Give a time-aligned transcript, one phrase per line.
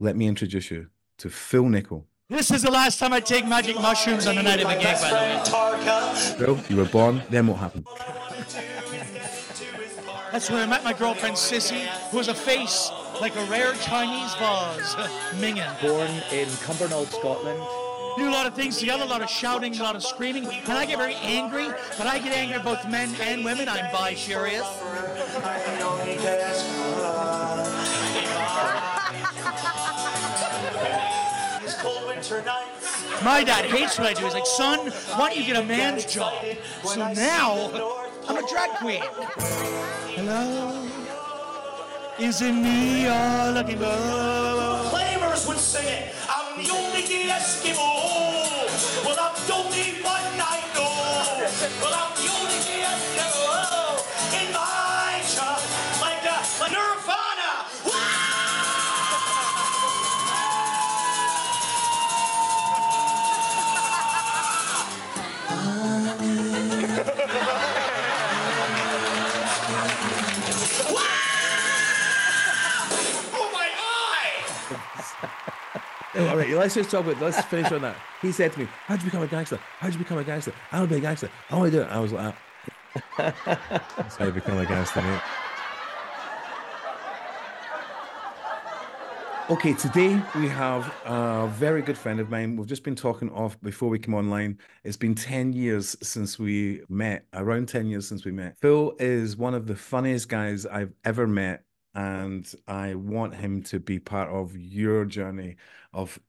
[0.00, 0.88] let me introduce you
[1.18, 2.06] to Phil Nichol.
[2.28, 4.96] This is the last time I take magic mushrooms on the night of a gig,
[5.00, 6.36] by the way.
[6.38, 7.86] Phil, you were born, then what happened?
[10.32, 12.90] That's where I met my girlfriend Sissy, who has a face
[13.20, 14.94] like a rare Chinese vase.
[15.40, 15.80] Mingin.
[15.80, 17.58] Born in Cumbernauld, Scotland.
[18.18, 20.46] Do a lot of things together, a lot of shouting, a lot of screaming.
[20.46, 23.68] And I get very angry, but I get angry at both men and women.
[23.68, 24.66] I'm bi-curious.
[33.22, 34.24] My dad hates what I do.
[34.24, 36.32] He's like, son, why don't you get a man's job?
[36.82, 37.70] So now,
[38.28, 39.00] I'm a drag queen.
[40.16, 40.88] Hello?
[42.18, 43.84] Is it me you're looking for?
[44.90, 46.12] Flamers would sing it.
[46.28, 47.92] I'm the only Eskimo.
[49.04, 51.46] Well, I'm the only one I know.
[51.80, 52.15] Well, I'm
[76.18, 77.20] Oh, all right, let's just talk about.
[77.20, 77.94] Let's finish on that.
[78.22, 79.58] He said to me, "How'd you become a gangster?
[79.78, 80.52] How'd you become a gangster?
[80.72, 81.28] I want to be a gangster.
[81.50, 82.34] I want to do it." I was like,
[83.18, 85.20] "That's how you become a gangster, mate."
[89.48, 92.56] Okay, today we have a very good friend of mine.
[92.56, 94.58] We've just been talking off before we come online.
[94.82, 98.56] It's been 10 years since we met, around 10 years since we met.
[98.58, 101.62] Phil is one of the funniest guys I've ever met,
[101.96, 105.56] and I want him to be part of your journey
[105.94, 106.20] of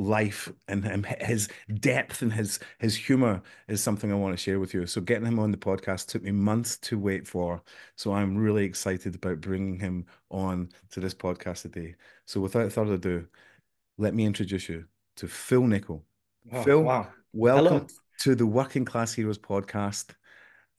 [0.00, 4.74] life and his depth and his his humor is something I want to share with
[4.74, 4.84] you.
[4.84, 7.62] So getting him on the podcast took me months to wait for.
[7.94, 11.94] So I'm really excited about bringing him on to this podcast today.
[12.26, 13.26] So without further ado,
[13.98, 14.86] let me introduce you
[15.18, 16.04] to Phil Nichol.
[16.52, 17.06] Oh, Phil, wow.
[17.32, 17.86] welcome Hello.
[18.22, 20.16] to the Working Class Heroes podcast.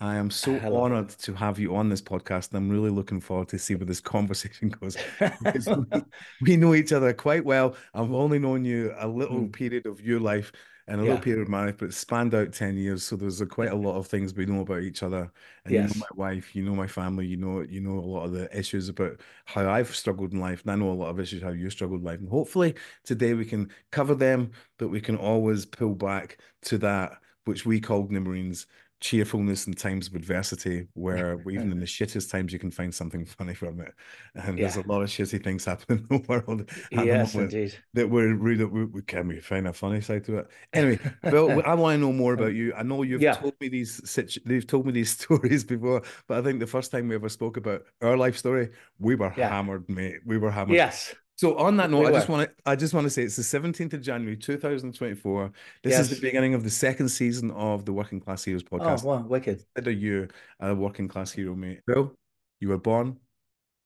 [0.03, 0.83] I am so Hello.
[0.83, 3.85] honored to have you on this podcast, and I'm really looking forward to see where
[3.85, 4.97] this conversation goes.
[5.39, 6.01] We,
[6.41, 7.77] we know each other quite well.
[7.93, 9.53] I've only known you a little Mm.
[9.53, 10.51] period of your life
[10.89, 11.11] and a Yeah.
[11.11, 13.03] little period of my life, but it spanned out 10 years.
[13.03, 15.31] So there's a, quite a lot of things we know about each other.
[15.63, 15.83] And Yes.
[15.83, 18.33] you know my wife, you know my family, you know, you know a lot of
[18.33, 20.63] the issues about how I've struggled in life.
[20.63, 22.19] And I know a lot of issues how you struggled in life.
[22.19, 22.75] And hopefully
[23.05, 27.79] today we can cover them, but we can always pull back to that which we
[27.79, 28.67] called in the Marines
[29.03, 33.25] cheerfulness in times of adversity, where even in the shittest times you can find something
[33.37, 33.93] funny from it.
[34.35, 37.75] And there's a lot of shitty things happening in the world the yes, moment indeed.
[37.93, 40.47] that we're really we, we can we find a funny side to it.
[40.73, 40.99] Anyway,
[41.29, 42.73] Phil, I want to know more about you.
[42.75, 43.33] I know you've Yeah.
[43.33, 43.99] told me these
[44.45, 47.57] you've told me these stories before, but I think the first time we ever spoke
[47.57, 49.49] about our life story, we were Yeah.
[49.49, 50.21] hammered, mate.
[50.25, 50.75] We were hammered.
[50.75, 51.13] Yes.
[51.35, 53.35] So on that note, We I just want to I just want to say it's
[53.35, 55.51] the 17th of January 2024.
[55.83, 58.81] This is the beginning of the second season of the Working Class Heroes podcast.
[58.81, 59.03] Oh, podcast.
[59.03, 59.65] wow, wicked.
[59.75, 60.27] Consider you
[60.59, 61.81] a working class hero, mate.
[61.87, 62.13] Phil,
[62.59, 63.17] you were born.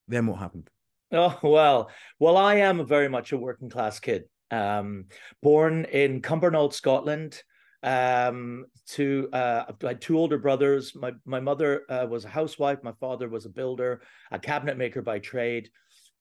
[0.07, 0.69] Then what happened?
[1.11, 4.25] Oh, well, well, I am very much a working class kid.
[4.51, 5.05] Um,
[5.41, 7.41] born in Cumbernauld, Scotland.
[7.83, 10.93] Um, to uh, I had two older brothers.
[10.95, 12.83] My my mother uh, was a housewife.
[12.83, 15.69] My father was a builder, a cabinet maker by trade.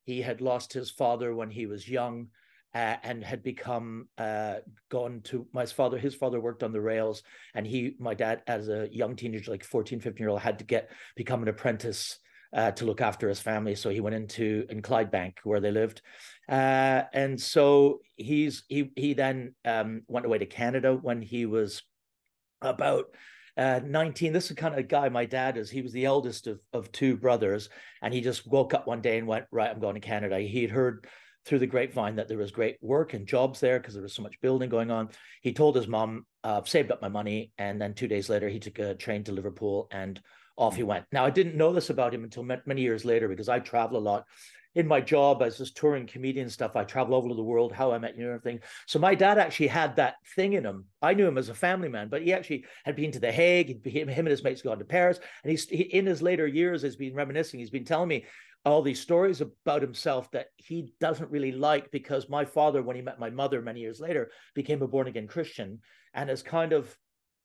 [0.06, 2.28] He had lost his father when he was young.
[2.74, 4.56] Uh, and had become uh,
[4.90, 7.22] gone to my father his father worked on the rails
[7.54, 10.64] and he my dad as a young teenager like 14 15 year old had to
[10.64, 12.18] get become an apprentice
[12.52, 13.74] uh, to look after his family.
[13.74, 16.02] So he went into in Clydebank where they lived,
[16.48, 21.82] uh, and so he's he he then um, went away to Canada when he was
[22.62, 23.06] about
[23.56, 24.32] uh, 19.
[24.32, 25.70] This is kind of a guy my dad is.
[25.70, 27.68] He was the eldest of of two brothers,
[28.02, 29.70] and he just woke up one day and went right.
[29.70, 30.38] I'm going to Canada.
[30.40, 31.06] He had heard
[31.46, 34.22] through the grapevine that there was great work and jobs there because there was so
[34.22, 35.08] much building going on.
[35.42, 38.58] He told his mom, uh, saved up my money, and then two days later he
[38.58, 40.20] took a train to Liverpool and
[40.56, 41.04] off he went.
[41.12, 44.00] Now, I didn't know this about him until many years later because I travel a
[44.00, 44.24] lot.
[44.76, 47.92] In my job as this touring comedian stuff, I travel all over the world, how
[47.92, 48.60] I met you and everything.
[48.86, 50.84] So my dad actually had that thing in him.
[51.02, 53.68] I knew him as a family man, but he actually had been to The Hague.
[53.68, 55.18] He'd been, him and his mates gone to Paris.
[55.42, 57.58] And he's he, in his later years has been reminiscing.
[57.58, 58.26] He's been telling me
[58.66, 63.02] all these stories about himself that he doesn't really like because my father, when he
[63.02, 65.80] met my mother many years later, became a born again Christian
[66.12, 66.94] and has kind of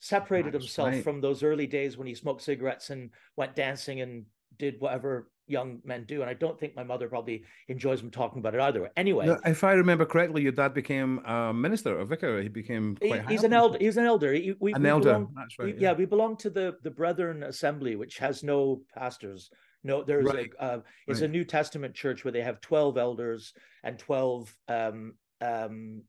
[0.01, 1.03] separated That's himself right.
[1.03, 4.25] from those early days when he smoked cigarettes and went dancing and
[4.57, 6.21] did whatever young men do.
[6.21, 8.89] And I don't think my mother probably enjoys him talking about it either.
[8.95, 12.41] Anyway, No, if I remember correctly, your dad became a minister, a vicar.
[12.41, 13.77] He became he- he's an elder.
[13.79, 14.31] He's an elder.
[14.33, 15.13] He- we, An we elder.
[15.13, 15.77] belong- That's we- right.
[15.79, 15.93] yeah.
[15.93, 19.49] we belong to the the Brethren Assembly, which has no pastors.
[19.83, 21.27] No, there's Right, a uh, it's a.
[21.27, 26.03] New Testament church where they have twelve elders and twelve um um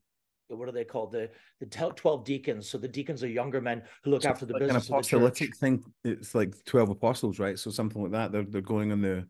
[0.55, 1.29] what are they called the
[1.59, 2.69] the twelve deacons.
[2.69, 5.55] So the deacons are younger men who look after the like an business the apostolic
[5.55, 5.83] thing.
[6.03, 7.57] It's like twelve apostles, right?
[7.57, 8.31] So something like that.
[8.31, 9.27] They're they're going on the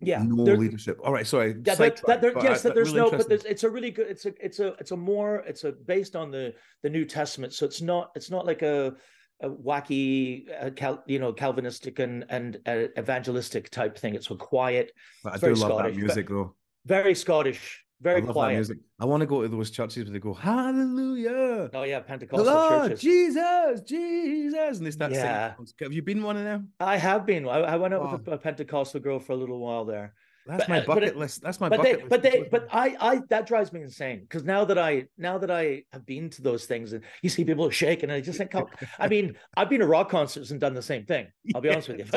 [0.00, 1.00] Yeah, no leadership.
[1.02, 1.56] All right, sorry.
[1.64, 4.08] Yeah, that, that there, yes, that there's really no, but there's, it's a really good.
[4.08, 7.54] It's a, it's a, it's a more, it's a based on the the New Testament.
[7.54, 8.94] So it's not, it's not like a,
[9.40, 14.14] a wacky, uh, Cal, you know, Calvinistic and and uh, evangelistic type thing.
[14.14, 14.92] It's a quiet,
[15.24, 16.54] But I do very love Scottish, that music, though.
[16.84, 18.54] very Scottish, very that quiet.
[18.54, 18.78] music.
[19.00, 21.70] I want to go to those churches where they go, Hallelujah.
[21.74, 23.00] Oh yeah, Pentecostal Lord, churches.
[23.00, 24.78] Jesus, Jesus.
[24.78, 25.54] And they start Yeah.
[25.56, 25.72] singing.
[25.80, 26.68] Have you been one of them?
[26.80, 27.48] I have been.
[27.48, 30.14] I, I went out with a, a Pentecostal girl for a little while there.
[30.48, 31.42] That's But, my uh, bucket it- list.
[31.42, 32.08] That's my but bucket they, list.
[32.08, 35.50] but they, but I, I, that drives me insane because now that I, now that
[35.50, 38.52] I have been to those things and you see people shaking, and I just think,
[38.52, 38.68] how,
[39.00, 41.26] I mean, I've been to rock concerts and done the same thing.
[41.52, 42.04] I'll be honest with you.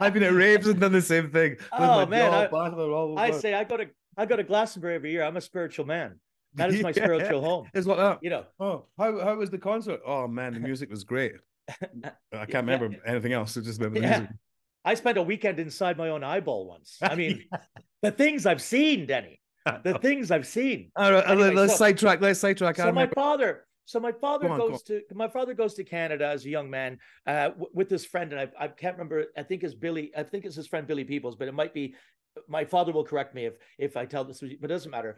[0.00, 1.56] I've been at raves and done the same thing.
[1.72, 3.86] Oh, man, I- I say I go to,
[4.16, 5.22] I go to Glastonbury every year.
[5.22, 6.18] I'm a spiritual man.
[6.54, 7.04] That is my Yeah.
[7.04, 7.68] spiritual home.
[7.74, 8.18] It's like that.
[8.22, 10.00] You know, Oh, how how was the concert?
[10.06, 11.32] Oh man, the music was great.
[11.68, 13.56] I can't remember anything else.
[13.56, 14.18] I just remember the Yeah.
[14.20, 14.36] music.
[14.84, 16.98] I spent a weekend inside my own eyeball once.
[17.02, 17.44] I mean,
[18.02, 19.40] the things I've seen, Denny,
[19.82, 20.90] the things I've seen.
[20.94, 22.20] All right, Anyway, let's so- sidetrack.
[22.20, 22.76] Let's sidetrack.
[22.76, 25.84] So my father so my father Go on, go goes to my father goes to
[25.84, 29.42] canada as a young man uh, with his friend and I, I can't remember i
[29.42, 31.94] think it's billy i think it's his friend billy peoples but it might be
[32.48, 35.16] my father will correct me if if i tell this but it doesn't matter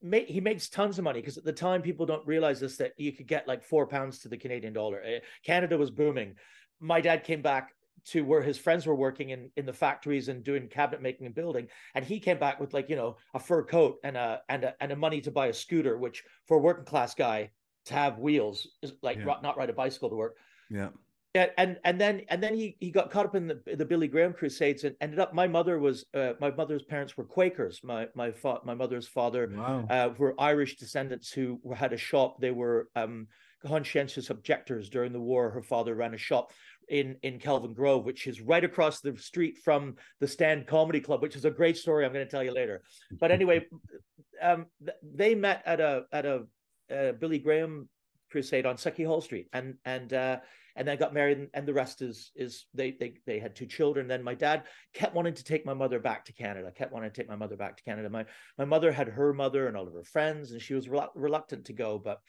[0.00, 2.92] Ma- he makes tons of money because at the time people don't realize this that
[2.98, 6.34] you could get like four pounds to the canadian dollar Uh, canada was booming
[6.80, 7.74] my dad came back
[8.04, 11.34] to where his friends were working in in the factories and doing cabinet making and
[11.34, 14.62] building and he came back with like you know a fur coat and a and
[14.64, 17.50] a, and a money to buy a scooter which for a working class guy
[17.86, 19.36] to have wheels is like Yeah.
[19.42, 20.36] not ride a bicycle to work
[20.70, 20.90] Yeah.
[21.34, 24.08] And and, and then and then he he got caught up in the the Billy
[24.08, 28.08] Graham crusades and ended up my mother was uh, my mother's parents were Quakers my
[28.14, 29.86] my fa- my mother's father Wow.
[29.90, 32.40] uh, were Irish descendants who had a shop.
[32.40, 33.26] They were um,
[33.66, 35.50] conscientious objectors during the war.
[35.50, 36.50] Her father ran a shop
[36.88, 41.36] in in Kelvingrove, which is right across the street from the Stand Comedy Club, which
[41.36, 42.06] is a great story.
[42.06, 42.82] I'm going to tell you later.
[43.20, 43.66] But anyway,
[44.42, 46.44] um, th- they met at a at a,
[46.90, 47.88] uh Billy Graham
[48.30, 50.38] crusade on Sauchiehall Street, and and uh,
[50.78, 53.56] and then I got married, and, and the rest is is they they they had
[53.56, 54.06] two children.
[54.06, 54.62] Then my dad
[54.94, 56.70] kept wanting to take my mother back to Canada.
[56.70, 58.08] Kept wanting to take my mother back to Canada.
[58.08, 58.24] My
[58.56, 61.64] my mother had her mother and all of her friends, and she was relu- reluctant
[61.66, 61.98] to go.
[61.98, 62.20] But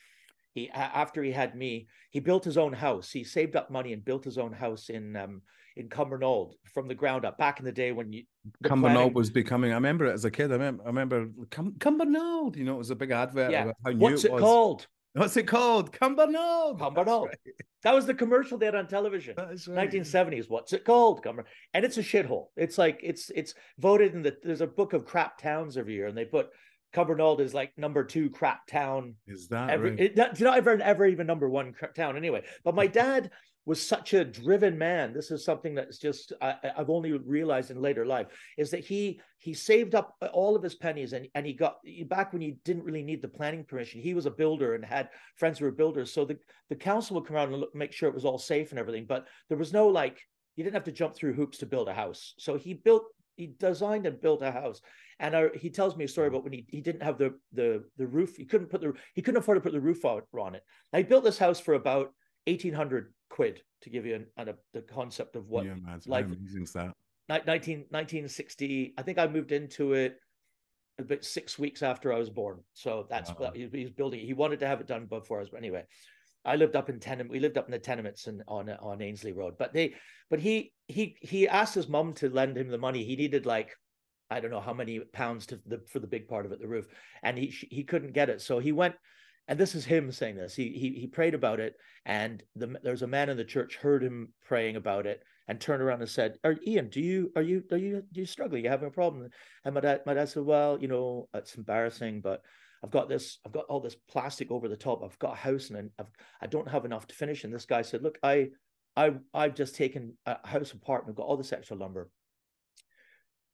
[0.56, 3.12] he after he had me, he built his own house.
[3.12, 5.44] He saved up money and built his own house in um
[5.78, 7.38] in Cumbernauld from the ground up.
[7.38, 8.24] Back in the day when you
[8.64, 9.72] Cumbernauld planning- was becoming.
[9.72, 10.50] I remember it as a kid.
[10.50, 10.84] I remember.
[10.84, 12.56] I remember Cum- Cumbernauld.
[12.56, 13.52] You know, it was a big advert.
[13.52, 13.64] Yeah.
[13.66, 14.42] About how new What's it was.
[14.42, 14.88] called?
[15.14, 15.92] What's it called?
[15.92, 16.80] Cumbernauld.
[16.80, 17.28] Cumbernauld.
[17.28, 17.38] right.
[17.84, 19.36] That was the commercial they had on television.
[19.38, 19.50] Right.
[19.56, 20.50] 1970s.
[20.50, 21.24] What's it called?
[21.24, 22.48] Cumber- And it's a shithole.
[22.56, 24.36] It's like it's it's voted in the.
[24.44, 26.50] There's a book of crap towns every year, and they put
[26.94, 30.00] Cumbernauld is like number two crap town Is that every right?
[30.00, 33.30] it, not, ever ever even number one cr- town anyway but my dad
[33.70, 37.80] was such a driven man this is something that's just I, i've only realized in
[37.80, 38.26] later life
[38.58, 41.78] is that he he saved up all of his pennies and and he got
[42.08, 45.10] back when he didn't really need the planning permission he was a builder and had
[45.36, 46.36] friends who were builders so the
[46.70, 49.06] the council would come around and look, make sure it was all safe and everything
[49.08, 50.20] but there was no like
[50.56, 53.04] you didn't have to jump through hoops to build a house so he built
[53.36, 54.82] he designed and built a house
[55.20, 58.08] and he tells me a story about when he, he didn't have the the the
[58.08, 58.38] roof.
[58.38, 60.64] He couldn't put the he couldn't afford to put the roof on, on it.
[60.94, 62.14] Now, he built this house for about
[62.48, 66.00] eighteen hundred quid to give you an, an, a, the concept of what yeah, man.
[66.08, 66.94] Life- amazing is that.
[67.30, 68.94] ni- 19, 1960.
[68.98, 70.18] I think I moved into it
[71.00, 72.60] about six weeks after I was born.
[72.74, 73.36] So that's Wow.
[73.40, 74.20] what he, he was building.
[74.20, 75.50] He wanted to have it done before I was.
[75.50, 75.86] But anyway,
[76.44, 77.30] I lived up in tenement.
[77.30, 79.56] We lived up in the tenements and on on Ainsley Road.
[79.58, 79.96] But they,
[80.30, 83.04] but he he he asked his mum to lend him the money.
[83.04, 83.76] He needed like
[84.30, 86.68] I don't know how many pounds to the for the big part of it, the
[86.68, 86.88] roof,
[87.24, 88.42] and he he couldn't get it.
[88.42, 88.96] So he went.
[89.50, 90.56] And this is him saying this.
[90.56, 91.76] He he he prayed about it,
[92.06, 95.82] and the, there's a man in the church heard him praying about it, and turned
[95.82, 96.90] around and said, "Are Ian?
[96.90, 98.64] Do you are you are you do you struggling?
[98.64, 99.28] You having a problem?"
[99.66, 102.44] And my dad my dad said, "Well, you know, it's embarrassing, but
[102.84, 105.02] I've got this I've got all this plastic over the top.
[105.04, 107.82] I've got a house, and I've I don't have enough to finish." And this guy
[107.82, 108.50] said, "Look, I
[108.96, 112.12] I I've just taken a house apart and I've got all this extra lumber.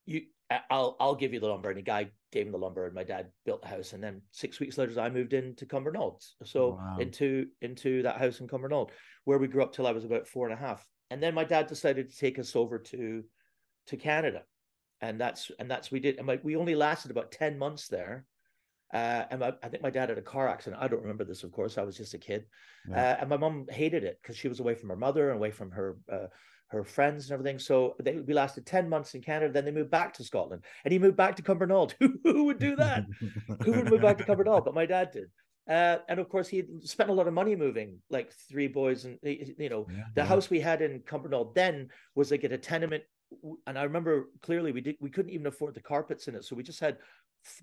[0.05, 0.21] You
[0.69, 3.03] I'll I'll give you the lumber." And the guy gave him the lumber, and my
[3.03, 3.93] dad built the house.
[3.93, 6.97] And then six weeks later, I moved into Cumbernauld, so Wow.
[6.99, 8.91] into into that house in Cumbernauld,
[9.23, 10.87] where we grew up till I was about four and a half.
[11.09, 13.23] And then my dad decided to take us over to
[13.87, 14.43] to Canada,
[15.01, 16.17] and that's and that's we did.
[16.17, 18.25] And my, we only lasted about ten months there.
[18.93, 20.81] Uh, and my, I think my dad had a car accident.
[20.81, 21.77] I don't remember this, of course.
[21.77, 22.45] I was just a kid,
[22.87, 23.13] Yeah.
[23.13, 25.51] uh, and my mom hated it because she was away from her mother and away
[25.51, 26.27] from her uh,
[26.67, 27.59] her friends and everything.
[27.59, 30.63] So they we lasted 10 months in Canada, then they moved back to Scotland.
[30.83, 31.93] And he moved back to Cumbernauld.
[31.99, 33.05] Who, who would do that?
[33.63, 34.65] who would move back to Cumbernauld?
[34.65, 35.29] But my dad did.
[35.67, 39.17] Uh, and of course, he spent a lot of money moving, like three boys, and
[39.23, 40.27] you know, Yeah, the yeah.
[40.27, 43.03] house we had in Cumbernauld then was like at a tenement,
[43.65, 46.55] and I remember clearly we did we couldn't even afford the carpets in it, so
[46.55, 46.99] we just had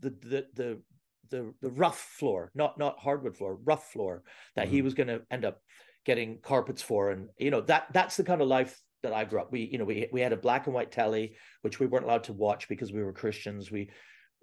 [0.01, 0.83] the the the
[1.31, 4.25] the, the rough floor, not not hardwood floor, rough floor
[4.57, 4.85] that he Mhm.
[4.85, 5.63] was going to end up
[6.05, 9.41] getting carpets for, and you know that that's the kind of life that I grew
[9.41, 9.53] up.
[9.53, 12.25] We you know we we had a black and white telly which we weren't allowed
[12.25, 13.71] to watch because we were Christians.
[13.71, 13.91] We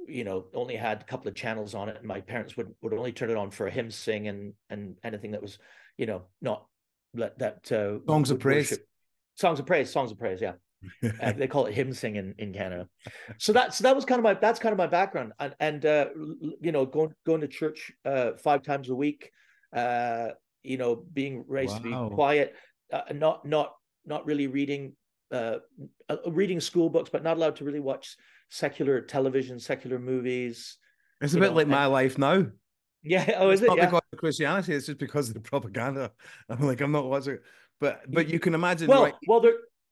[0.08, 2.94] you know only had a couple of channels on it and my parents would would
[2.94, 5.60] only turn it on for hymn sing and and anything that was
[5.98, 6.66] you know not
[7.14, 8.72] that that uh Songs of praise.
[8.72, 8.86] worship-
[9.36, 10.54] songs of praise songs of praise yeah
[11.22, 12.88] uh, they call it hymn sing in, in canada
[13.38, 16.08] so that's that was kind of my that's kind of my background and and uh
[16.62, 19.30] you know going going to church uh five times a week
[19.76, 20.30] uh
[20.64, 22.56] you know being raised to be quiet
[22.94, 23.74] uh, not not
[24.06, 24.94] not really reading
[25.32, 25.58] uh
[26.10, 28.16] uh, reading school books but not allowed to really watch
[28.50, 30.78] secular television secular movies
[31.22, 32.46] It's a bit know, like and- my life now.
[33.04, 35.40] yeah oh is it's it not yeah because of Christianity, it's just because of the
[35.42, 36.12] propaganda.
[36.50, 37.44] I'm like, I'm not watching it.
[37.80, 39.44] But but you can imagine well right, well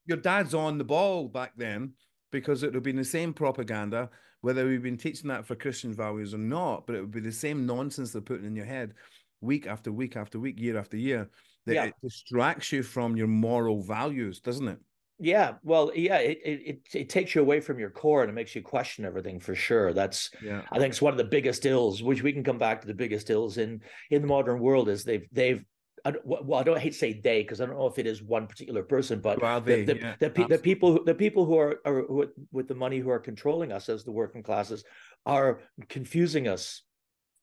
[0.06, 1.94] your dad's on the ball back then
[2.32, 4.10] because it would have been the same propaganda,
[4.42, 7.32] whether we've been teaching that for Christian values or not, but it would be the
[7.32, 8.94] same nonsense they're putting in your head
[9.42, 11.30] week after week after week, year after year,
[11.68, 11.86] that Yeah.
[11.86, 14.80] it distracts you from your moral values, doesn't it?
[15.20, 18.56] Yeah, well, yeah, it, it it takes you away from your core and it makes
[18.56, 19.92] you question everything for sure.
[19.94, 20.62] That's Yeah.
[20.72, 22.94] I think it's one of the biggest ills, which we can come back to the
[22.94, 23.82] biggest ills in
[24.12, 25.64] in the modern world is they've they've
[26.06, 28.22] I well, I don't hate to say they because I don't know if it is
[28.22, 31.16] one particular person, but Who are the, the, Yeah, the, pe- the people who, the
[31.16, 34.12] people who are, are who, are- with the money who are controlling us as the
[34.12, 34.84] working classes
[35.26, 36.84] are confusing us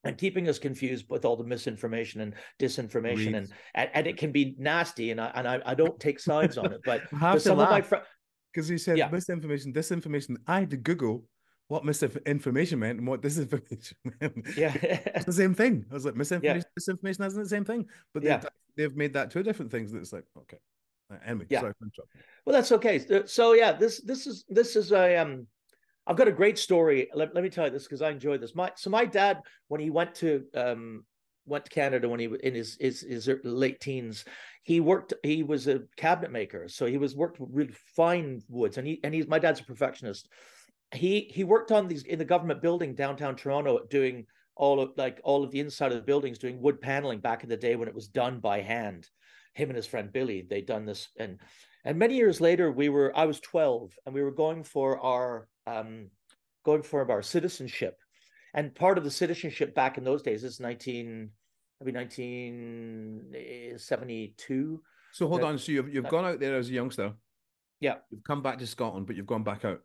[0.05, 4.33] and keeping us confused with all the misinformation and disinformation and, and and it can
[4.33, 7.03] be nasty and I and I, I don't take sides on it, but
[7.41, 8.07] some of my friends
[8.53, 9.09] Because you said Yeah.
[9.09, 10.37] misinformation, disinformation.
[10.47, 11.25] I had to Google
[11.69, 14.47] what misinformation meant and what disinformation meant.
[14.57, 14.73] yeah
[15.17, 15.85] It's the same thing.
[15.91, 17.87] I was like, misinformation, disinformation isn't the same thing.
[18.13, 18.43] But they've, Yeah.
[18.77, 19.91] they've made that two different things.
[19.93, 20.59] That it's like, okay.
[21.27, 21.61] Anyway, Yeah.
[21.61, 22.21] sorry for interrupting.
[22.45, 22.99] Well, that's okay.
[22.99, 25.47] So- So yeah, this this is this is a um
[26.07, 27.09] I've got a great story.
[27.15, 28.55] Let, let me tell you this because I enjoy this.
[28.55, 31.05] My so my dad when he went to um
[31.47, 34.25] went to Canada when he was in his his his late teens,
[34.63, 36.69] he worked he was a cabinet maker.
[36.69, 39.65] So he was worked with really fine woods and he and he's my dad's a
[39.65, 40.29] perfectionist.
[40.93, 45.21] He he worked on these in the government building downtown Toronto doing all of like
[45.25, 47.89] all of the inside of the buildings doing wood paneling back in the day when
[47.89, 49.09] it was done by hand.
[49.55, 51.39] Him and his friend Billy, they'd done this and
[51.87, 55.49] and many years later, we were I was 12 and we were going for our
[55.67, 56.11] um
[56.65, 57.99] going for our citizenship.
[58.55, 61.31] And part of the citizenship back in those days is 19
[61.81, 64.83] I mean 1972.
[65.13, 65.59] So hold on.
[65.59, 67.13] So you've, you've gone out there as a youngster.
[67.81, 67.97] Yeah.
[68.11, 69.83] You've come back to Scotland, but you've gone back out.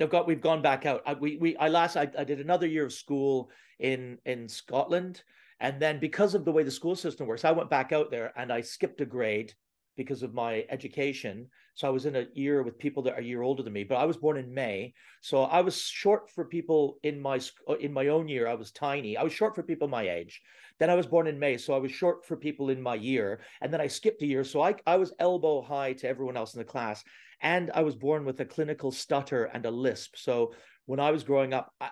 [0.00, 1.02] I've got we've gone back out.
[1.04, 5.22] I, we we I last I, I did another year of school in in Scotland,
[5.60, 8.32] and then because of the way the school system works, I went back out there
[8.36, 9.52] and I skipped a grade
[9.96, 11.48] because of my education.
[11.74, 13.84] So I was in a year with people that are a year older than me.
[13.84, 17.40] But I was born in May, so I was short for people in my
[17.80, 18.46] in my own year.
[18.48, 19.16] I was tiny.
[19.16, 20.40] I was short for people my age.
[20.78, 23.40] Then I was born in May, so I was short for people in my year,
[23.60, 26.54] and then I skipped a year, so I I was elbow high to everyone else
[26.54, 27.04] in the class
[27.42, 30.16] and I was born with a clinical stutter and a lisp.
[30.16, 30.52] So
[30.86, 31.90] when I was growing up, I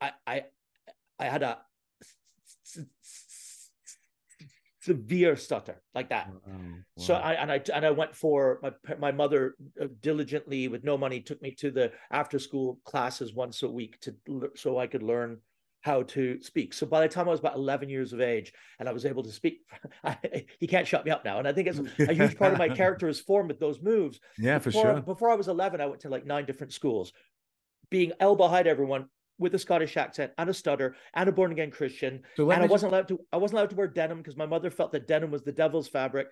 [0.00, 0.42] I I,
[1.18, 1.58] I had a
[4.84, 6.30] severe stutter like that.
[6.98, 10.98] So I and I and I went for my my mother uh, diligently with no
[10.98, 14.14] money took me to the after school classes once a week to
[14.56, 15.38] so I could learn
[15.80, 16.72] how to speak.
[16.72, 19.22] So by the time I was about 11 years of age and I was able
[19.22, 19.58] to speak,
[20.04, 21.38] I, he can't shut me up now.
[21.38, 24.18] And I think it's a huge part of my character is formed with those moves
[24.38, 25.02] yeah, for sure.
[25.02, 27.12] Before I was 11, I went to like nine different schools,
[27.90, 31.70] being elbow high everyone with a Scottish accent and a stutter and a born again
[31.70, 32.22] Christian.
[32.36, 33.18] So and I wasn't allowed to.
[33.32, 35.88] I wasn't allowed to wear denim because my mother felt that denim was the devil's
[35.88, 36.28] fabric.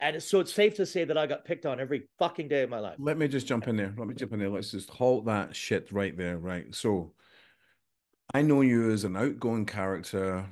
[0.00, 2.62] And it's, so it's safe to say that I got picked on every fucking day
[2.62, 2.94] of my life.
[3.00, 3.92] Let me just jump in there.
[3.98, 4.48] Let me jump in there.
[4.48, 6.38] Let's just halt that shit right there.
[6.38, 6.72] Right.
[6.74, 7.12] So
[8.32, 10.46] I know you as an outgoing character.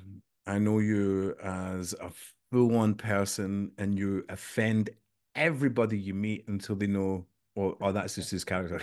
[0.47, 2.11] I know you as a
[2.53, 4.91] full on person, and you offend
[5.35, 7.27] everybody you meet until they know,
[7.57, 8.81] oh, oh that's just his character.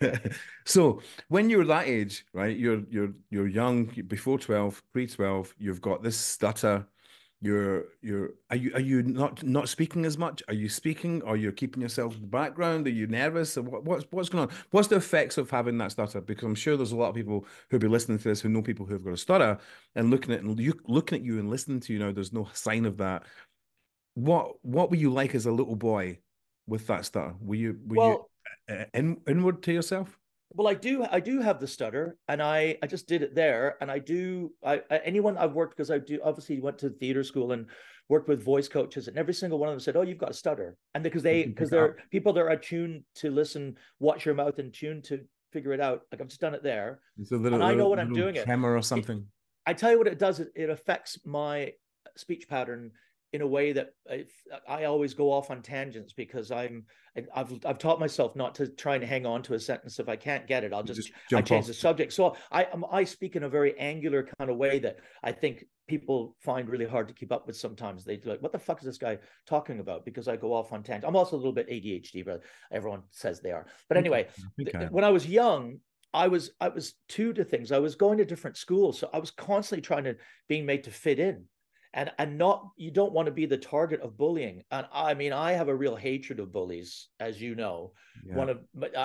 [0.64, 6.02] so when you're that age, right, you're you're you're young, before 12, pre-12, you've got
[6.02, 6.86] this stutter.
[7.42, 10.42] You're you're are you are you not not speaking as much?
[10.48, 11.22] Are you speaking?
[11.22, 12.86] Or you're keeping yourself in the background?
[12.86, 13.56] Are you nervous?
[13.56, 14.54] Or what, what's what's going on?
[14.72, 16.20] What's the effects of having that stutter?
[16.20, 18.60] Because i'm sure there's a lot of people who'll be listening to this who know
[18.60, 19.58] people who've got a stutter
[19.94, 22.46] and looking at and you looking at you and listening to you now there's no
[22.52, 23.22] sign of that.
[24.12, 26.18] What what were you like as a little boy
[26.66, 27.34] with that stutter?
[27.40, 28.30] Were you were well,
[28.68, 30.18] you in, inward to yourself?
[30.52, 31.06] Well, I do.
[31.08, 34.52] I do have the stutter, and I I just did it there, and I do.
[34.64, 37.66] I, I anyone I've worked because I do obviously went to theater school and
[38.08, 40.34] worked with voice coaches, and every single one of them said, "Oh, you've got a
[40.34, 44.58] stutter," and because they because they're people that are attuned to listen, watch your mouth,
[44.58, 45.20] and tuned to
[45.52, 46.02] figure it out.
[46.10, 48.12] Like I've just done it there, it's a little, and I know little, what I'm
[48.12, 48.34] doing.
[48.34, 49.18] Tremor it or something.
[49.18, 49.24] It,
[49.66, 50.40] I tell you what it does.
[50.40, 51.74] It, it affects my
[52.16, 52.90] speech pattern
[53.32, 54.24] in a way that I,
[54.68, 56.84] I, always go off on tangents because I'm
[57.34, 60.00] I've I've taught myself not to try and hang on to a sentence.
[60.00, 61.66] If I can't get it I'll just, just I change off.
[61.68, 62.12] the subject.
[62.12, 65.64] So I um, I speak in a very angular kind of way that I think
[65.86, 68.04] people find really hard to keep up with sometimes.
[68.04, 70.04] They like what the fuck is this guy talking about?
[70.04, 71.06] Because I go off on tangents.
[71.06, 73.66] I'm also a little bit ADHD but everyone says they are.
[73.88, 74.28] But anyway
[74.60, 74.88] okay.
[74.90, 75.78] when I was young
[76.12, 77.70] I was I was two to things.
[77.70, 78.98] I was going to different schools.
[78.98, 80.16] So I was constantly trying to
[80.48, 81.44] being made to fit in
[81.94, 84.62] and and not you don't want to be the target of bullying.
[84.70, 87.92] And i mean i have a real hatred of bullies as you know.
[88.24, 88.36] Yeah.
[88.36, 88.58] one of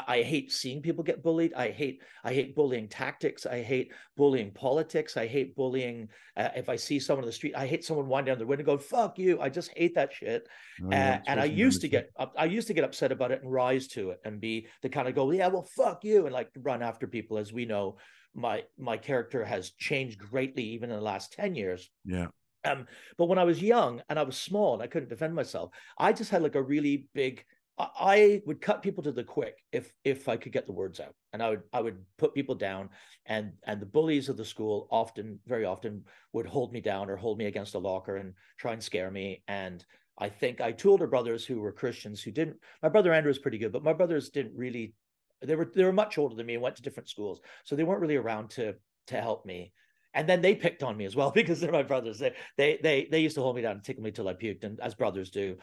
[0.07, 1.53] i hate seeing people get bullied.
[1.53, 3.45] I hate i hate bullying tactics.
[3.45, 5.17] I hate bullying politics.
[5.17, 8.33] I hate bullying uh, if i see someone on the street i hate someone winding
[8.33, 9.41] down the window going fuck you.
[9.41, 10.47] I just hate that shit.
[10.83, 13.51] Oh, uh, and i used to get i used to get upset about it and
[13.51, 16.49] rise to it and be the kind of go yeah well fuck you and like
[16.61, 17.37] run after people.
[17.37, 17.97] As we know
[18.35, 21.89] my my character has changed greatly even in the last 10 years.
[22.03, 22.27] Yeah
[22.65, 25.71] um, but when I was young and I was small and I couldn't defend myself,
[25.97, 27.43] I just had like a really big.
[27.77, 31.13] I would cut people to the quick if if I could get the words out,
[31.33, 32.89] and I would I would put people down,
[33.25, 37.17] and and the bullies of the school often, very often, would hold me down or
[37.17, 39.43] hold me against a locker and try and scare me.
[39.49, 39.85] And
[40.17, 42.57] I think I two older brothers who were Christians who didn't.
[42.81, 44.93] My brother Andrew was pretty good, but my brothers didn't really.
[45.41, 47.83] They were they were much older than me and went to different schools, so they
[47.83, 48.75] weren't really around to
[49.07, 49.73] to help me
[50.15, 52.17] and then they picked on me as well because they're my brothers.
[52.17, 54.63] They they they they used to hold me down and tickle me till I puked,
[54.63, 55.57] and as brothers do.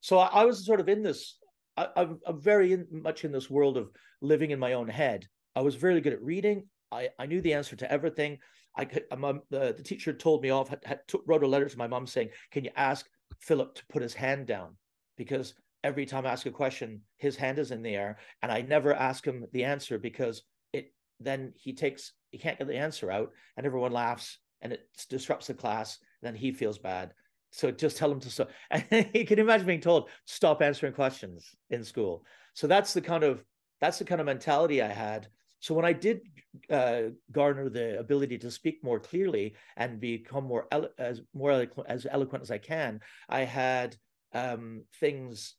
[0.00, 1.36] So I, I was sort of in this.
[1.76, 5.26] I, am very in, much in this world of living in my own head.
[5.56, 6.68] I was very good at reading.
[6.92, 8.38] I, I knew the answer to everything.
[8.76, 9.04] I could.
[9.16, 10.68] My, the, the teacher told me off.
[10.68, 13.06] Had, had wrote a letter to my mom saying, "Can you ask
[13.40, 14.76] Philip to put his hand down?"
[15.16, 18.62] Because every time I ask a question, his hand is in the air, and I
[18.62, 20.42] never ask him the answer because
[20.72, 24.88] it then he takes he can't get the answer out and everyone laughs and it
[25.08, 27.12] disrupts the class and then he feels bad
[27.52, 31.54] so just tell him to stop and you can imagine being told stop answering questions
[31.70, 33.44] in school so that's the kind of
[33.80, 35.28] that's the kind of mentality i had
[35.60, 36.22] so when i did
[36.70, 42.04] uh, garner the ability to speak more clearly and become more elo- as more as
[42.10, 43.96] eloquent as i can i had
[44.32, 45.54] um, things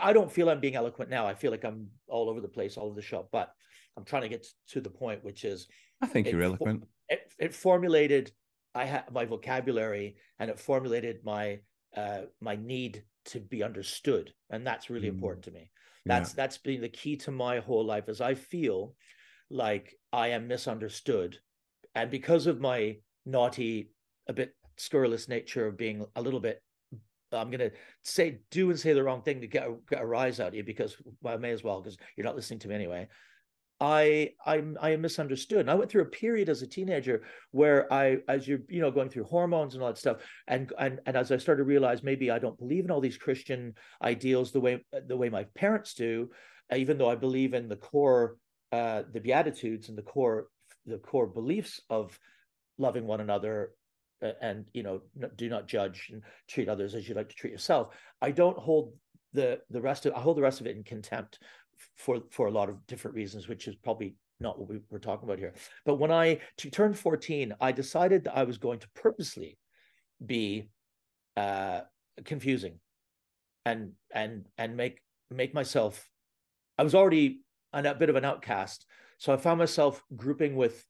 [0.00, 1.26] I don't feel I'm being eloquent now.
[1.26, 3.28] I feel like I'm all over the place, all over the shop.
[3.30, 3.52] But
[3.96, 5.68] I'm trying to get to the point, which is
[6.02, 6.84] I think you're eloquent.
[7.08, 8.32] It, it formulated
[8.74, 11.60] I had my vocabulary and it formulated my
[11.96, 15.14] uh, my need to be understood, and that's really mm.
[15.14, 15.70] important to me.
[16.06, 16.36] That's yeah.
[16.36, 18.08] that's been the key to my whole life.
[18.08, 18.94] As I feel
[19.50, 21.38] like I am misunderstood,
[21.94, 23.90] and because of my naughty,
[24.28, 26.60] a bit scurrilous nature of being a little bit
[27.32, 30.06] I'm going to say do and say the wrong thing to get a, get a
[30.06, 32.68] rise out of you because well, I may as well because you're not listening to
[32.68, 33.08] me anyway.
[33.80, 35.60] I I'm I misunderstood.
[35.60, 38.90] And I went through a period as a teenager where I, as you're you know
[38.90, 42.02] going through hormones and all that stuff, and and and as I started to realize
[42.02, 45.94] maybe I don't believe in all these Christian ideals the way the way my parents
[45.94, 46.30] do,
[46.74, 48.36] even though I believe in the core
[48.72, 50.48] uh, the beatitudes and the core
[50.86, 52.18] the core beliefs of
[52.78, 53.70] loving one another
[54.22, 55.00] uh, and you know
[55.36, 57.94] do not judge and treat others as you like to treat yourself.
[58.22, 58.94] I don't hold
[59.32, 61.40] the the rest of I hold the rest of it in contempt
[61.96, 65.28] for for a lot of different reasons, which is probably not what we were talking
[65.28, 65.54] about here.
[65.84, 66.40] But when I
[66.72, 69.58] turned 14, I decided that I was going to purposely
[70.24, 70.68] be
[71.36, 71.80] uh,
[72.24, 72.78] confusing
[73.64, 76.08] and and and make make myself
[76.78, 77.40] I was already
[77.72, 78.86] an, a bit of an outcast.
[79.18, 80.84] So I found myself grouping with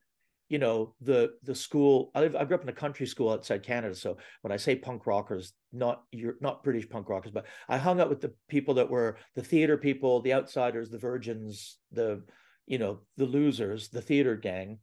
[0.55, 3.65] you know the the school I, live, I grew up in a country school outside
[3.65, 7.77] canada so when i say punk rockers not you're not british punk rockers but i
[7.77, 12.23] hung out with the people that were the theater people the outsiders the virgins the
[12.67, 14.79] you know the losers the theater gang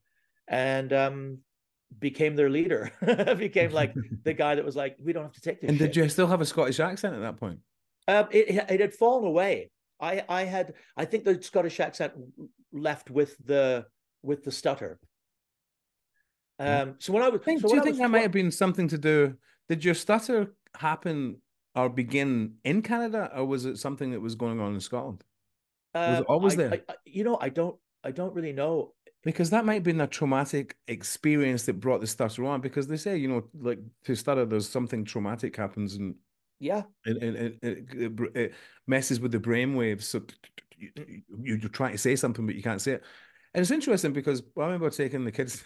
[0.49, 1.37] and um
[1.99, 2.89] became their leader.
[3.37, 5.93] Became like the guy that was like we don't have to take this and shit.
[5.93, 7.59] did you still have a scottish accent at that point?
[8.07, 9.71] Um it, it had fallen away.
[9.99, 12.13] I i had i think the scottish accent
[12.71, 13.85] left with the
[14.23, 14.99] with the stutter
[16.61, 18.87] um, so when I was, think, so do you think that might have been something
[18.89, 19.35] to do?
[19.69, 21.37] Did your stutter happen
[21.75, 25.23] or begin in Canada, or was it something that was going on in Scotland?
[25.93, 26.83] Was it um, always I, there?
[26.89, 28.93] I, you know, I don't, I don't really know
[29.23, 32.61] because that might have been a traumatic experience that brought the stutter on.
[32.61, 36.15] Because they say, you know, like to stutter, there's something traumatic happens, and
[36.59, 36.83] Yeah.
[37.05, 38.53] and, and, and it, it it
[38.87, 40.07] messes with the brain waves.
[40.07, 40.21] So
[40.77, 43.03] you, you, you're trying to say something, but you can't say it.
[43.53, 45.63] And it's interesting because I remember taking the kids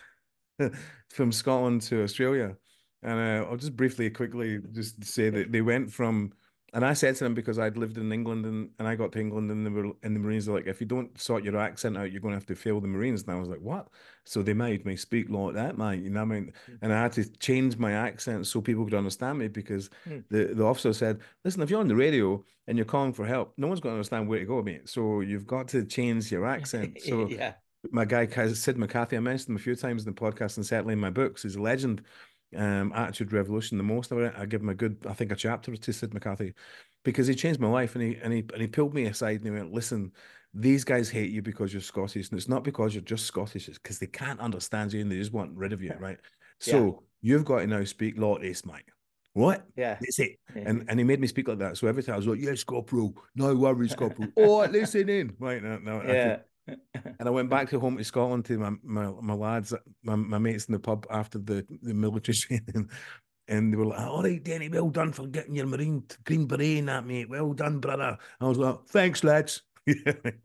[1.10, 2.58] from Scotland to Australia,
[3.04, 6.34] and uh, I'll just briefly, quickly, just say that they went from.
[6.74, 9.20] And I said to them because I'd lived in England and, and I got to
[9.20, 11.96] England and they were and the Marines are like, if you don't sort your accent
[11.96, 13.24] out, you're going to have to fail the Marines.
[13.24, 13.88] And I was like, what?
[14.26, 16.04] So they made me speak like that, mate.
[16.04, 16.54] You know what I mean?
[16.82, 20.20] And I had to change my accent so people could understand me because Hmm.
[20.30, 23.54] the, the officer said, listen, if you're on the radio and you're calling for help,
[23.58, 24.89] no one's going to understand where to go, mate.
[24.89, 27.02] So you've got to change your accent.
[27.02, 27.54] So yeah.
[27.91, 30.93] My guy Sid McCarthy, I mentioned him a few times in the podcast and certainly
[30.93, 31.43] in my books.
[31.43, 32.02] He's a legend.
[32.56, 33.78] Um, Attitude Revolution.
[33.78, 36.13] The most of it, I give him a good, I think, a chapter to Sid
[36.13, 36.54] McCarthy
[37.04, 39.45] because he changed my life and he and he and he pulled me aside and
[39.45, 40.12] he went, "Listen,
[40.54, 43.67] these guys hate you because you're Scottish, and it's not because you're just Scottish.
[43.67, 46.19] It's because they can't understand you and they just want rid of you, right?
[46.60, 48.86] So you've got to now speak Lottis, mate.
[49.34, 49.65] What?
[49.76, 49.98] Yeah.
[50.00, 50.39] That's it.
[50.56, 50.63] Yeah.
[50.65, 51.76] And and he made me speak like that.
[51.78, 53.13] So every time I was like, "Yes, Corporal.
[53.36, 54.30] No worries, Corporal.
[54.38, 55.36] oh, listen in.
[55.39, 56.38] Right now, could- yeah.
[56.67, 59.73] And I went back to home to Scotland to my my, my lads,
[60.04, 62.89] my, my mates in the pub after the, the military training.
[63.47, 66.78] And they were like, all right, Denny, well done for getting your Marine Green Beret
[66.80, 67.30] in that, mate.
[67.30, 68.17] Well done, brother.
[68.41, 69.62] I was like, thanks, lads.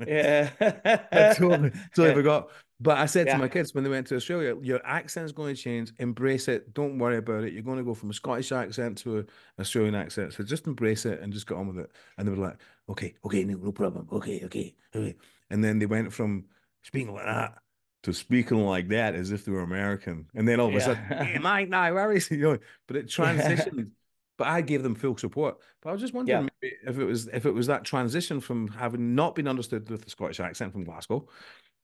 [0.06, 0.50] Yeah.
[0.60, 2.50] I totally, totally forgot.
[2.78, 3.34] But I said Yeah.
[3.34, 5.92] to my kids when they went to Australia, your accent's going to change.
[5.98, 6.74] Embrace it.
[6.74, 7.52] Don't worry about it.
[7.54, 9.26] You're going to go from a Scottish accent to an
[9.58, 10.32] Australian accent.
[10.34, 11.90] So just embrace it and just get on with it.
[12.18, 12.56] And they were like,
[12.88, 14.08] okay, okay, no, no problem.
[14.12, 15.16] Okay, okay, okay.
[15.50, 16.44] And then they went from
[16.82, 17.58] speaking like that
[18.04, 20.26] to speaking like that as if they were American.
[20.34, 21.24] And then all of a sudden, Yeah.
[21.24, 22.36] hey, Mike, now, where is he?
[22.40, 23.90] You know, but it transitioned.
[24.38, 25.58] But I gave them full support.
[25.82, 28.68] But I was just wondering maybe if it was if it was that transition from
[28.68, 31.28] having not been understood with the Scottish accent from Glasgow,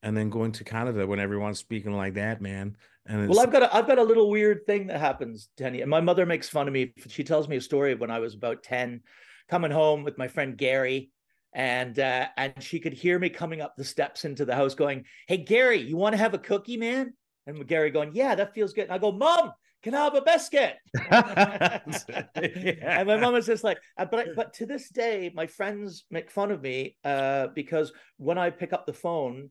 [0.02, 2.76] and then going to Canada when everyone's speaking like that, man.
[3.04, 5.82] And it's, Well, I've got a, I've got a little weird thing that happens, Denny.
[5.82, 6.94] And my mother makes fun of me.
[7.08, 9.02] She tells me a story of when I was about 10,
[9.48, 11.10] coming home with my friend Gary.
[11.56, 15.06] And uh, and she could hear me coming up the steps into the house going,
[15.26, 17.14] Hey Gary, you want to have a cookie, man?
[17.46, 18.84] And Gary going, Yeah, that feels good.
[18.84, 20.74] And I go, Mom, can I have a biscuit?
[22.82, 26.04] And my mom was just like, uh, but I, but to this day, my friends
[26.10, 29.48] make fun of me uh, because when I pick up the phone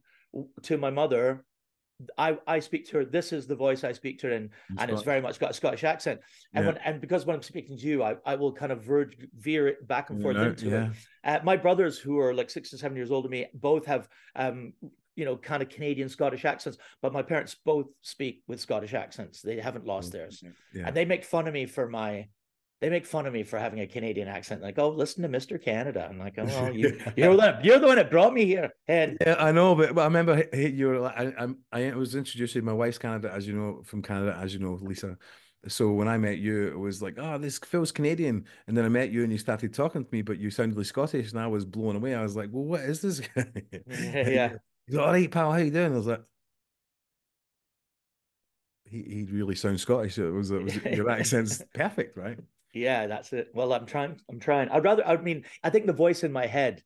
[0.64, 1.44] to my mother,
[2.18, 3.06] I I speak to her.
[3.06, 5.54] This is the voice I speak to her in, and it's very much got a
[5.54, 6.20] Scottish accent.
[6.54, 6.72] And Yeah.
[6.72, 9.68] when and because when I'm speaking to you, I, I will kind of verge veer
[9.68, 10.90] it back and forth No, into yeah.
[10.90, 10.96] it.
[11.24, 14.08] Uh, my brothers, who are like six and seven years older than me, both have
[14.36, 14.74] um,
[15.16, 19.42] you know, kind of Canadian Scottish accents, but my parents both speak with Scottish accents.
[19.42, 20.44] They haven't lost theirs.
[20.74, 20.88] Yeah.
[20.88, 22.28] And they make fun of me for my
[22.86, 24.62] they make fun of me for having a Canadian accent.
[24.62, 25.60] Like, oh, listen to Mr.
[25.60, 26.08] Canada.
[26.08, 28.70] I'm like, oh, well, you, you're the one, you're the one that brought me here.
[28.88, 32.14] And Yeah, I know, but, but I remember you were like, I, I, I was
[32.14, 35.18] introduced to my wife's Canada, as you know, from Canada, as you know, Lisa.
[35.68, 38.46] So when I met you, it was like, oh, this Phil's Canadian.
[38.68, 40.86] And then I met you and you started talking to me, but you sounded like
[40.86, 41.32] Scottish.
[41.32, 42.14] And I was blown away.
[42.14, 43.20] I was like, well, what is this?
[43.20, 43.48] guy?"
[43.90, 44.58] Yeah.
[44.86, 45.92] He's like, all right, pal, how you doing?
[45.92, 46.22] I was like,
[48.84, 50.20] he, he really sounds Scottish.
[50.20, 52.38] It was, it was your accent's perfect, right?
[52.76, 53.48] Yeah, that's it.
[53.54, 54.20] Well, I'm trying.
[54.30, 54.70] I'm trying.
[54.70, 55.08] I'd rather.
[55.08, 56.84] I mean, I think the voice in my head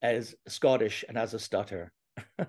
[0.00, 1.92] is Scottish and has a stutter.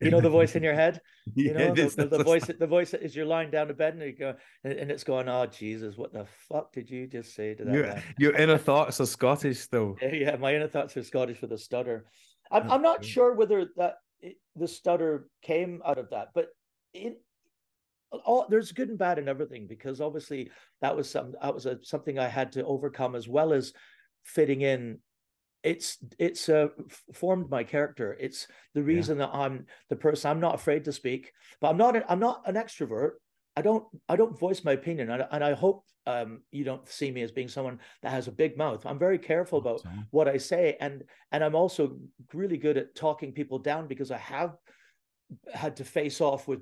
[0.00, 1.00] you know the voice in your head.
[1.34, 2.50] You know Yeah, the, the, the voice.
[2.58, 5.46] The voice is you're lying down to bed and you go, and, it's going, "Oh
[5.46, 9.06] Jesus, what the fuck did you just say to that Your, your inner thoughts are
[9.06, 9.96] Scottish though.
[10.00, 12.06] Yeah, yeah, my inner thoughts are Scottish with a stutter.
[12.50, 13.96] I'm, I'm not sure whether that
[14.56, 16.48] the stutter came out of that, but
[16.94, 17.16] in
[18.24, 21.78] all there's good and bad in everything because obviously that was some that was a,
[21.82, 23.72] something I had to overcome as well as
[24.24, 24.98] fitting in.
[25.62, 26.68] It's it's uh,
[27.12, 28.16] formed my character.
[28.18, 30.30] It's the reason that I'm the person.
[30.30, 31.96] I'm not afraid to speak, but I'm not.
[31.96, 33.12] a- I'm not an extrovert.
[33.56, 33.84] I don't.
[34.08, 37.20] I don't voice my opinion, and, I- and I hope um, you don't see me
[37.20, 38.86] as being someone that has a big mouth.
[38.86, 41.98] I'm very careful about what I say, and and I'm also
[42.32, 44.56] really good at talking people down because I have
[45.52, 46.60] had to face off with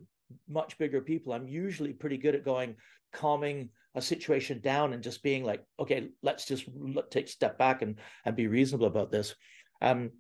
[0.49, 1.33] much bigger people.
[1.33, 2.77] I'm usually pretty good at going
[3.13, 7.59] calming a situation down and just being like, okay, let's just let, take a step
[7.59, 9.35] back and and be reasonable about this.
[9.81, 10.11] Um,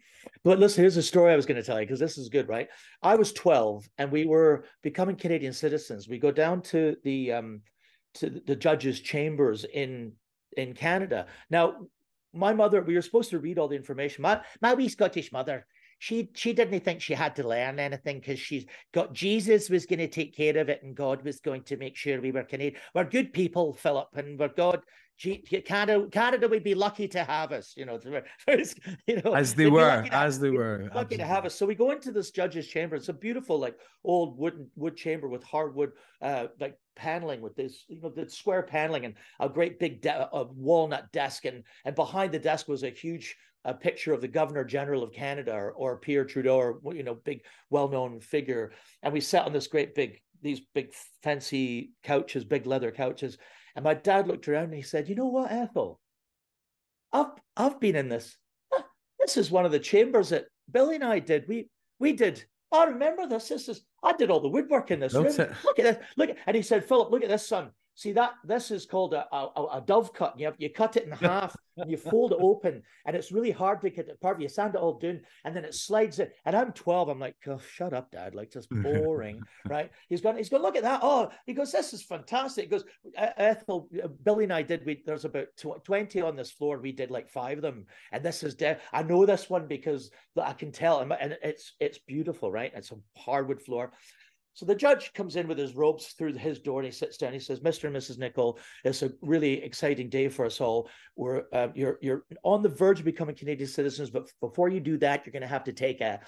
[0.44, 2.48] but listen, here's a story I was going to tell you because this is good,
[2.48, 2.68] right?
[3.02, 6.08] I was 12 and we were becoming Canadian citizens.
[6.08, 7.60] We go down to the um,
[8.14, 10.12] to the judges' chambers in
[10.56, 11.26] in Canada.
[11.50, 11.76] Now,
[12.32, 14.22] my mother, we were supposed to read all the information.
[14.22, 15.66] My my wee Scottish mother,
[15.98, 19.98] she she didn't think she had to learn anything because she's got Jesus was going
[19.98, 22.80] to take care of it, and God was going to make sure we were Canadian.
[22.94, 24.82] We're good people, Philip, and we're God.
[25.64, 27.98] Canada, Canada would be lucky to have us, you know.
[29.06, 30.88] you know, As they were, as they were.
[30.94, 31.56] lucky to have us.
[31.56, 32.94] So we go into this judge's chamber.
[32.94, 35.90] It's a beautiful, like old wooden wood chamber with hardwood,
[36.22, 40.28] uh, like paneling with this, you know, the square paneling and a great big de-
[40.32, 43.36] a walnut desk, and and behind the desk was a huge
[43.68, 47.14] a picture of the Governor General of Canada or, or Pierre Trudeau or you know
[47.14, 52.66] big well-known figure, and we sat on this great big these big fancy couches, big
[52.66, 53.38] leather couches,
[53.76, 56.00] and my dad looked around and he said, "You know what, Ethel?
[57.12, 58.36] I've I've been in this.
[59.20, 61.46] This is one of the chambers that Billy and I did.
[61.48, 62.44] We we did.
[62.72, 63.48] I remember this.
[63.48, 65.24] This is I did all the woodwork in this room.
[65.64, 65.98] Look at this.
[66.16, 67.70] Look, and he said, Philip, look at this, son.
[67.98, 70.38] See that this is called a, a, a dove cut.
[70.38, 73.50] You have, you cut it in half and you fold it open, and it's really
[73.50, 74.40] hard to get it apart.
[74.40, 76.32] You sand it all down, and then it slides it.
[76.44, 77.08] And I'm 12.
[77.08, 78.36] I'm like, oh, shut up, Dad.
[78.36, 79.90] Like just boring, right?
[80.08, 80.36] He's going.
[80.36, 80.62] He's going.
[80.62, 81.00] Look at that.
[81.02, 81.72] Oh, he goes.
[81.72, 82.66] This is fantastic.
[82.66, 82.84] He goes.
[83.16, 84.86] Ethel, uh, Billy, and I did.
[84.86, 85.48] We there's about
[85.82, 86.78] 20 on this floor.
[86.78, 88.54] We did like five of them, and this is.
[88.54, 92.70] De- I know this one because I can tell, and it's it's beautiful, right?
[92.76, 93.90] It's a hardwood floor.
[94.58, 97.32] So the judge comes in with his robes through his door and he sits down.
[97.32, 97.84] He says, "Mr.
[97.84, 98.18] and Mrs.
[98.18, 100.90] Nichol, it's a really exciting day for us all.
[101.14, 104.98] We're uh, you're you're on the verge of becoming Canadian citizens, but before you do
[104.98, 106.18] that, you're going to have to take a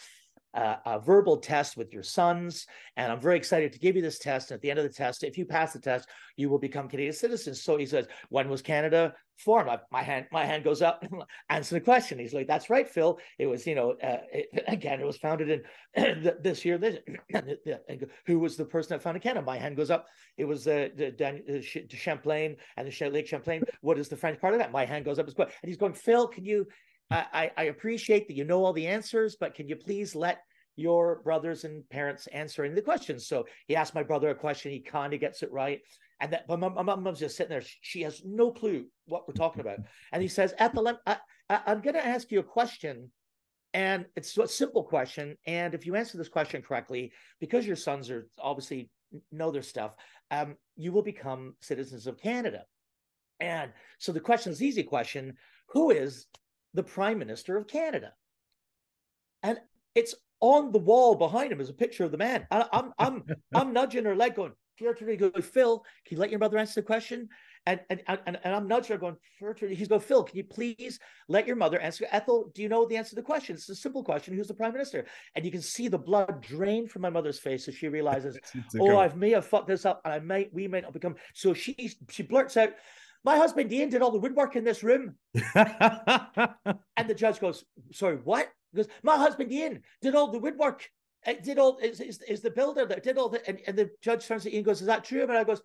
[0.54, 2.66] a, a, verbal test with your sons.
[2.96, 4.50] And I'm very excited to give you this test.
[4.50, 6.88] And at the end of the test, if you pass the test, you will become
[6.88, 7.62] Canadian citizens.
[7.62, 9.68] So he says, when was Canada formed?
[9.68, 11.04] I, my hand, my hand goes up.
[11.50, 12.18] answer the question.
[12.18, 13.18] He's like, that's right, Phil.
[13.38, 15.62] It was, you know, uh, it, again, it was founded
[15.94, 16.78] in this year.
[16.78, 16.98] This,
[18.26, 19.44] who was the person that founded Canada?
[19.44, 20.06] My hand goes up.
[20.36, 23.62] It was uh, the, the Champlain and the Lake Champlain.
[23.82, 24.72] What is the French part of that?
[24.72, 25.48] My hand goes up as well.
[25.62, 26.66] And he's going, Phil, can you
[27.10, 30.42] I, I appreciate that you know all the answers, but can you please let
[30.76, 33.26] your brothers and parents answering the questions?
[33.26, 35.80] So he asked my brother a question, he kind of gets it right.
[36.20, 37.62] And that, but my, my mom's just sitting there.
[37.80, 39.78] She has no clue what we're talking about.
[40.12, 41.16] And he says, Ethel, I,
[41.48, 43.10] I, I'm going to ask you a question.
[43.72, 45.36] And it's a simple question.
[45.46, 48.90] And if you answer this question correctly, because your sons are obviously
[49.32, 49.92] know their stuff,
[50.30, 52.64] um, you will become citizens of Canada.
[53.40, 55.34] And so the question is easy question.
[55.68, 56.26] Who is
[56.74, 58.12] the Prime Minister of Canada.
[59.42, 59.58] And
[59.94, 62.46] it's on the wall behind him is a picture of the man.
[62.50, 66.58] I, am I'm, I'm, I'm nudging her leg going, Phil, can you let your mother
[66.58, 67.28] answer the question?
[67.66, 69.16] And and and, and I'm nudging her going,
[69.68, 72.06] he's going, Phil, can you please let your mother answer?
[72.10, 73.54] Ethel, do you know the answer to the question?
[73.54, 74.34] It's a simple question.
[74.34, 75.04] Who's the prime minister?
[75.34, 78.38] And you can see the blood drain from my mother's face as she realizes,
[78.80, 81.16] oh, I may have fucked this up, and I might, we might not become.
[81.34, 82.70] So she she blurts out,
[83.24, 85.14] my husband Ian did all the woodwork in this room.
[85.54, 88.48] and the judge goes, Sorry, what?
[88.72, 90.88] He goes, My husband Ian did all the woodwork.
[91.26, 93.90] It did all is, is, is the builder that did all the and, and the
[94.00, 95.22] judge turns to Ian and goes, Is that true?
[95.22, 95.60] And I goes,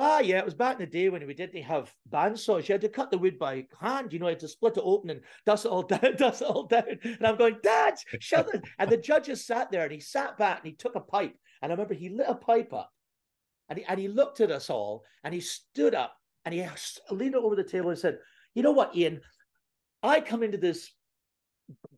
[0.00, 2.68] Ah, yeah, it was back in the day when we didn't have bandsaws.
[2.68, 4.12] You had to cut the wood by hand.
[4.12, 6.48] You know, you had to split it open and dust it all down, dust it
[6.48, 6.84] all down.
[7.02, 8.62] And I'm going, Dad, shut it.
[8.78, 11.36] And the judge just sat there and he sat back and he took a pipe.
[11.62, 12.92] And I remember he lit a pipe up
[13.68, 16.14] and he, and he looked at us all and he stood up
[16.48, 18.18] and he leaned over the table and said,
[18.54, 19.20] You know what, Ian?
[20.02, 20.90] I come into this.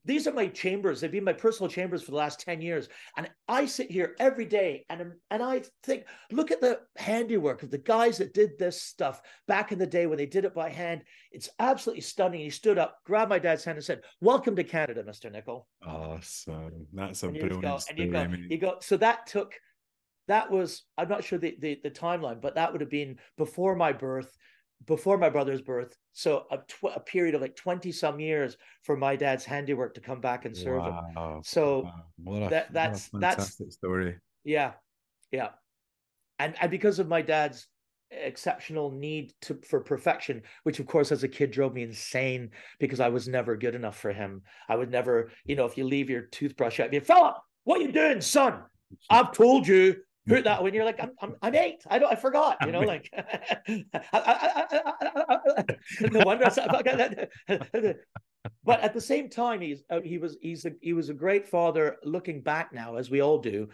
[0.05, 1.01] These are my chambers.
[1.01, 2.89] They've been my personal chambers for the last 10 years.
[3.17, 7.71] And I sit here every day and, and I think, look at the handiwork of
[7.71, 10.69] the guys that did this stuff back in the day when they did it by
[10.69, 11.03] hand.
[11.31, 12.41] It's absolutely stunning.
[12.41, 15.31] He stood up, grabbed my dad's hand, and said, Welcome to Canada, Mr.
[15.31, 15.69] Nichol.
[15.87, 16.89] Awesome.
[16.93, 19.55] That's a and brilliant go, and you go, you go, so that took
[20.31, 23.77] that was i'm not sure the, the, the timeline but that would have been before
[23.77, 24.37] my birth
[24.87, 25.97] before my brother's birth.
[26.12, 30.01] So a, tw- a period of like 20 some years for my dad's handiwork to
[30.01, 31.05] come back and serve wow.
[31.14, 32.47] him so wow.
[32.47, 34.16] a, that that's that's story.
[34.45, 34.73] Yeah
[35.31, 35.51] yeah.
[36.38, 37.69] And and because of my dad's
[38.11, 42.99] exceptional need to for perfection which of course as a kid drove me insane because
[42.99, 44.43] i was never good enough for him.
[44.69, 47.85] I would never you know if you leave your toothbrush at me philip what are
[47.85, 48.62] you doing son?
[49.11, 49.97] I've told you
[50.31, 51.83] put that when you're like I'm, I'm, I'm eight.
[51.88, 53.11] I don't I forgot you know like
[56.01, 56.47] no wonder
[58.64, 61.49] but at the same time he's uh, he was he's a, he was a great
[61.49, 63.69] father looking back now as we all do.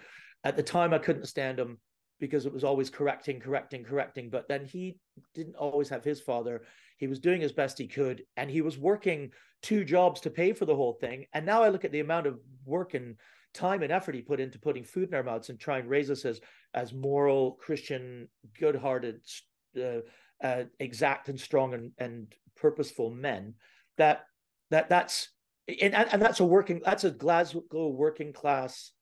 [0.44, 1.78] At the time I couldn't stand him
[2.18, 4.98] because it was always correcting correcting correcting but then he
[5.34, 6.62] didn't always have his father.
[6.98, 9.30] He was doing as best he could and he was working
[9.62, 11.26] two jobs to pay for the whole thing.
[11.32, 13.16] And now I look at the amount of work and
[13.56, 16.10] time and effort he put into putting food in our mouths and try and raise
[16.10, 16.40] us as
[16.74, 19.20] as moral Christian, good-hearted,
[19.80, 20.00] uh,
[20.44, 23.54] uh, exact and strong and, and purposeful men.
[23.98, 24.26] That
[24.70, 25.28] that that's
[25.68, 28.92] and and that's a working that's a Glasgow working class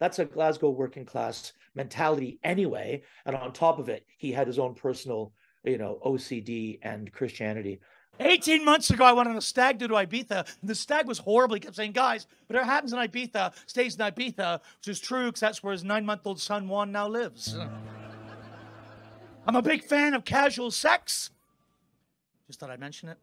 [0.00, 3.02] that's a Glasgow working class mentality anyway.
[3.26, 5.32] And on top of it, he had his own personal,
[5.64, 7.80] you know, OCD and Christianity.
[8.20, 11.18] 18 months ago, I went on a stag do to Ibiza, and the stag was
[11.18, 11.54] horrible.
[11.54, 15.26] He kept saying, guys, but it happens in Ibiza, stays in Ibiza, which is true
[15.26, 17.56] because that's where his nine month old son Juan now lives.
[19.46, 21.30] I'm a big fan of casual sex.
[22.46, 23.18] Just thought I'd mention it.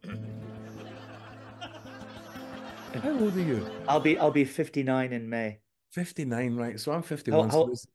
[3.01, 3.65] How old are you?
[3.87, 5.59] I'll be I'll be 59 in May.
[5.91, 6.79] 59, right?
[6.79, 7.49] So I'm 51.
[7.49, 7.89] how- so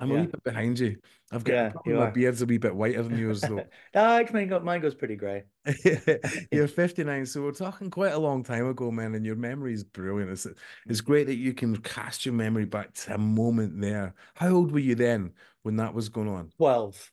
[0.00, 0.20] I'm a Yeah.
[0.22, 0.96] wee bit behind you.
[1.32, 2.10] I've got Yeah, you my are.
[2.12, 3.64] beard's a wee bit whiter than yours, though.
[3.94, 5.44] Ah, mine, go, mine goes pretty grey.
[6.52, 9.84] You're 59, so we're talking quite a long time ago, man, and your memory is
[9.84, 10.30] brilliant.
[10.30, 10.46] It's,
[10.86, 14.14] it's great that you can cast your memory back to a moment there.
[14.34, 15.32] How old were you then
[15.62, 16.52] when that was going on?
[16.56, 17.12] 12.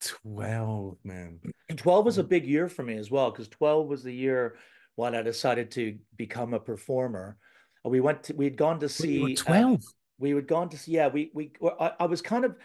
[0.00, 1.40] 12, man.
[1.76, 2.28] 12 was a Mm.
[2.28, 4.56] big year for me as well, because 12 was the year
[4.96, 7.36] when I decided to become a performer.
[7.84, 9.82] We went to, we'd gone to see, uh, 12?
[10.22, 12.56] We had gone to see, yeah, we, we, I, I was kind of,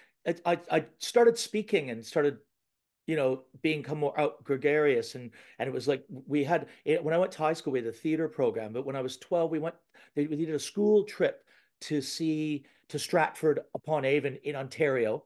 [0.45, 2.37] I, I, started speaking and started,
[3.07, 5.15] you know, being come more out gregarious.
[5.15, 7.79] And, and it was like, we had, it, when I went to high school, we
[7.79, 9.75] had a theater program, but when I was 12, we went,
[10.15, 11.43] they, we did a school trip
[11.81, 15.23] to see, to Stratford upon Avon in Ontario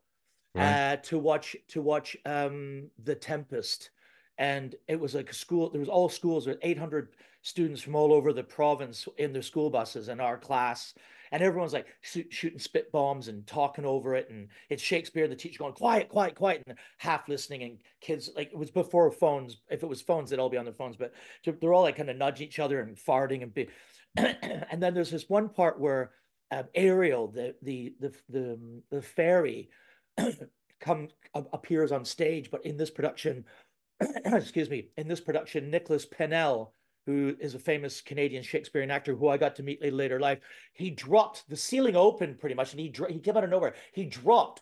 [0.54, 0.94] Right.
[0.94, 3.92] uh, to watch to watch um, the Tempest,
[4.38, 5.70] and it was like a school.
[5.70, 6.46] There was all schools.
[6.46, 10.94] with 800 students from all over the province in their school buses, and our class,
[11.32, 15.28] and everyone's like shoot, shooting spit bombs and talking over it, and it's Shakespeare.
[15.28, 19.12] The teacher going quiet, quiet, quiet, and half listening, and kids like it was before
[19.12, 19.58] phones.
[19.70, 21.14] If it was phones, they'd all be on their phones, but
[21.46, 23.70] they're all like kind of nudging each other and farting and be.
[24.18, 26.12] and then there's this one part where
[26.52, 28.60] um, Ariel, the the the the,
[28.92, 29.70] the fairy
[30.80, 33.46] come appears on stage, but in this production,
[34.26, 36.74] excuse me, in this production, Nicholas Pennell,
[37.06, 40.40] who is a famous Canadian Shakespearean actor who I got to meet later in life,
[40.74, 43.76] he dropped the ceiling open pretty much, and he he came out of nowhere.
[43.94, 44.62] He dropped,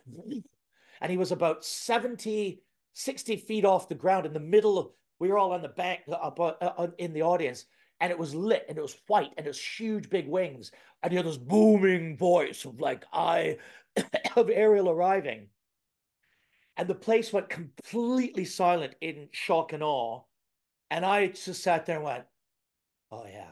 [1.01, 2.61] and he was about 70,
[2.93, 4.89] 60 feet off the ground in the middle of.
[5.19, 7.65] We were all on the bank up uh, in the audience,
[7.99, 10.71] and it was lit, and it was white, and it was huge, big wings,
[11.03, 13.57] and he had this booming voice of like I
[14.37, 15.47] of Ariel arriving
[16.79, 20.21] and the place went completely silent in shock and awe.
[20.91, 22.23] And I just sat there and went,
[23.11, 23.51] "Oh yeah,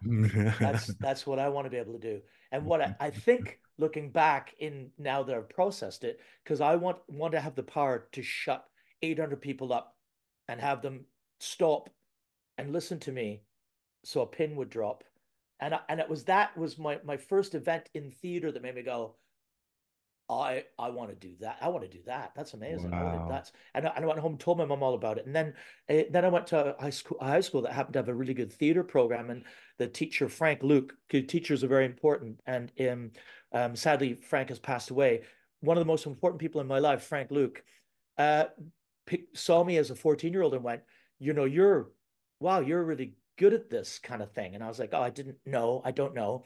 [0.60, 2.20] that's that's what I want to be able to do."
[2.52, 6.76] And what I, I think, looking back in now that I've processed it, because I
[6.76, 8.64] want want to have the power to shut
[9.02, 9.96] 800 people up
[10.48, 11.06] and have them
[11.38, 11.90] stop
[12.58, 13.42] and listen to me,
[14.04, 15.04] so a pin would drop.
[15.60, 18.74] And I, and it was that was my my first event in theater that made
[18.74, 19.16] me go,
[20.30, 21.58] I I want to do that.
[21.60, 22.32] I want to do that.
[22.36, 22.90] That's amazing.
[22.90, 23.26] Wow.
[23.28, 25.26] that's and I, and I went home and told my mom all about it.
[25.26, 25.54] And then
[25.88, 28.08] uh, then I went to a high school a high school that happened to have
[28.08, 29.30] a really good theater program.
[29.30, 29.44] And
[29.78, 32.40] the teacher Frank Luke, teachers are very important.
[32.46, 33.10] And um,
[33.52, 35.22] um, sadly Frank has passed away.
[35.60, 37.62] One of the most important people in my life, Frank Luke,
[38.16, 38.44] uh,
[39.34, 40.82] saw me as a 14 year old and went,
[41.18, 41.90] you know, you're
[42.40, 44.54] wow, you're really good at this kind of thing.
[44.54, 45.82] And I was like, oh, I didn't know.
[45.84, 46.44] I don't know.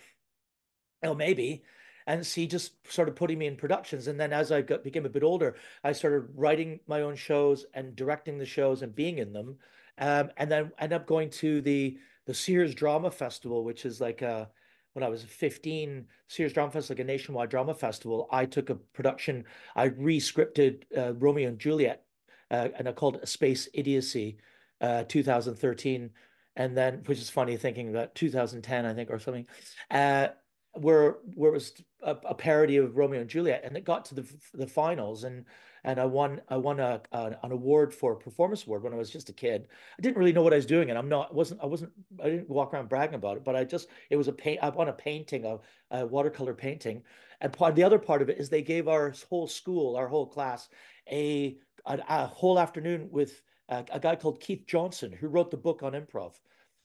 [1.02, 1.62] Oh, maybe.
[2.06, 4.08] And so he just started putting me in productions.
[4.08, 7.64] And then as I got, became a bit older, I started writing my own shows
[7.74, 9.56] and directing the shows and being in them.
[9.98, 14.22] Um, and then ended up going to the the Sears Drama Festival, which is like
[14.22, 14.48] a
[14.94, 18.28] when I was 15, Sears Drama Festival, like a nationwide drama festival.
[18.30, 22.04] I took a production, I re-scripted uh, Romeo and Juliet,
[22.50, 24.38] uh, and I called it Space Idiocy,
[24.80, 26.10] uh, 2013.
[26.56, 29.48] And then, which is funny thinking that 2010, I think, or something.
[29.90, 30.28] Uh,
[30.74, 34.14] where where it was a, a parody of Romeo and Juliet, and it got to
[34.14, 35.44] the the finals, and
[35.84, 38.96] and I won I won a, a an award for a performance award when I
[38.96, 39.68] was just a kid.
[39.98, 42.30] I didn't really know what I was doing, and I'm not wasn't I wasn't I
[42.30, 44.88] didn't walk around bragging about it, but I just it was a paint I won
[44.88, 45.58] a painting a,
[45.90, 47.02] a watercolor painting,
[47.40, 50.26] and part the other part of it is they gave our whole school our whole
[50.26, 50.68] class
[51.10, 55.56] a a, a whole afternoon with a, a guy called Keith Johnstone who wrote the
[55.56, 56.32] book on improv.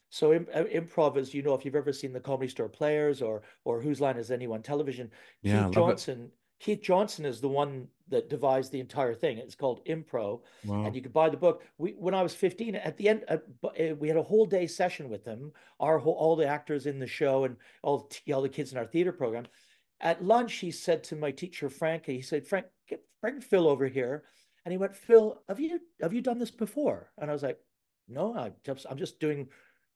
[0.09, 3.21] So im- uh, improv is, you know, if you've ever seen the Comedy Store Players
[3.21, 5.73] or or Whose Line Is Anyone television, Yeah, Keith love it.
[5.73, 9.37] Johnstone, Keith Johnstone is the one that devised the entire thing.
[9.37, 10.85] It's called Impro, Wow.
[10.85, 11.63] and you could buy the book.
[11.77, 14.65] We when I was 15, at the end, uh, uh, we had a whole day
[14.65, 18.41] session with them, our whole, all the actors in the show and all the, all
[18.41, 19.45] the kids in our theater program.
[20.01, 23.85] At lunch, he said to my teacher Frank, he said, "Frank, get, bring Phil over
[23.87, 24.23] here."
[24.65, 27.59] And he went, "Phil, have you have you done this before?" And I was like,
[28.07, 29.49] "No, I just I'm just doing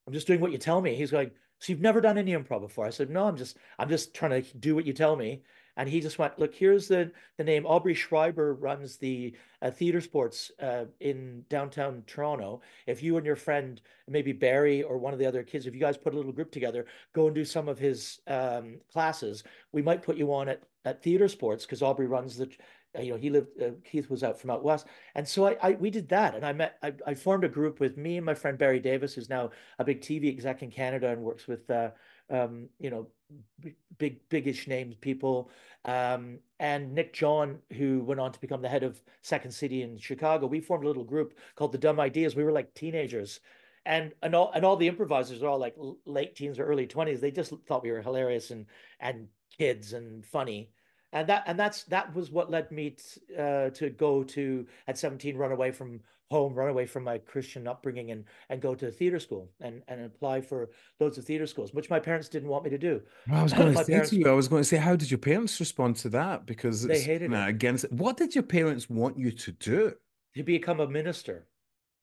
[0.07, 2.61] I'm just doing what you tell me." He's going, "So you've never done any improv
[2.61, 5.43] before?" I said, "No, I'm just I'm just trying to do what you tell me."
[5.75, 7.65] And he just went, "Look, here's the the name.
[7.65, 12.61] Aubrey Schreiber runs the uh, theater sports uh, in downtown Toronto.
[12.85, 15.79] If you and your friend, maybe Barry or one of the other kids, if you
[15.79, 19.81] guys put a little group together, go and do some of his um, classes, we
[19.81, 22.49] might put you on at at theater sports because Aubrey runs the."
[22.97, 23.61] Uh, You know, he lived.
[23.61, 26.45] Uh, Keith was out from out west, and so I, I we did that, and
[26.45, 26.77] I met.
[26.83, 29.83] I, I formed a group with me and my friend Barry Davis, who's now a
[29.83, 31.91] big TV exec in Canada and works with uh,
[32.29, 33.07] um, you know,
[33.97, 35.49] big, biggish names people.
[35.85, 39.97] Um, and Nick John, who went on to become the head of Second City in
[39.97, 42.35] Chicago, we formed a little group called the Dumb Ideas.
[42.35, 43.39] We were like teenagers.
[43.85, 45.75] And, and all and all the improvisers are all like
[46.05, 47.19] late teens or early 20s.
[47.19, 48.65] They just thought we were hilarious and
[49.01, 49.27] and
[49.57, 50.69] kids and funny
[51.13, 54.97] and that and that's that was what led me t- uh, to go to at
[54.97, 56.01] 17 run away from
[56.31, 60.01] home run away from my christian upbringing and and go to theater school and and
[60.03, 63.39] apply for loads of theater schools which my parents didn't want me to do Well,
[63.39, 65.11] I was going to say parents- to you, I was going to say, how did
[65.11, 66.45] your parents respond to that?
[66.45, 67.49] Because They hated kinda it.
[67.49, 67.91] against.
[67.91, 69.93] What did your parents want you to do?
[70.35, 71.47] to become a minister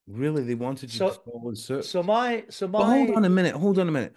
[0.07, 1.85] Really, they wanted you So- to follow suit.
[1.85, 3.55] so my so But hold on a minute.
[3.57, 4.15] Hold on a minute.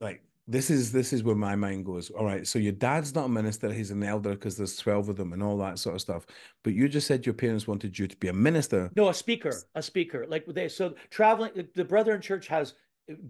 [0.00, 0.22] Like
[0.52, 2.10] this is this is where my mind goes.
[2.10, 5.16] All right, so your dad's not a minister; he's an elder because there's twelve of
[5.16, 6.26] them and all that sort of stuff.
[6.62, 8.90] But you just said your parents wanted you to be a minister.
[8.94, 12.74] no a speaker a speaker like they so traveling the- brethren church has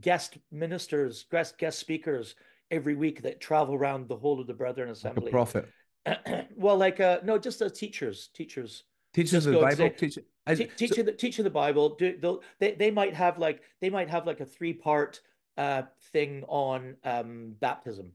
[0.00, 2.34] guest ministers guest guest speakers
[2.70, 5.68] every week that travel around the whole of the brethren Like a assembly prophet.
[6.56, 9.76] well like uh no just as teachers teachers Teachers of the Bible.
[9.76, 11.96] say- Teach, I- so- the teaching the Bible.
[11.96, 15.20] Do they they might have like they might have like a three part
[15.56, 15.82] uh
[16.12, 18.12] thing on um baptism.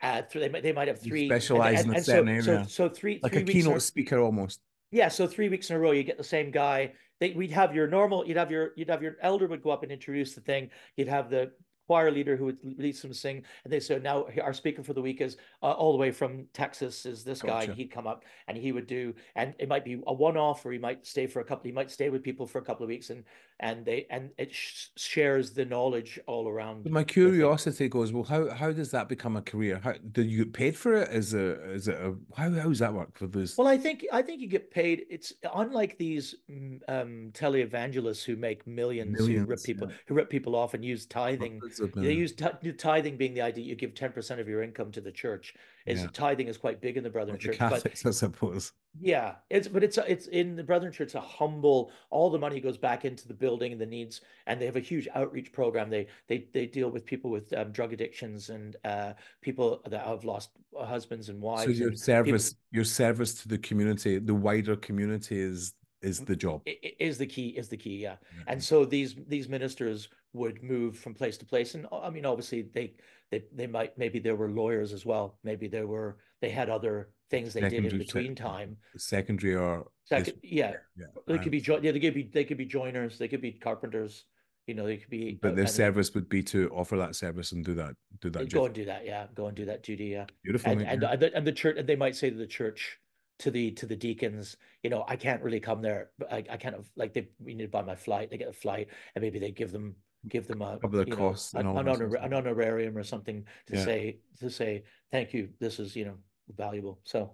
[0.00, 2.52] Uh, th- they might they might have You three specialize in a so, certain so
[2.52, 2.66] area.
[2.68, 4.60] so three like three a weeks in keynote speaker almost.
[4.90, 6.92] yeah, so three weeks in a row, you get the same guy.
[7.20, 9.84] They, we'd have your normal, you'd have your, you'd have your elder would go up
[9.84, 10.70] and introduce the thing.
[10.96, 11.52] You'd have the
[11.86, 15.02] choir leader who would lead some sing, and they said, "Now our speaker for the
[15.02, 17.06] week is uh, all the way from Texas.
[17.06, 17.70] Is this guy?" Gotcha.
[17.70, 20.72] And he'd come up and he would do, and it might be a one-off, or
[20.72, 21.64] he might stay for a couple.
[21.64, 23.22] He might stay with people for a couple of weeks, and
[23.62, 26.90] and they and it sh- shares the knowledge all around.
[26.90, 29.80] My curiosity goes, well, how how does that become a career?
[29.82, 31.08] How do you get paid for it?
[31.10, 33.56] Is it is it a how how does that work for those?
[33.56, 35.06] Well, I think I think you get paid.
[35.08, 39.96] It's unlike these mm, um, televangelists who make millions, who rip people yeah.
[40.06, 41.60] who rip people off and use tithing.
[41.94, 45.00] They use ti- tithing being the idea you give ten percent of your income to
[45.00, 45.54] the church.
[45.86, 46.08] Is Yeah.
[46.12, 48.72] tithing is quite big in the Brethren Church, but Catholics, I suppose.
[49.00, 51.06] yeah, it's but it's it's in the Brethren Church.
[51.06, 51.90] It's a humble.
[52.10, 54.80] All the money goes back into the building and the needs, and they have a
[54.80, 55.90] huge outreach program.
[55.90, 60.24] They they they deal with people with um, drug addictions and uh, people that have
[60.24, 61.64] lost husbands and wives.
[61.64, 66.18] So your and people- service, your service to the community, the wider community is is
[66.20, 66.62] the job.
[66.98, 68.42] is the key is the key yeah Yeah.
[68.48, 72.62] and so these these ministers would move from place to place and i mean obviously
[72.74, 72.92] they
[73.30, 77.10] they they might maybe there were lawyers as well maybe there were they had other
[77.30, 81.06] things they did in between time Secondary or second yeah yeah.
[81.26, 83.52] they could be jo- yeah they could be they could be joiners they could be
[83.52, 84.24] carpenters
[84.66, 87.52] you know they could be But uh, their service would be to offer that service
[87.52, 88.50] and do that, do that.
[88.50, 88.66] go duty.
[88.66, 90.72] and do that yeah go and do that duty yeah Beautiful.
[90.72, 91.10] and and, yeah.
[91.12, 92.98] and the, and the church and they might say to the church
[93.40, 96.56] to the to the deacons you know i can't really come there but i, I
[96.58, 99.22] kind of like they we need to buy my flight they get a flight and
[99.22, 99.96] maybe they give them
[100.28, 103.02] give them a Cover the and an, an, that sort of honor, an honorarium or
[103.02, 103.84] something to Yeah.
[103.84, 106.18] say to say thank you this is you know
[106.56, 107.32] valuable so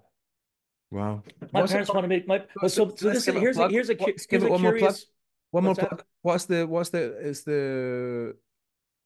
[0.91, 1.23] Wow.
[1.53, 3.71] my What's parents want to make my so so this give a here's a plug.
[3.73, 4.79] here's a give here's it a one more plug.
[4.79, 5.07] curious
[5.51, 5.89] One more what's that?
[5.91, 6.05] plug.
[6.23, 8.37] What's the what's the is the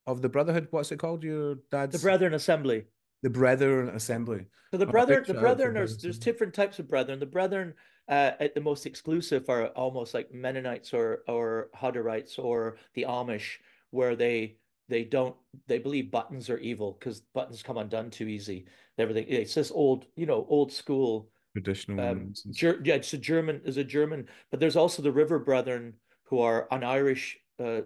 [0.06, 0.68] of the brotherhood?
[0.70, 1.24] What's it called?
[1.24, 2.86] Your dad's the brethren assembly
[3.22, 4.46] the Brethren Assembly.
[4.72, 7.20] So the brethren, the shout out brethren, Brethren there's there's different types of brethren.
[7.20, 7.74] The brethren
[8.08, 13.58] uh, at the most exclusive are almost like Mennonites or or Hutterites or the Amish,
[13.92, 14.56] where they
[14.88, 15.36] they don't
[15.68, 18.66] they believe buttons are evil because buttons come undone too easy.
[18.98, 21.30] Everything it's this old you know old school.
[21.54, 25.38] Traditional Um, Ger- yeah, it's a German is a German, but there's also the River
[25.38, 27.82] Brethren who are an Irish uh,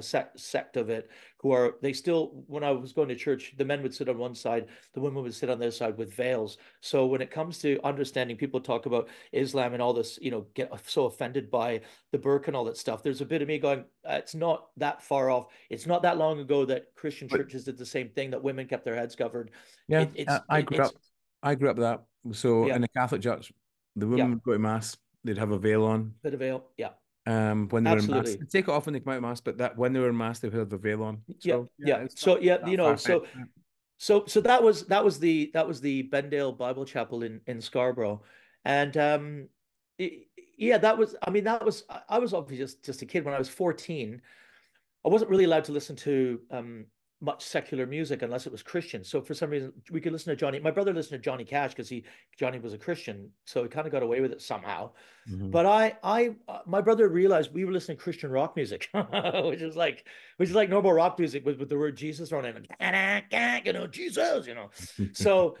[0.00, 3.64] sect, sect of it who are they still when I was going to church the
[3.64, 6.12] men would sit on one side the women would sit on the other side with
[6.14, 10.30] veils so when it comes to understanding people talk about Islam and all this you
[10.30, 11.80] know get so offended by
[12.12, 14.68] the burqa and all that stuff there's a bit of me going "Uh, it's not
[14.78, 18.30] that far off it's not that long ago that Christian churches did the same thing
[18.30, 19.50] that women kept their heads covered
[19.88, 20.96] Yeah, It- it's- I, I it- grew it's- up.
[21.42, 22.02] I grew up that.
[22.32, 22.76] So Yeah.
[22.76, 23.50] in the Catholic Church,
[23.96, 24.10] the Yeah.
[24.10, 24.96] women would go to mass.
[25.24, 26.14] They'd have a veil on.
[26.22, 26.90] bit of veil yeah
[27.26, 29.40] Um, when they were in mass, take it off when they come out of mass.
[29.40, 31.22] But that when they were in mass, they would have the veil on.
[31.40, 32.06] Yeah, So, yeah.
[32.14, 33.26] So not yeah, you know, so
[33.98, 37.60] so so that was that was the that was the Bendale Bible Chapel in in
[37.60, 38.22] Scarborough,
[38.64, 39.48] and um,
[39.98, 41.16] it- yeah, that was.
[41.22, 41.84] I mean, that was.
[41.88, 44.20] I- I was obviously just just a kid when I was fourteen.
[45.04, 46.86] I wasn't really allowed to listen to um
[47.22, 49.04] much secular music unless it was Christian.
[49.04, 50.58] So for some reason, we could listen to Johnny.
[50.58, 52.04] My brother listened to Johnny Cash because he
[52.38, 54.92] Johnny was a Christian, so he kind of got away with it somehow.
[55.28, 55.50] Mhm.
[55.50, 58.88] But I, I, uh, my brother realized we were listening to Christian rock music,
[59.44, 60.06] which is like,
[60.38, 62.66] which is like normal rock music with, with the word Jesus thrown in, it.
[63.66, 64.70] you know, Jesus, you know.
[65.12, 65.58] So,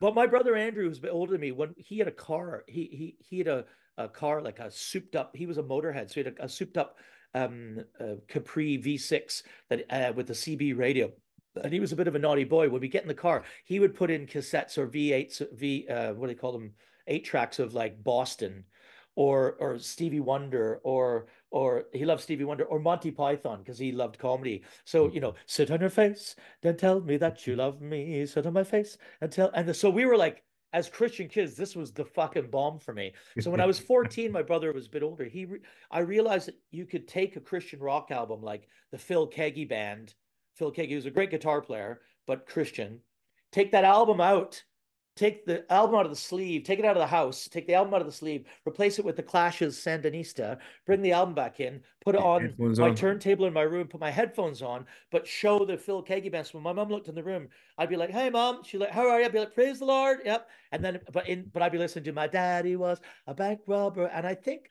[0.00, 2.64] but my brother Andrew, who's a bit older than me, when he had a car,
[2.68, 3.64] he he he had a,
[3.98, 5.36] a car like a souped up.
[5.36, 6.96] He was a motorhead, so he had a, a souped up
[7.36, 11.10] um uh, Capri V6 that uh, with the CB radio.
[11.62, 12.68] and he was a bit of a naughty boy.
[12.68, 16.12] When we get in the car, he would put in cassettes or V8s, V, uh,
[16.14, 16.72] what do they call them?
[17.06, 18.64] Eight tracks of like Boston
[19.14, 23.92] or or Stevie Wonder or or he loved Stevie Wonder or Monty Python because he
[23.92, 24.62] loved comedy.
[24.84, 28.26] So you know, sit on your face, then tell me that you love me.
[28.26, 29.50] Sit on my face and tell.
[29.54, 30.42] And so we were like,
[30.76, 33.14] as Christian kids, this was the fucking bomb for me.
[33.40, 35.24] So when I was 14, my brother was a bit older.
[35.24, 35.60] He, re-
[35.90, 40.12] I realized that you could take a Christian rock album like the Phil Keaggy band.
[40.54, 43.00] Phil Keaggy was a great guitar player, but Christian.
[43.52, 44.62] Take that album out
[45.16, 47.74] take the album out of the sleeve, take it out of the house, take the
[47.74, 51.58] album out of the sleeve, replace it with the Clash's Sandinista, bring the album back
[51.58, 52.94] in, put it on Headphones my on.
[52.94, 56.46] turntable in my room, put my headphones on, but show the Phil Keaggy band.
[56.46, 57.48] So when my mom looked in the room,
[57.78, 59.86] I'd be like, "Hey, mom," she'd like, "How are you?" I'd be like, "Praise the
[59.86, 60.48] Lord." Yep.
[60.72, 64.06] And then, but in, but I'd be listening to "My Daddy Was a Bank Robber,"
[64.06, 64.70] and I think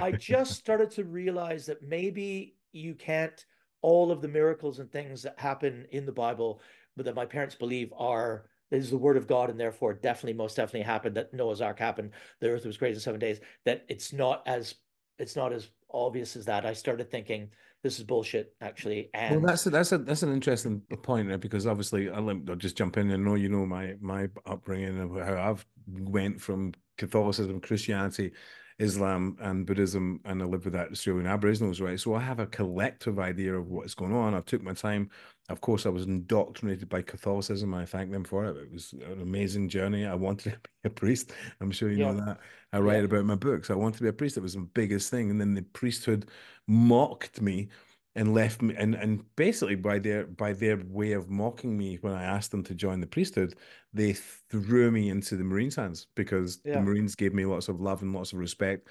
[0.00, 3.44] I just started to realize that maybe you can't
[3.80, 6.60] all of the miracles and things that happen in the Bible,
[6.96, 10.56] but that my parents believe are is the word of God, and therefore definitely, most
[10.56, 12.10] definitely happened that Noah's Ark happened.
[12.40, 13.40] The earth was created in seven days.
[13.64, 14.74] That it's not as
[15.18, 16.66] it's not as obvious as that.
[16.66, 17.50] I started thinking
[17.82, 19.10] this is bullshit, actually.
[19.14, 22.56] And Well, that's a, that's a that's an interesting point there because obviously I'll, I'll
[22.56, 23.10] just jump in.
[23.10, 28.32] and know you know my my upbringing and how I've went from Catholicism, Christianity,
[28.78, 31.98] Islam, and Buddhism, and I live with that Australian Aboriginals, right?
[31.98, 34.34] So I have a collective idea of what is going on.
[34.34, 35.10] I took my time.
[35.48, 37.72] Of course, I was indoctrinated by Catholicism.
[37.72, 38.56] I thank them for it.
[38.56, 40.04] It was an amazing journey.
[40.04, 41.32] I wanted to be a priest.
[41.60, 42.38] I'm sure you know that.
[42.72, 43.04] I write Yeah.
[43.04, 43.70] about my books.
[43.70, 44.36] I wanted to be a priest.
[44.36, 45.30] It was the biggest thing.
[45.30, 46.28] And then the priesthood
[46.66, 47.68] mocked me
[48.16, 52.14] and left me and and basically by their by their way of mocking me when
[52.14, 53.54] I asked them to join the priesthood,
[53.92, 58.02] they threw me into the Marines' hands because the Marines gave me lots of love
[58.02, 58.88] and lots of respect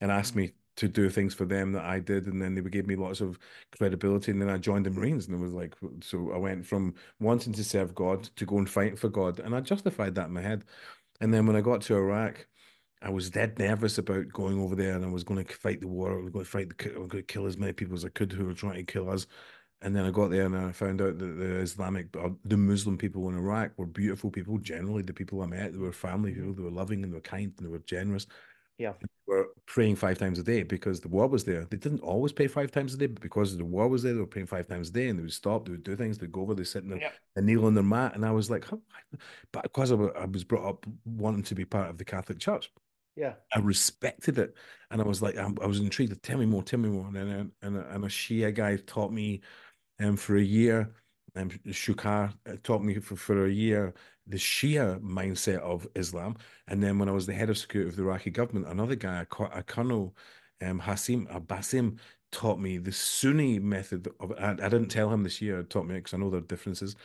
[0.00, 0.40] and asked mm-hmm.
[0.40, 2.96] me to do things for them that I did, and then they would give me
[2.96, 3.38] lots of
[3.78, 6.94] credibility, and then I joined the Marines, and it was like so I went from
[7.20, 10.32] wanting to serve God to go and fight for God, and I justified that in
[10.32, 10.64] my head.
[11.20, 12.44] And then when I got to Iraq,
[13.02, 15.88] I was dead nervous about going over there, and I was going to fight the
[15.88, 16.18] war.
[16.18, 16.94] I was going to fight the.
[16.94, 18.92] I was going to kill as many people as I could who were trying to
[18.92, 19.26] kill us.
[19.82, 22.96] And then I got there, and I found out that the Islamic, uh, the Muslim
[22.96, 24.56] people in Iraq were beautiful people.
[24.58, 26.54] Generally, the people I met, they were family people.
[26.54, 28.26] They were loving and they were kind and they were generous.
[28.78, 28.94] Yeah.
[29.00, 31.64] They Were praying five times a day because the war was there.
[31.66, 34.20] They didn't always pray five times a day, but because the war was there, they
[34.20, 35.66] were praying five times a day, and they would stop.
[35.66, 36.16] They would do things.
[36.16, 36.54] They'd go over.
[36.54, 37.10] they'd sit the, Yeah.
[37.36, 38.80] and kneel on their mat, and I was like, "How?"
[39.52, 42.72] But because I was brought up wanting to be part of the Catholic Church,
[43.16, 44.54] yeah, I respected it,
[44.90, 46.20] and I was like, I, I was intrigued.
[46.22, 47.06] Tell me more, tell me more.
[47.06, 49.40] And and, a- and a Shia guy taught me,
[50.00, 50.92] um, for a year.
[51.36, 53.94] Um, Shukar uh, taught me for, for a year
[54.26, 56.36] the Shia mindset of Islam,
[56.68, 59.22] and then when I was the head of security of the Iraqi government, another guy,
[59.22, 60.16] a, co- a colonel,
[60.62, 61.98] um, Hasim uh, Basim,
[62.32, 64.32] taught me the Sunni method of.
[64.38, 65.62] I, I didn't tell him this year.
[65.64, 66.96] Taught me because I know there are differences,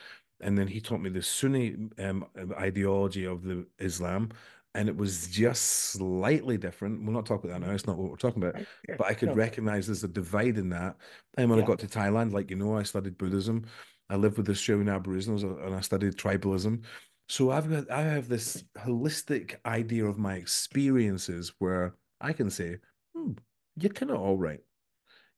[0.41, 2.25] and then he taught me the Sunni um,
[2.57, 4.29] ideology of the Islam,
[4.75, 7.03] and it was just slightly different.
[7.03, 7.73] We'll not talk about that now.
[7.73, 8.61] It's not what we're talking about.
[8.97, 9.35] But I could No.
[9.35, 10.97] recognize there's a divide in that.
[11.37, 13.65] And when I got to Thailand, like you know, I studied Buddhism.
[14.09, 16.83] I lived with the Australian Aboriginals and I studied tribalism.
[17.27, 22.77] So I've got I have this holistic idea of my experiences where I can say,
[23.15, 23.33] hmm,
[23.75, 24.59] you're kind of all right.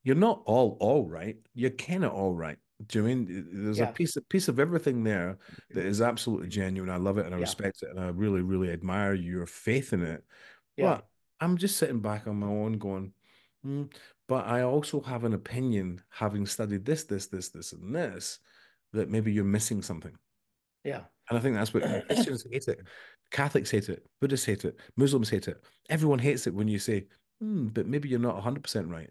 [0.04, 1.36] You're not all all right.
[1.54, 2.58] You're kind of all right.
[2.86, 5.38] Do you mean there's a piece of piece of everything there
[5.70, 6.90] that is absolutely genuine.
[6.90, 7.42] I love it and I Yeah.
[7.44, 10.24] respect it and I really really admire your faith in it.
[10.76, 11.06] yeah, But
[11.40, 13.12] I'm just sitting back on my own going,
[13.62, 13.84] "Hmm,
[14.28, 18.38] but I also have an opinion, having studied this, this, this, this, and this,
[18.92, 20.16] that maybe you're missing something.
[20.84, 21.04] yeah.
[21.30, 22.80] And I think that's what Christians hate it.
[23.30, 24.06] Catholics hate it.
[24.20, 24.78] Buddhists hate it.
[24.96, 25.64] Muslims hate it.
[25.88, 27.06] Everyone hates it when you say,
[27.40, 29.10] hmm, but maybe you're not 100% right.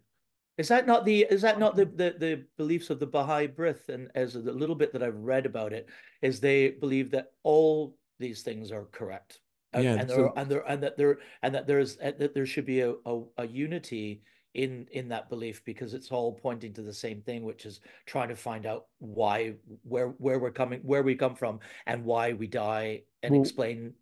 [0.62, 3.89] Is that not the is that not the the, the beliefs of the Baha'i Brith?
[3.89, 5.89] And as the little bit that I've read about it,
[6.22, 9.39] is they believe that all these things are correct.
[9.74, 12.45] And, Yeah, and so- there and there and that there and that there's that there
[12.45, 14.22] should be a, a, a unity
[14.53, 18.30] in in that belief because it's all pointing to the same thing, which is trying
[18.30, 22.45] to find out why where where we're coming where we come from and why we
[22.45, 23.95] die and Well- explain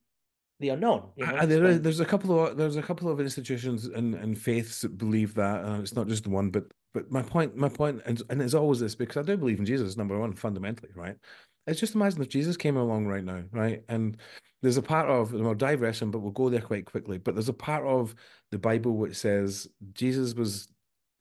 [0.59, 1.09] the unknown.
[1.15, 4.15] You know, Uh, there is, there's a couple of there's a couple of institutions and,
[4.15, 6.49] and faiths that believe that, and it's not just the one.
[6.49, 9.59] But but my point my point and, and it's always this because I do believe
[9.59, 11.15] in Jesus number one fundamentally, right?
[11.67, 13.83] It's just imagine if Jesus came along right now, right?
[13.89, 14.17] And
[14.61, 17.17] there's a part of and we'll dive digressing, but we'll go there quite quickly.
[17.17, 18.15] But there's a part of
[18.51, 20.67] the Bible which says Jesus was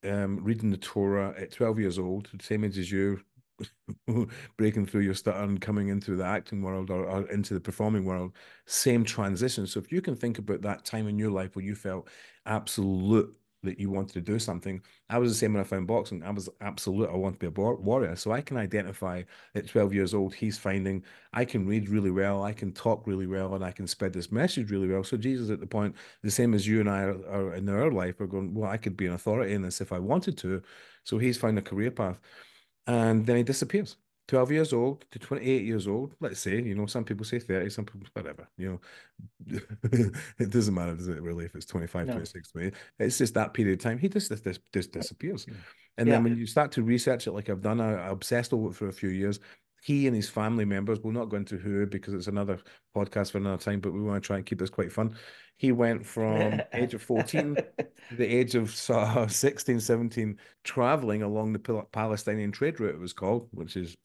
[0.05, 3.21] um, reading the Torah at 12 years old, the same age as you,
[4.57, 8.05] breaking through your stutter and coming into the acting world or, or into the performing
[8.05, 8.33] world,
[8.67, 9.67] same transition.
[9.67, 12.09] So if you can think about that time in your life where you felt
[12.47, 14.81] absolute that you wanted to do something.
[15.11, 16.23] I was the same when I found boxing.
[16.23, 17.11] I was absolute.
[17.11, 18.15] I want to be a warrior.
[18.15, 19.23] So I can identify
[19.55, 21.03] at 12 years old, he's finding
[21.33, 24.31] I can read really well, I can talk really well, and I can spread this
[24.31, 25.03] message really well.
[25.03, 27.91] So Jesus at the point, the same as you and I are, are in our
[27.91, 30.63] life, are going, well, I could be an authority in this if I wanted to.
[31.05, 32.21] So he's found a career path.
[32.89, 33.97] And then he disappears.
[34.29, 37.71] 12 years old to 28 years old, let's say, you know, some people say 30,
[37.71, 38.81] some people, whatever, you know,
[40.39, 42.13] it doesn't matter, does it really, if it's 25, No.
[42.13, 43.99] 26, 20, it's just that period of time.
[43.99, 45.47] He just, just, just disappears.
[45.97, 46.17] And Yeah.
[46.17, 48.75] then when you start to research it, like I've done, I, I obsessed over it
[48.75, 49.41] for a few years.
[49.83, 52.59] He and his family members, we'll not go into who because it's another
[52.97, 55.17] podcast for another time, but we want to try and keep this quite fun.
[55.57, 61.23] He went from age of 14 to the age of of uh, 16, 17, traveling
[61.23, 63.97] along the Palestinian trade route, it was called, which is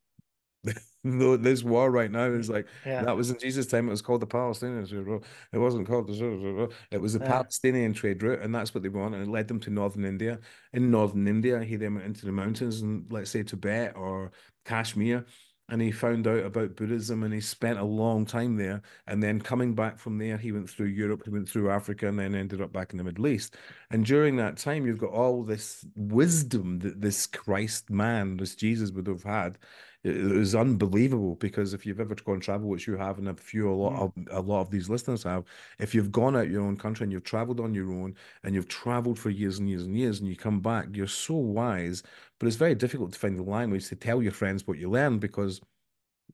[1.03, 3.03] this war right now is like Yeah.
[3.03, 3.87] that was in Jesus' time.
[3.87, 5.25] It was called the Palestinian trade route.
[5.51, 6.69] It wasn't called the.
[6.91, 7.25] It was the Yeah.
[7.27, 9.13] Palestinian trade route, and that's what they want.
[9.13, 10.39] And it led them to northern India.
[10.71, 14.31] In northern India, he then went into the mountains and let's say Tibet or
[14.65, 15.25] Kashmir,
[15.73, 18.83] and he found out about Buddhism, and he spent a long time there.
[19.07, 22.19] And then coming back from there, he went through Europe, he went through Africa, and
[22.19, 23.57] then ended up back in the Middle East.
[23.89, 28.91] And during that time, you've got all this wisdom that this Christ man, this Jesus,
[28.91, 29.57] would have had.
[30.03, 33.35] It it was unbelievable because if you've ever gone travel, which you have, and a
[33.35, 34.29] few, a lot mm.
[34.29, 35.45] of a lot of these listeners have,
[35.79, 38.67] if you've gone out your own country and you've traveled on your own and you've
[38.67, 42.03] traveled for years and years and years, and you come back, you're so wise,
[42.39, 45.19] but it's very difficult to find the language to tell your friends what you learn
[45.19, 45.61] because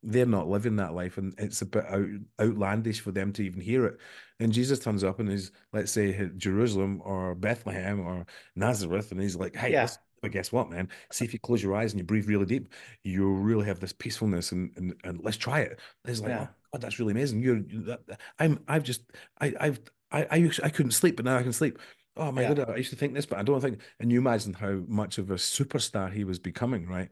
[0.04, 2.08] they're not living that life and it's a bit out,
[2.40, 3.98] outlandish for them to even hear it.
[4.40, 9.36] And Jesus turns up and he's, let's say, Jerusalem or Bethlehem or Nazareth, and he's
[9.36, 9.88] like, hey, Yeah.
[10.22, 10.90] But guess what, man?
[11.12, 13.94] See if you close your eyes and you breathe really deep, you'll really have this
[13.94, 15.80] peacefulness and and, and let's try it.
[16.06, 16.48] It's like, Yeah.
[16.50, 17.42] oh, God, that's really amazing.
[17.42, 18.02] You're you- that,
[18.40, 19.02] I'm I've just
[19.40, 19.80] I I've
[20.12, 21.80] I I, I couldn't sleep, but now I can sleep.
[22.18, 22.54] Oh my Yeah.
[22.54, 23.82] God, I used to think this, but I don't think.
[24.00, 27.10] And you imagine how much of a superstar he was becoming, right?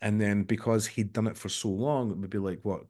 [0.00, 2.82] And then because he'd done it for so long, it would be like what,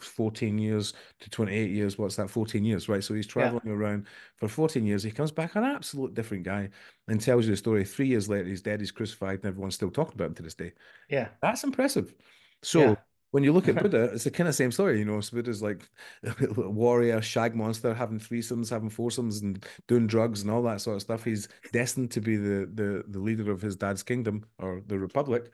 [0.00, 1.98] 14 years to 28 years.
[1.98, 2.30] What's that?
[2.30, 3.02] 14 years, right?
[3.02, 4.06] So he's traveling around
[4.36, 5.02] for 14 years.
[5.02, 6.70] He comes back an absolute different guy
[7.08, 7.84] and tells you the story.
[7.84, 10.54] Three years later, he's dead, he's crucified, and everyone's still talking about him to this
[10.54, 10.72] day.
[11.08, 11.28] Yeah.
[11.40, 12.14] That's impressive.
[12.62, 12.94] So Yeah.
[13.30, 15.20] when you look at Buddha, it's the kind of same story, you know.
[15.20, 15.88] So Buddha's like
[16.24, 16.34] a
[16.70, 21.02] warrior, shag monster, having threesomes, having foursomes, and doing drugs and all that sort of
[21.02, 21.24] stuff.
[21.24, 25.52] He's destined to be the the the leader of his dad's kingdom or the republic,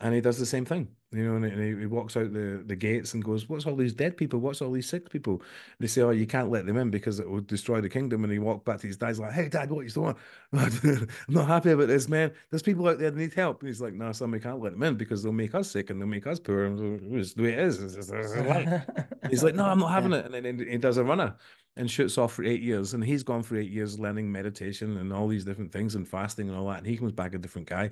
[0.00, 1.36] and he does the same thing, you know.
[1.36, 4.38] And he, he walks out the the gates and goes, "What's all these dead people?
[4.38, 5.42] What's all these sick people?"
[5.78, 8.32] They say, "Oh, you can't let them in because it will destroy the kingdom." And
[8.32, 10.16] he walked back to his dad's like, "Hey, dad, what are you doing?
[10.52, 12.32] I'm not happy about this, man.
[12.50, 14.72] There's people out there that need help." And he's like, "No, son, we can't let
[14.72, 16.64] them in because they'll make us sick and they'll make us poor.
[16.64, 17.82] And it's the way it is.
[17.82, 18.72] It's, it's.
[19.30, 20.24] He's like, no, I'm not having it.
[20.26, 21.36] And then he does a runner
[21.76, 22.94] and shoots off for eight years.
[22.94, 26.48] And he's gone for eight years learning meditation and all these different things and fasting
[26.48, 26.78] and all that.
[26.78, 27.90] And he comes back a different guy,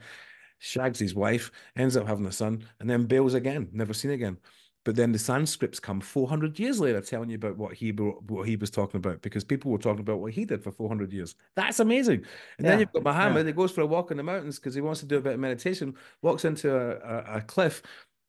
[0.59, 4.38] shags his wife, ends up having a son, and then bails again, never seen again.
[4.84, 8.56] But then the Sanskrits come 400 years later telling you about what he what he
[8.56, 11.34] was talking about because people were talking about what he did for 400 years.
[11.56, 12.24] That's amazing.
[12.56, 14.80] And then you've got Muhammad, he goes for a walk in the mountains because he
[14.80, 17.82] wants to do a bit of meditation, walks into a, a, a cliff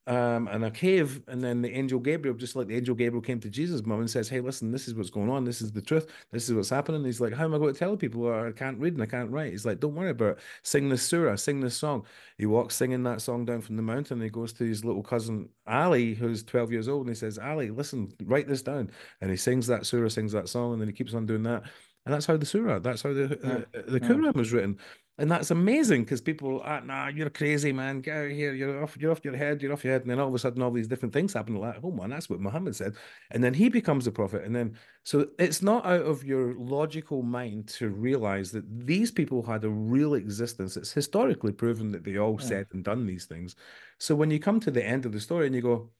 [0.09, 3.39] um, and a cave, and then the angel Gabriel, just like the angel Gabriel came
[3.41, 5.83] to Jesus' mom and says, Hey, listen, this is what's going on, this is the
[5.83, 7.05] truth, this is what's happening.
[7.05, 8.27] he's like, How am I going to tell people?
[8.33, 9.51] I can't read and I can't write.
[9.51, 10.39] He's like, Don't worry about it.
[10.63, 12.07] Sing this surah, sing this song.
[12.39, 14.17] He walks singing that song down from the mountain.
[14.17, 17.37] And he goes to his little cousin Ali, who's 12 years old, and he says,
[17.37, 18.89] Ali, listen, write this down.
[19.21, 21.63] And he sings that surah, sings that song, and then he keeps on doing that.
[22.05, 24.07] And that's how the surah, that's how the uh, the yeah.
[24.07, 24.79] Quran was written.
[25.19, 27.99] And that's amazing because people are, nah, you're crazy, man.
[27.99, 28.53] Get out of here.
[28.53, 30.03] You're off, you're off your head, you're off your head.
[30.03, 31.55] And then all of a sudden, all these different things happen.
[31.55, 32.95] Like, oh man, that's what Muhammad said.
[33.31, 34.45] And then he becomes a prophet.
[34.45, 39.43] And then, so it's not out of your logical mind to realize that these people
[39.43, 40.77] had a real existence.
[40.77, 42.47] It's historically proven that they all Yeah.
[42.47, 43.57] said and done these things.
[43.97, 45.91] So when you come to the end of the story and you go,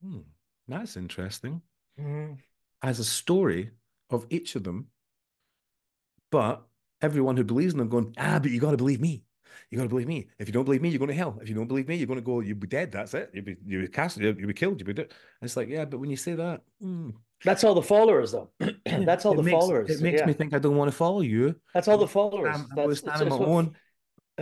[0.00, 0.20] hmm,
[0.68, 1.62] that's interesting
[1.98, 2.38] Mhm.
[2.80, 3.72] as a story
[4.08, 4.91] of each of them,
[6.32, 6.66] but
[7.00, 9.22] everyone who believes in them going, ah, but you got to believe me.
[9.70, 10.28] You got to believe me.
[10.38, 11.38] If you don't believe me, you're going to hell.
[11.40, 12.40] If you don't believe me, you're going to go.
[12.40, 12.90] You'll be dead.
[12.90, 13.30] That's it.
[13.32, 14.18] You'll be you'll be cast.
[14.18, 14.80] You'll, you'll be killed.
[14.80, 15.06] You'll be dead.
[15.06, 17.10] And it's like, yeah, but when you say that, hmm,
[17.44, 18.50] That's all the followers, though.
[18.84, 19.90] That's all it the makes, followers.
[19.90, 20.26] It makes yeah.
[20.26, 21.54] me think I don't want to follow you.
[21.74, 22.54] That's all the followers.
[22.54, 23.76] I'm, I'm That's, that's my what- own.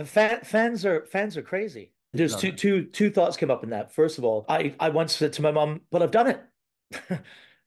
[0.05, 1.91] Fan, fans are fans are crazy.
[2.13, 3.93] There's two two two thoughts came up in that.
[3.93, 6.41] First of all, I I once said to my mom, "But I've done it.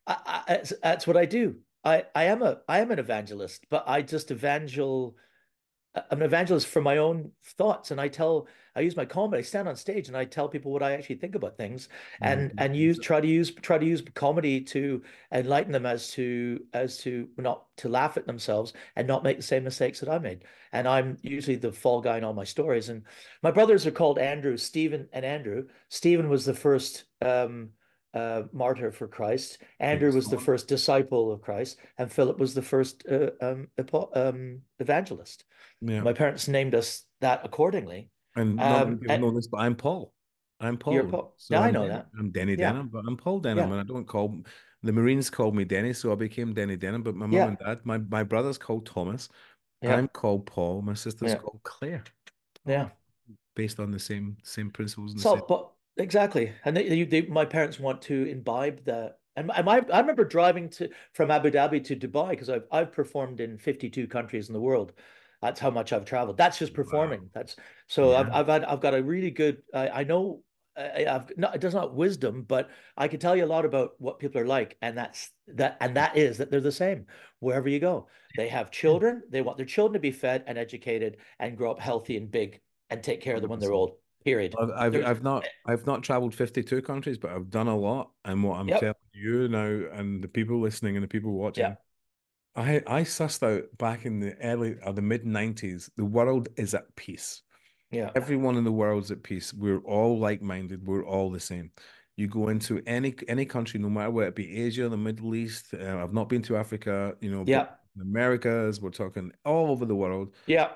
[0.07, 0.15] I,
[0.47, 1.55] I, that's what I do.
[1.85, 5.15] I I am a I am an evangelist, but I just evangel
[5.95, 9.39] I'm an evangelist for my own thoughts, and I tell I use my comedy.
[9.39, 11.87] I stand on stage and I tell people what I actually think about things,
[12.21, 12.55] and Mhm.
[12.57, 16.97] and use try to use try to use comedy to enlighten them as to as
[16.99, 20.43] to not to laugh at themselves and not make the same mistakes that I made.
[20.73, 22.89] And I'm usually the fall guy in all my stories.
[22.89, 23.03] And
[23.41, 25.67] my brothers are called Andrew, Stephen, and Andrew.
[25.87, 27.69] Stephen was the first um,
[28.15, 29.57] uh, martyr for Christ.
[29.79, 33.67] Andrew was the first disciple of Christ, and Philip was the first uh, um,
[34.15, 35.43] um, evangelist.
[35.81, 36.01] Yeah.
[36.01, 38.09] My parents named us that accordingly.
[38.35, 40.13] And not Um, and- know this, but I'm Paul.
[40.61, 40.93] I'm Paul.
[40.93, 41.35] You're Paul.
[41.49, 42.07] Yeah, I I'm know that.
[42.17, 42.71] I'm Denny Yeah.
[42.71, 43.63] Denholm, but I'm Paul Denholm, Yeah.
[43.63, 44.41] and I don't call
[44.83, 47.03] the Marines called me Denny, so I became Denny Denholm.
[47.03, 47.47] But my mum Yeah.
[47.47, 49.27] and dad, my my brother's called Thomas.
[49.81, 49.95] Yeah.
[49.97, 50.81] I'm called Paul.
[50.81, 51.37] My sister's Yeah.
[51.39, 52.03] called Claire,
[52.65, 52.89] Yeah.
[53.55, 55.43] based on the same same principles and the So, same.
[55.49, 59.19] but exactly, and they, they, they, my parents want to imbibe that.
[59.37, 63.57] And I remember driving to from Abu Dhabi to Dubai because I've I've performed in
[63.57, 64.93] 52 countries in the world.
[65.41, 66.37] That's how much I've traveled.
[66.37, 66.83] That's just Wow.
[66.83, 67.29] performing.
[67.33, 69.61] That's so I've I've had I've got a really good.
[69.73, 70.43] I, I know
[70.77, 73.99] I, I've not it does not wisdom, but I can tell you a lot about
[73.99, 77.07] what people are like, and that's that and that is that they're the same
[77.39, 78.07] wherever you go.
[78.35, 79.23] They have children.
[79.29, 82.61] They want their children to be fed and educated and grow up healthy and big
[82.89, 83.97] and take care of them when they're old.
[84.25, 84.55] Period.
[84.59, 88.09] I've I've, I've not I've not traveled 52 countries, but I've done a lot.
[88.25, 88.79] And what I'm Yep.
[88.79, 91.77] telling you now, and the people listening and the people watching,
[92.55, 96.73] I I sussed out back in the early or the mid 90s, the world is
[96.73, 97.43] at peace.
[97.91, 98.09] Yeah.
[98.15, 99.53] Everyone in the world's at peace.
[99.53, 100.85] We're all like-minded.
[100.87, 101.71] We're all the same.
[102.17, 105.73] You go into any any country, no matter where it be, Asia, the Middle East.
[105.73, 107.15] Uh, I've not been to Africa.
[107.21, 107.67] You know, Yeah.
[108.01, 108.81] Americas.
[108.81, 110.33] We're talking all over the world.
[110.47, 110.69] Yeah.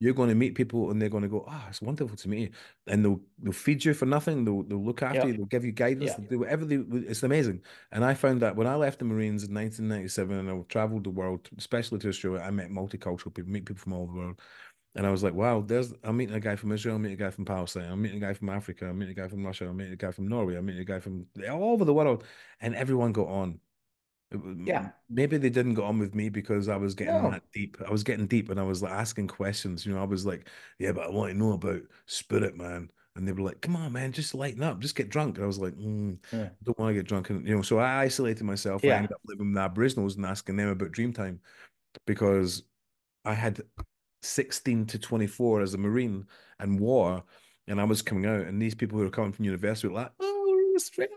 [0.00, 2.40] You're going to meet people, and they're going to go, "Ah, it's wonderful to meet
[2.40, 2.50] you,"
[2.86, 4.44] and they'll they'll feed you for nothing.
[4.44, 5.26] They'll they'll look after Yeah.
[5.26, 5.32] you.
[5.34, 6.12] They'll give you guidance.
[6.12, 6.16] Yeah.
[6.18, 6.76] They'll do whatever they.
[6.76, 7.62] It's amazing.
[7.92, 11.10] And I found that when I left the Marines in 1997, and I traveled the
[11.10, 14.40] world, especially to Australia, I met multicultural people, meet people from all over the world.
[14.96, 17.24] And I was like, wow, there's I'm meeting a guy from Israel, I'm meeting a
[17.24, 19.68] guy from Palestine, I'm meeting a guy from Africa, I'm meeting a guy from Russia,
[19.68, 22.24] I'm meeting a guy from Norway, I'm meeting a guy from all over the world,
[22.60, 23.60] and everyone got on.
[24.64, 24.90] Yeah.
[25.08, 27.30] Maybe they didn't get on with me because I was getting No.
[27.30, 27.76] that deep.
[27.86, 29.84] I was getting deep and I was like asking questions.
[29.84, 32.90] You know, I was like, yeah, but I want to know about spirit, man.
[33.16, 35.36] And they were like, come on, man, just lighten up, just get drunk.
[35.36, 36.50] And I was like, mm, Yeah.
[36.62, 37.30] don't want to get drunk.
[37.30, 38.84] And, you know, so I isolated myself.
[38.84, 38.96] I Yeah.
[38.96, 41.40] ended up living with the Aboriginals and asking them about Dreamtime
[42.06, 42.62] because
[43.24, 43.62] I had
[44.22, 46.26] 16 to 24 as a Marine
[46.60, 47.24] and war,
[47.66, 50.12] and I was coming out, and these people who were coming from university were like,
[50.20, 51.10] oh, Australia.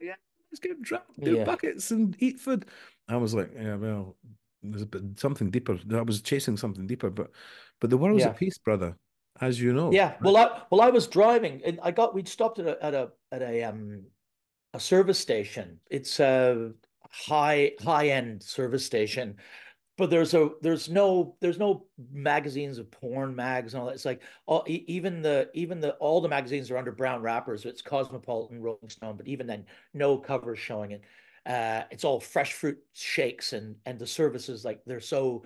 [0.00, 0.14] Yeah,
[0.52, 1.44] let's get drunk, do Yeah.
[1.44, 2.66] buckets and eat food.
[3.08, 4.16] I was like, yeah, well,
[4.62, 5.78] there's a bit, something deeper.
[5.92, 7.30] I was chasing something deeper, but
[7.80, 8.28] but the world's Yeah.
[8.28, 8.96] at peace, brother,
[9.40, 9.90] as you know.
[9.92, 10.16] Yeah.
[10.20, 13.10] Well, I well I was driving and I got we'd stopped at a at a
[13.32, 14.04] at a um
[14.74, 15.80] a service station.
[15.90, 16.72] It's a
[17.10, 19.36] high high end service station.
[19.98, 23.94] But there's a there's no there's no magazines of porn mags and all that.
[23.94, 27.66] It's like all even the even the all the magazines are under brown wrappers.
[27.66, 31.02] It's Cosmopolitan, Rolling Stone, but even then, no covers showing it.
[31.44, 35.44] Uh, it's all fresh fruit shakes and and the services like they're so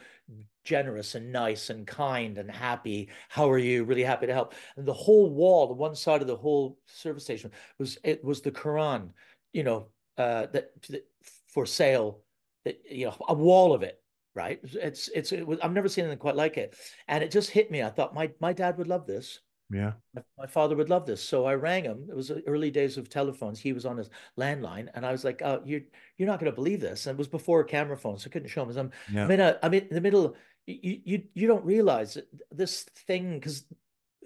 [0.62, 3.08] generous and nice and kind and happy.
[3.28, 3.84] How are you?
[3.84, 4.54] Really happy to help.
[4.76, 8.42] And the whole wall, the one side of the whole service station was it was
[8.42, 9.10] the Quran,
[9.52, 9.88] you know,
[10.18, 11.06] uh, that, that
[11.48, 12.20] for sale.
[12.64, 14.02] That you know, a wall of it.
[14.36, 14.60] Right.
[14.62, 16.76] It's it's it was, I've never seen anything quite like it,
[17.08, 17.82] and it just hit me.
[17.82, 19.40] I thought my my dad would love this.
[19.70, 19.92] yeah.
[20.14, 21.22] My, my father would love this.
[21.22, 22.06] So I rang him.
[22.10, 23.58] It was uh, early days of telephones.
[23.58, 25.80] He was on his landline, and I was like, "Oh, you're
[26.18, 28.48] you're not going to believe this." And it was before camera phones, so I couldn't
[28.50, 28.76] show him.
[28.76, 29.24] I'm Yeah.
[29.24, 30.36] I'm in a, I'm in the middle.
[30.66, 32.18] You you you don't realize
[32.50, 33.64] this thing because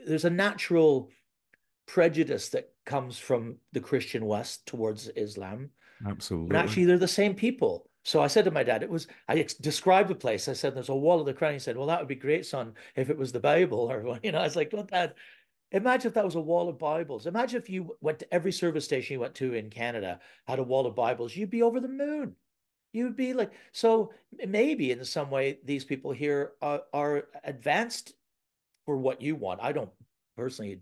[0.06, 1.10] there's a natural
[1.86, 5.70] prejudice that comes from the Christian West towards Islam.
[6.06, 6.48] Absolutely.
[6.48, 7.89] And actually, they're the same people.
[8.10, 10.48] So I said to my dad, it was, I described the place.
[10.48, 11.52] I said, there's a wall of the Quran.
[11.52, 13.78] He said, well, that would be great, son, if it was the Bible.
[13.78, 15.14] Or, you know, I was like, well, dad,
[15.70, 17.28] imagine if that was a wall of Bibles.
[17.28, 20.64] Imagine if you went to every service station you went to in Canada, had a
[20.64, 22.34] wall of Bibles, you'd be over the moon.
[22.92, 24.12] You would be like, so
[24.44, 28.14] maybe in some way, these people here are, are advanced
[28.86, 29.60] for what you want.
[29.62, 29.90] I don't
[30.40, 30.80] personally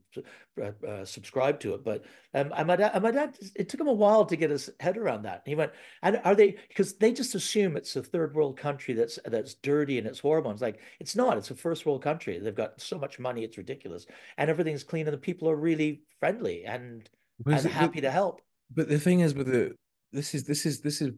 [0.62, 2.04] uh, uh, subscribe to it, but
[2.34, 4.70] um, and my dad, and my dad, it took him a while to get his
[4.78, 5.42] head around that.
[5.44, 6.56] He went, and are they?
[6.68, 10.52] Because they just assume it's a third world country that's that's dirty and it's horrible.
[10.52, 11.36] It's like it's not.
[11.36, 12.38] It's a first world country.
[12.38, 14.06] They've got so much money, it's ridiculous,
[14.36, 17.08] and everything's clean, and the people are really friendly and
[17.46, 18.40] and it- happy to help.
[18.70, 19.74] But the thing is with the
[20.12, 21.12] this is this is this is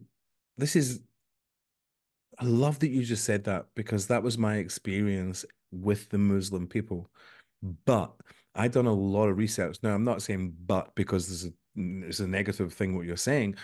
[0.57, 1.01] this is
[2.39, 6.67] I love that you just said that because that was my experience with the Muslim
[6.67, 7.09] people.
[7.85, 8.13] But
[8.55, 9.77] I've done a lot of research.
[9.83, 11.53] Now I'm not saying but because there's a
[12.19, 13.55] a negative thing what you're saying,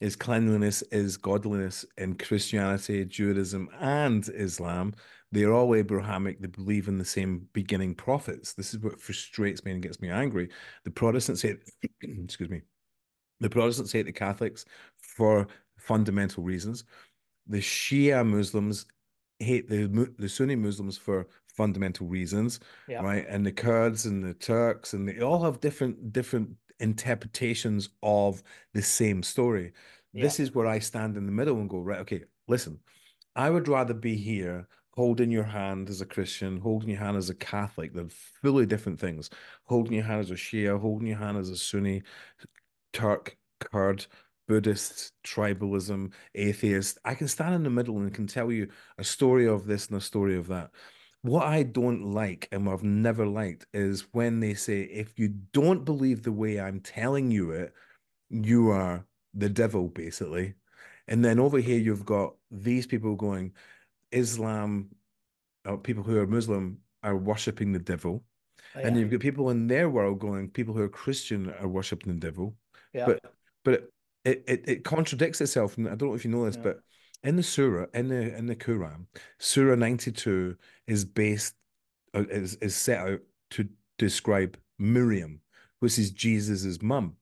[0.00, 4.94] is cleanliness is godliness in Christianity, Judaism, and Islam.
[5.32, 6.40] They're all Abrahamic.
[6.40, 8.52] They believe in the same beginning prophets.
[8.52, 10.50] This is what frustrates me and gets me angry.
[10.84, 11.58] The Protestants hate,
[12.02, 12.62] excuse me,
[13.40, 14.64] the Protestants hate the Catholics
[14.98, 15.48] for
[15.78, 16.84] fundamental reasons.
[17.46, 18.86] The Shia Muslims
[19.38, 23.02] hate the the Sunni Muslims for fundamental reasons, Yeah.
[23.02, 23.26] right?
[23.28, 28.42] And the Kurds and the Turks and they all have different different interpretations of
[28.74, 29.72] the same story.
[30.14, 32.80] This is where I stand in the middle and go, right, okay, listen,
[33.34, 37.28] I would rather be here holding your hand as a Christian, holding your hand as
[37.28, 37.92] a Catholic.
[37.92, 39.28] They're fully different things.
[39.64, 42.02] Holding your hand as a Shia, holding your hand as a Sunni,
[42.94, 44.06] Turk, Kurd,
[44.48, 46.98] Buddhist, tribalism, atheist.
[47.04, 48.68] I can stand in the middle and can tell you
[48.98, 50.70] a story of this and a story of that.
[51.22, 55.28] What I don't like and what I've never liked is when they say, if you
[55.52, 57.72] don't believe the way I'm telling you it,
[58.30, 60.54] you are the devil, basically.
[61.08, 63.52] And then over here, you've got these people going,
[64.12, 64.90] Islam,
[65.64, 68.24] uh, people who are Muslim are worshipping the devil.
[68.74, 69.00] And Yeah.
[69.02, 72.56] you've got people in their world going, people who are Christian are worshipping the devil.
[72.92, 73.06] Yeah.
[73.06, 73.34] But
[73.64, 73.90] but
[74.26, 75.76] it, it it contradicts itself.
[75.78, 76.62] And I don't know if you know this, Yeah.
[76.62, 76.80] but
[77.22, 79.06] in the Surah, in the in the Quran,
[79.38, 80.56] Surah 92
[80.86, 81.54] is based
[82.14, 83.20] uh, is is set out
[83.50, 83.68] to
[83.98, 85.40] describe Miriam,
[85.80, 87.16] which is Jesus's mum.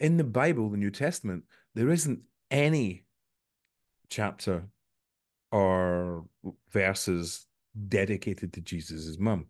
[0.00, 1.44] In the Bible, the New Testament,
[1.74, 2.20] there isn't
[2.50, 3.04] any
[4.08, 4.64] chapter
[5.52, 6.24] or
[6.70, 7.46] verses
[7.88, 9.46] dedicated to Jesus's mum.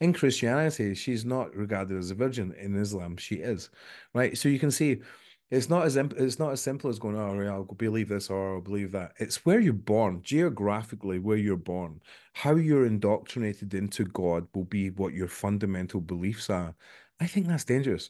[0.00, 2.52] In Christianity, she's not regarded as a virgin.
[2.58, 3.70] In Islam, she is,
[4.14, 4.36] right?
[4.36, 5.00] So you can see
[5.52, 8.62] it's not as it's not as simple as going, oh, I'll believe this or I'll
[8.62, 9.12] believe that.
[9.18, 12.00] It's where you're born, geographically, where you're born.
[12.32, 16.74] How you're indoctrinated into God will be what your fundamental beliefs are.
[17.20, 18.08] I think that's dangerous.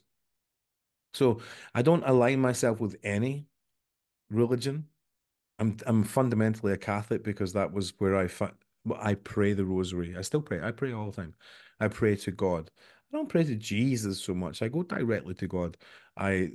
[1.14, 1.40] So
[1.74, 3.47] I don't align myself with any
[4.30, 4.86] religion.
[5.59, 8.28] I'm I'm fundamentally a Catholic because that was where I
[9.01, 10.16] I pray the rosary.
[10.16, 10.61] I still pray.
[10.62, 11.34] I pray all the time.
[11.80, 12.70] I pray to God.
[13.12, 14.62] I don't pray to Jesus so much.
[14.62, 15.76] I go directly to God.
[16.16, 16.53] I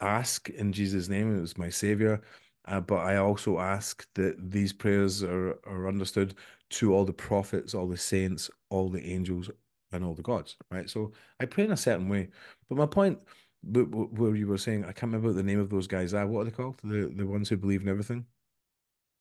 [0.00, 2.20] ask in Jesus' name as my Savior,
[2.66, 6.34] uh, but I also ask that these prayers are are understood
[6.70, 9.50] to all the prophets, all the saints, all the angels,
[9.92, 10.56] and all the gods.
[10.70, 10.88] Right.
[10.88, 12.28] So I pray in a certain way.
[12.68, 13.18] But my point,
[13.62, 16.14] wh- wh- where you were saying, I can't remember what the name of those guys
[16.14, 16.26] are.
[16.26, 16.78] What are they called?
[16.84, 18.26] The the ones who believe in everything.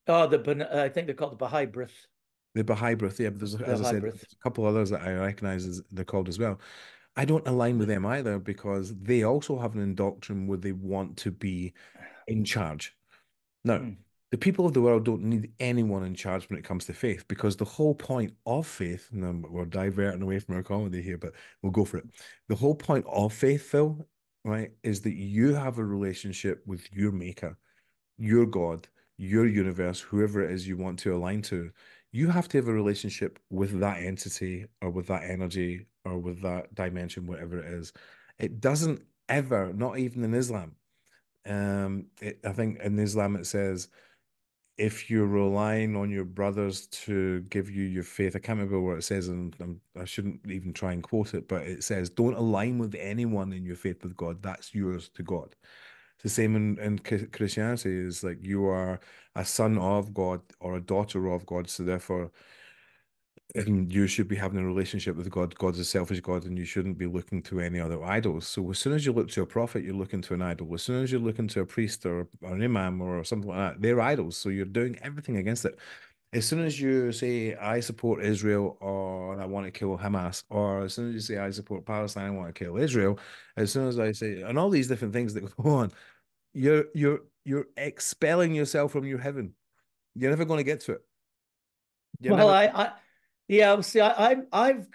[0.07, 0.37] Oh, the
[0.71, 2.07] I think they're called the Baha'i Brith.
[2.55, 4.13] The Baha'i Brith, yeah, but there's, as I said, Brith.
[4.13, 6.59] there's a couple others that I recognize as they're called as well.
[7.17, 11.17] I don't align with them either because they also have an indoctrination where they want
[11.17, 11.73] to be
[12.27, 12.95] in charge.
[13.63, 13.97] Now, Mm.
[14.31, 17.27] the people of the world don't need anyone in charge when it comes to faith
[17.27, 21.33] because the whole point of faith, and we're diverting away from our comedy here, but
[21.61, 22.05] we'll go for it.
[22.49, 24.07] The whole point of faith, Phil,
[24.45, 27.57] right, is that you have a relationship with your maker,
[28.17, 28.87] your God,
[29.17, 31.71] your universe, whoever it is you want to align to.
[32.17, 36.41] You have to have a relationship with that entity or with that energy or with
[36.41, 37.93] that dimension, whatever it is.
[38.39, 40.75] It doesn't ever, not even in Islam.
[41.45, 43.89] Um, it, I think in Islam it says
[44.77, 48.97] if you're relying on your brothers to give you your faith, I can't remember what
[48.97, 52.35] it says, and I'm, I shouldn't even try and quote it, but it says, "Don't
[52.35, 54.41] align with anyone in your faith with God.
[54.41, 55.55] That's yours to God."
[56.27, 56.99] The same in, in
[57.29, 57.89] Christianity.
[57.89, 58.99] Is like you are
[59.35, 62.33] a son of God or a daughter of God, so therefore
[63.55, 65.55] you should be having a relationship with God.
[65.55, 68.45] God's a selfish God, and you shouldn't be looking to any other idols.
[68.45, 70.73] So as soon as you look to a prophet, you're looking to an idol.
[70.73, 73.57] As soon as you're looking to a priest or, or an imam or something like
[73.75, 74.35] that, they're idols.
[74.35, 75.79] So you're doing everything against it.
[76.33, 80.83] As soon as you say I support Israel or I want to kill Hamas, or
[80.83, 83.17] as soon as you say I support Palestine, I want to kill Israel,
[83.55, 85.93] as soon as I say and all these different things that go on,
[86.57, 89.53] you're you're you're expelling yourself from your heaven.
[90.15, 91.01] You're never going to get to it.
[92.19, 92.91] You're well, never- I, I,
[93.47, 94.87] yeah, see, I, I'm, I've,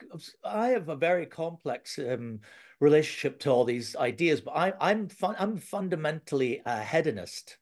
[0.44, 2.40] I have a very complex um,
[2.80, 7.56] relationship to all these ideas, but I, I'm, fun, I'm fundamentally a hedonist,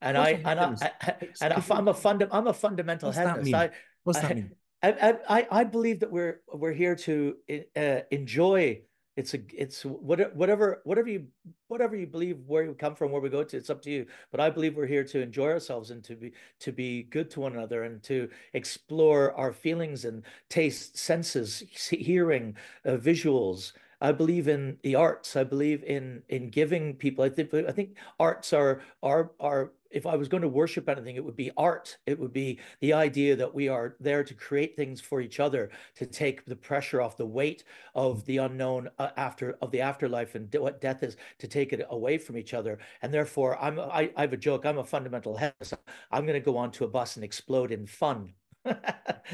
[0.00, 0.64] and What's I, and I?
[1.02, 3.44] I, and I, I'm a funda, I'm a fundamental What's that hedonist.
[3.44, 3.54] mean?
[3.56, 3.70] I,
[4.04, 4.50] What's that I- mean?
[4.82, 7.36] I, I, I believe that we're we're here to
[7.76, 8.80] uh, enjoy.
[9.20, 11.26] It's a it's whatever whatever you
[11.68, 14.06] whatever you believe where you come from where we go to it's up to you.
[14.30, 17.40] But I believe we're here to enjoy ourselves and to be to be good to
[17.40, 22.56] one another and to explore our feelings and taste, senses, hearing,
[22.86, 23.72] uh, visuals.
[24.00, 25.36] I believe in the arts.
[25.36, 27.22] I believe in in giving people.
[27.22, 31.16] I think I think arts are are are if I was going to worship anything,
[31.16, 31.98] it would be art.
[32.06, 35.70] It would be the idea that we are there to create things for each other,
[35.96, 37.64] to take the pressure off the weight
[37.94, 41.86] of the unknown uh, after of the afterlife and what death is, to take it
[41.90, 42.78] away from each other.
[43.02, 44.64] And therefore, I'm I, I have a joke.
[44.64, 45.74] I'm a fundamental hedonist.
[46.10, 48.32] I'm going to go onto a bus and explode in fun.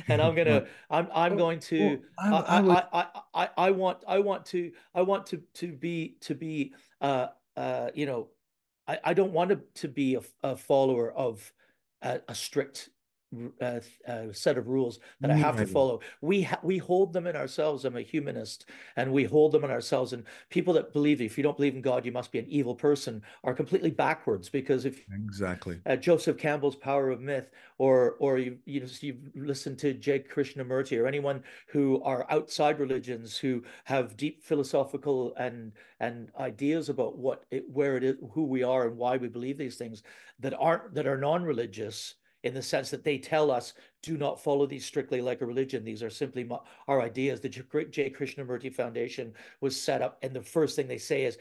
[0.09, 2.01] and I'm gonna I'm I'm going to
[2.31, 2.77] well, I, I, would...
[2.93, 7.27] I, I, I want I want to I want to to be to be uh
[7.57, 8.29] uh you know
[8.87, 11.53] I, I don't want to, to be a, a follower of
[12.03, 12.91] a, a strict
[13.61, 16.01] uh, uh, set of rules that I have to follow.
[16.21, 17.85] We ha- we hold them in ourselves.
[17.85, 18.67] I'm a humanist,
[18.97, 20.13] and we hold them in ourselves.
[20.13, 22.75] And people that believe if you don't believe in God, you must be an evil
[22.75, 24.49] person are completely backwards.
[24.49, 29.31] Because if exactly uh, Joseph Campbell's Power of Myth, or or you you know you've
[29.35, 30.21] listened to J.
[30.21, 37.19] Krishnamurti, or anyone who are outside religions who have deep philosophical and and ideas about
[37.19, 40.03] what it, where it is, who we are, and why we believe these things
[40.39, 42.15] that aren't that are non-religious
[42.47, 45.85] in the sense that they tell us do not follow these strictly like a religion.
[45.85, 46.49] These are simply
[46.89, 47.41] our ideas.
[47.41, 48.09] The J.
[48.11, 51.39] Krishnamurti Foundation was set up, and the first thing they say is,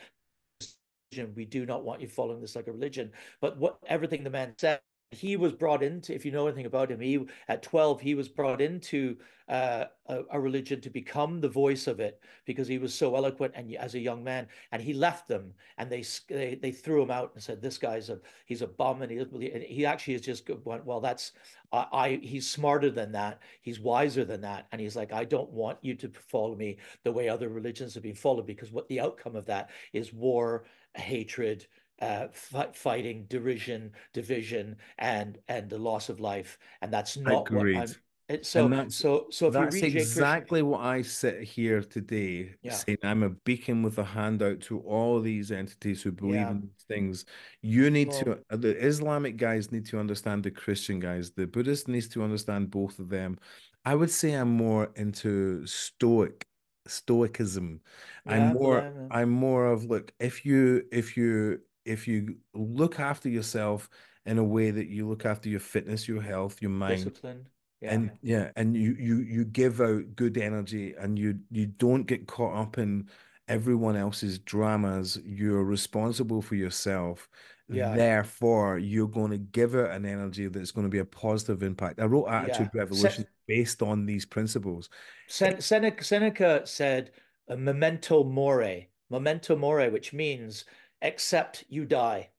[1.36, 4.56] "We do not want you following this like a religion." But what everything the man
[4.58, 4.82] said
[5.12, 8.28] he was brought into if you know anything about him he at 12 he was
[8.28, 9.16] brought into
[9.48, 13.54] uh, a, a, religion to become the voice of it because he was so eloquent
[13.56, 17.12] and as a young man and he left them and they they, they threw him
[17.12, 20.22] out and said this guy's a he's a bum and he, and he actually is
[20.22, 21.34] just went well that's
[21.72, 25.52] I, I he's smarter than that he's wiser than that and he's like i don't
[25.52, 29.00] want you to follow me the way other religions have been followed because what the
[29.00, 31.68] outcome of that is war hatred
[32.02, 32.28] uh,
[32.74, 37.76] fighting, derision, division, and and the loss of life, and that's not Agreed.
[37.76, 37.96] what I'm.
[38.42, 42.72] So, so, so if that's exactly what I sit here today yeah.
[42.72, 42.98] saying.
[43.04, 46.50] I'm a beacon with a hand out to all these entities who believe yeah.
[46.50, 47.26] in these things.
[47.62, 51.34] You need well, to, uh, the Islamic guys need to understand the Christian guys.
[51.34, 53.38] The Buddhist needs to understand both of them.
[53.86, 56.48] I would say I'm more into Stoic
[56.88, 57.82] stoicism
[58.26, 63.30] yeah, i'm more i'm more of look if you if you if you look after
[63.30, 63.90] yourself
[64.26, 67.46] in a way that you look after your fitness, your health, your mind, discipline,
[67.82, 67.94] yeah.
[67.94, 72.28] and yeah, and you you you give out good energy, and you you don't get
[72.28, 73.08] caught up in
[73.48, 75.20] everyone else's dramas.
[75.24, 77.30] You're responsible for yourself.
[77.68, 77.96] Yeah.
[77.96, 82.00] Therefore, you're going to give it an energy that's going to be a positive impact.
[82.00, 82.82] I wrote Attitude yeah.
[82.82, 84.90] Revolution Sen- based on these principles.
[85.28, 87.12] Sen- Seneca, Seneca said,
[87.50, 90.66] "Memento mori." Memento mori, which means
[91.06, 92.30] except you die.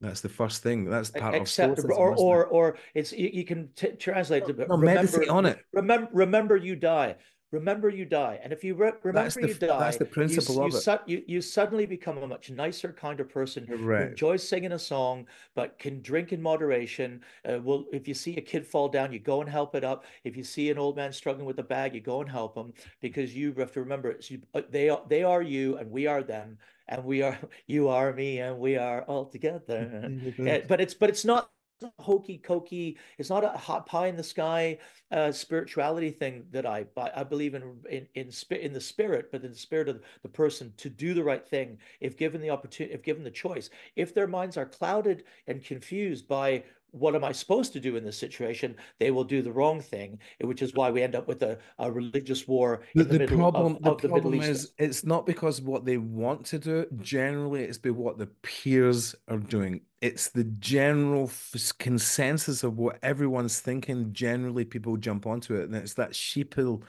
[0.00, 0.90] That's the first thing.
[0.90, 4.58] That's part except, of or or or it's you, you can t- translate it.
[4.58, 5.58] No, remember, meditate on it.
[5.72, 7.14] Remember, remember you die.
[7.52, 10.62] Remember you die, and if you re- remember the, you die, that's the principle you,
[10.62, 10.80] of you it.
[10.80, 14.78] Su- you, you suddenly become a much nicer kind of person who enjoys singing a
[14.78, 17.20] song, but can drink in moderation.
[17.46, 20.06] Uh, well, if you see a kid fall down, you go and help it up.
[20.24, 22.72] If you see an old man struggling with a bag, you go and help him
[23.02, 26.22] because you have to remember you, uh, they are they are you and we are
[26.22, 26.56] them,
[26.92, 30.10] and we are you are me and we are all together.
[30.68, 31.50] but it's but it's not
[31.98, 32.96] hokey cokey.
[33.18, 34.78] It's not a hot pie in the sky
[35.10, 39.50] uh, spirituality thing that I I believe in in in, in the spirit, but in
[39.50, 43.02] the spirit of the person to do the right thing if given the opportunity, if
[43.02, 43.70] given the choice.
[43.96, 48.04] If their minds are clouded and confused by what am I supposed to do in
[48.04, 48.76] this situation?
[49.00, 51.90] They will do the wrong thing, which is why we end up with a, a
[51.90, 55.60] religious war the, the, the problem, of, of the, the problem is it's not because
[55.60, 56.86] what they want to do.
[57.00, 59.80] Generally, it's by what the peers are doing.
[60.00, 61.30] It's the general
[61.78, 64.12] consensus of what everyone's thinking.
[64.12, 66.82] Generally, people jump onto it, and it's that sheeple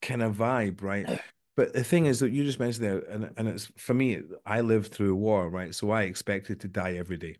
[0.00, 1.20] kind of vibe, right?
[1.56, 4.60] But the thing is that you just mentioned there, and, and it's for me, I
[4.60, 5.74] lived through war, right?
[5.74, 7.36] So I expected to die every day.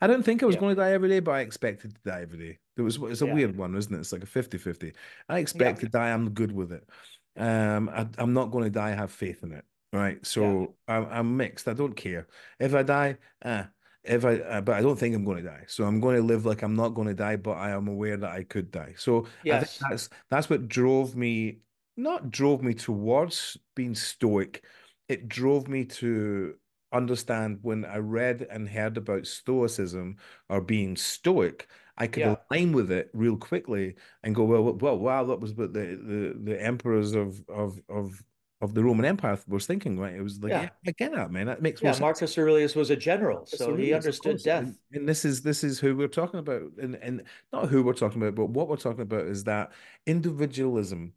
[0.00, 0.60] I don't think I was yeah.
[0.60, 2.58] going to die every day, but I expected to die every day.
[2.76, 3.34] It was it's a yeah.
[3.34, 3.98] weird one, isn't it?
[3.98, 4.94] It's like a 50-50.
[5.28, 5.84] I expect yeah.
[5.84, 6.10] to die.
[6.10, 6.88] I'm good with it.
[7.36, 8.88] Um, I, am not going to die.
[8.88, 9.64] I have faith in it.
[9.92, 10.24] Right.
[10.26, 11.68] So I'm, I'm, mixed.
[11.68, 12.26] I don't care
[12.58, 13.16] if I die.
[13.44, 13.64] Uh,
[14.02, 15.64] if I, uh, but I don't think I'm going to die.
[15.68, 18.16] So I'm going to live like I'm not going to die, but I am aware
[18.16, 18.94] that I could die.
[18.96, 19.62] So yes.
[19.62, 21.60] I think that's that's what drove me,
[21.96, 24.64] not drove me towards being stoic.
[25.08, 26.54] It drove me to
[26.94, 30.16] understand when I read and heard about Stoicism
[30.48, 31.68] or being Stoic,
[31.98, 32.36] I could yeah.
[32.50, 36.34] align with it real quickly and go, well, well, wow, that was what the the,
[36.42, 38.22] the emperors of of of
[38.60, 40.14] of the Roman Empire was thinking, right?
[40.14, 41.46] It was like, yeah, yeah I get that, man.
[41.46, 41.96] That makes yeah.
[42.00, 42.38] Marcus sense.
[42.38, 44.64] Aurelius was a general, Marcus so Aurelius, he understood death.
[44.64, 47.22] And, and, this is this is who we're talking about, and and
[47.52, 49.72] not who we're talking about, but what we're talking about is that
[50.06, 51.12] individualism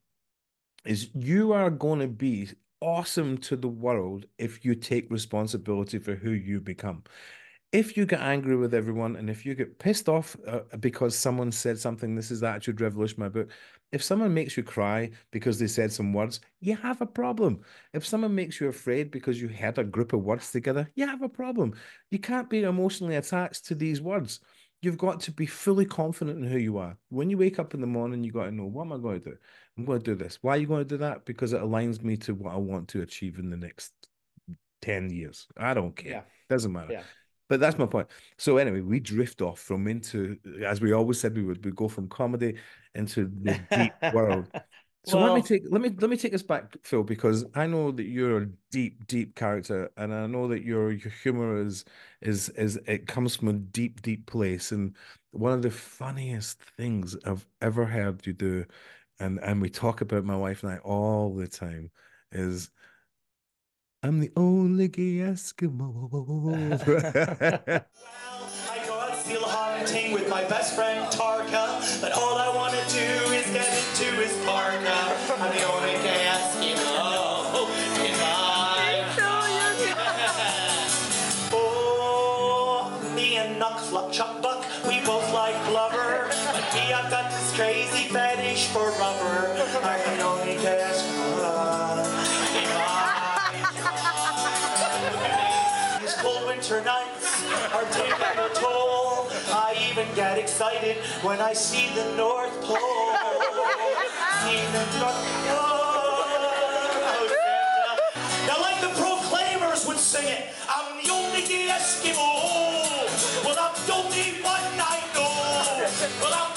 [0.86, 2.50] is you are going to be
[2.82, 7.04] awesome to the world if you take responsibility for who you become.
[7.74, 11.52] if you get angry with everyone and if you get pissed off uh, because someone
[11.52, 13.50] said something, this is the Attitude Revolution, my book.
[13.92, 17.62] If someone makes you cry because they said some words, you have a problem.
[17.94, 21.22] If someone makes you afraid because you had a group of words together, you have
[21.24, 21.74] a problem.
[22.12, 24.40] You can't be emotionally attached to these words.
[24.82, 26.98] You've got to be fully confident in who you are.
[27.10, 29.22] When you wake up in the morning, you got to know what am I going
[29.22, 29.38] to do?
[29.78, 30.40] I'm going to do this.
[30.42, 31.26] Why are you going to do that?
[31.26, 33.92] Because it aligns me to what I want to achieve in the next
[34.82, 35.48] 10 years.
[35.58, 36.12] I don't care.
[36.12, 36.22] Yeah.
[36.50, 36.94] Doesn't matter.
[36.94, 37.04] Yeah.
[37.50, 38.08] But that's my point.
[38.38, 41.88] So anyway, we drift off from into, as we always said we would, we go
[41.88, 42.56] from comedy
[42.94, 44.52] into the deep world.
[45.06, 47.92] So let me take let me let me take us back, Phil, because I know
[47.92, 51.86] that you're a deep, deep character, and I know that your your humor is
[52.22, 54.72] is is it comes from a deep, deep place.
[54.74, 54.96] And
[55.32, 58.66] one of the funniest things I've ever heard you do,
[59.20, 61.90] and and we talk about my wife and I all the time,
[62.34, 62.70] is
[64.04, 66.10] I'm the only gay Eskimo.
[67.98, 72.47] Well, I go out seal hunting with my best friend Tarka, but all I
[75.38, 75.54] parka.
[75.54, 75.77] I'm the only gay
[100.18, 102.76] get excited when I see the North Pole.
[104.42, 106.18] See the North Pole.
[106.42, 107.38] Santa.
[108.48, 112.34] Now, like the Proclaimers would sing it, I'm the only Eskimo.
[113.46, 115.86] Well, I'm the only one I know.
[116.20, 116.57] Well, I'm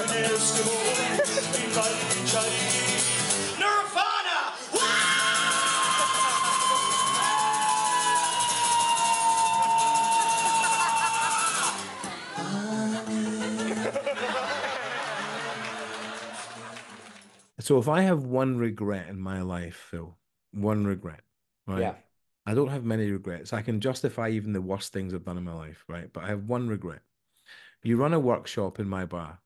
[17.60, 20.16] So if I have one regret in my life, Phil,
[20.52, 21.22] one regret,
[21.66, 21.80] right?
[21.80, 21.94] Yeah.
[22.46, 23.54] I don't have many regrets.
[23.54, 26.12] I can justify even the worst things I've done in my life, right?
[26.14, 27.02] But I have one regret.
[27.82, 29.40] You run a workshop in my bar.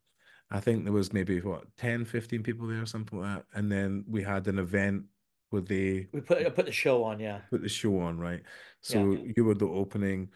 [0.52, 3.46] I think there was maybe what 10, 15 people there or something like that.
[3.54, 5.04] And then we had an event
[5.50, 7.42] where they We put uh, put the show on, yeah.
[7.50, 8.42] put the show on, right?
[8.82, 10.30] So you were the opening,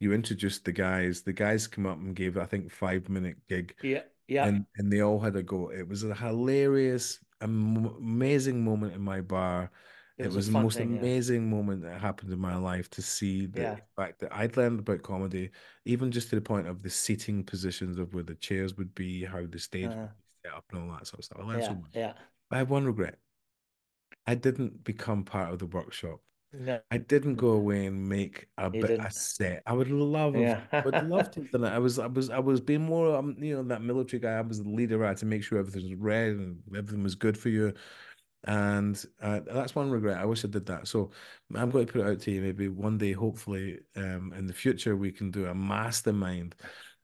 [0.00, 1.22] you introduced the guys.
[1.22, 4.46] The guys came up and gave, I think, five minute gig Yeah, yeah.
[4.46, 5.70] and and they all had a go.
[5.70, 9.70] It was a hilarious, amazing moment in my bar.
[10.22, 11.00] It It was was the most thing, yeah.
[11.00, 13.76] amazing moment that happened in my life to see the Yeah.
[13.96, 15.50] fact that I'd learned about comedy,
[15.84, 19.24] even just to the point of the seating positions of where the chairs would be,
[19.24, 20.08] how the stage would Uh-huh.
[20.42, 21.38] be set up, and all that sort of stuff.
[21.40, 21.90] I learned so yeah, much.
[21.94, 22.12] yeah.
[22.50, 23.18] I have one regret.
[24.26, 26.20] I didn't become part of the workshop.
[26.52, 26.80] No.
[26.90, 29.62] I didn't go away and make a You bit a set.
[29.66, 30.60] I would love, Yeah.
[30.72, 31.68] I would love to have done it.
[31.68, 34.32] I was, I was, I was being more, um, you know, that military guy.
[34.32, 35.04] I was the leader.
[35.04, 37.72] I had to make sure everything was red and everything was good for you.
[38.44, 40.18] And uh, that's one regret.
[40.18, 40.88] I wish I did that.
[40.88, 41.10] So
[41.54, 42.40] I'm going to put it out to you.
[42.40, 46.54] Maybe one day, hopefully, um, in the future, we can do a mastermind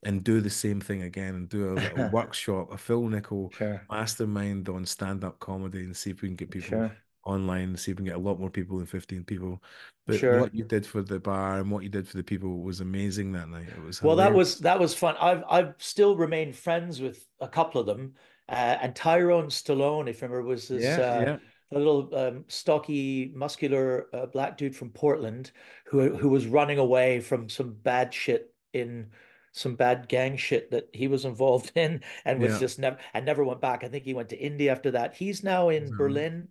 [0.03, 3.83] and do the same thing again and do a workshop, a Phil Nichol Sure.
[3.91, 6.97] mastermind on stand-up comedy and see if we can get people Sure.
[7.25, 9.63] online, see if we can get a lot more people than 15 people.
[10.07, 10.41] But Sure.
[10.41, 13.33] what you did for the bar and what you did for the people was amazing
[13.33, 13.69] that night.
[13.69, 15.17] It was Well, that was that was fun.
[15.21, 18.15] I've I've still remained friends with a couple of them.
[18.49, 21.37] Uh, and Tyrone Stallone, if you remember, was this yeah, uh, yeah.
[21.79, 25.51] little um, stocky, muscular uh, black dude from Portland
[25.87, 29.11] who who was running away from some bad shit in
[29.53, 32.59] some bad gang shit that he was involved in and was Yeah.
[32.61, 33.83] just never and never went back.
[33.83, 35.15] I think he went to India after that.
[35.15, 35.99] He's now in right?
[35.99, 36.49] Berlin.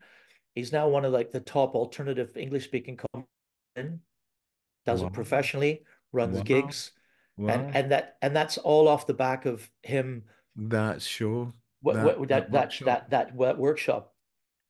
[0.55, 3.99] He's now one of like the top alternative English speaking companies.
[4.85, 5.07] Does Wow.
[5.07, 6.43] it professionally, runs Wow.
[6.43, 6.91] gigs,
[7.37, 7.53] Wow.
[7.53, 10.23] and and that and that's all off the back of him.
[10.55, 11.53] that show.
[11.85, 12.85] What, That- what, that that that workshop.
[12.85, 14.13] that that workshop.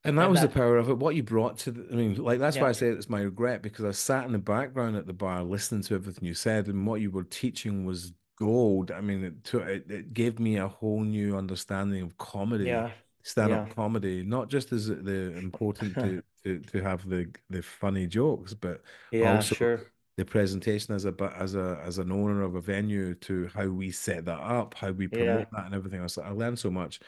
[0.04, 0.98] And that And was the power of it.
[0.98, 3.62] What you brought to the, I mean, like that's why I say it's my regret
[3.62, 6.86] because I sat in the background at the bar listening to everything you said, and
[6.86, 8.90] what you were teaching was gold.
[8.92, 12.90] I mean, it took it, it gave me a whole new understanding of comedy, Yeah,
[13.24, 13.74] stand-up yeah.
[13.74, 18.82] comedy, not just as the important to to, to have the the funny jokes, but
[19.10, 19.92] Yeah, also sure.
[20.16, 23.90] The presentation as a as a as an owner of a venue to how we
[23.90, 25.18] set that up, how we Yeah.
[25.18, 26.18] promote that, and everything else.
[26.18, 27.00] I learned so much.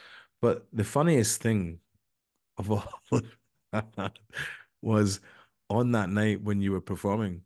[0.43, 1.81] But the funniest thing
[2.59, 2.93] of all
[4.83, 5.21] was
[5.71, 7.43] on that night when you were performing.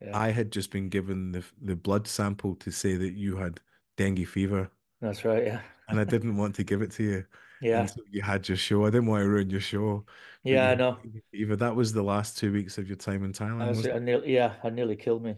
[0.00, 0.16] Yeah.
[0.16, 3.60] I had just been given the the blood sample to say that you had
[3.96, 4.70] dengue fever,
[5.00, 5.44] That's right.
[5.44, 5.60] Yeah.
[5.88, 7.24] and I didn't want to give it to you.
[7.60, 7.86] Yeah.
[7.86, 8.84] So you had your show.
[8.84, 10.04] I didn't want to ruin your show.
[10.44, 10.98] Yeah, you I know.
[11.32, 11.56] Either.
[11.56, 14.34] That was the last two weeks of your time in Thailand, was, wasn't I nearly,
[14.34, 15.36] yeah, I nearly killed me.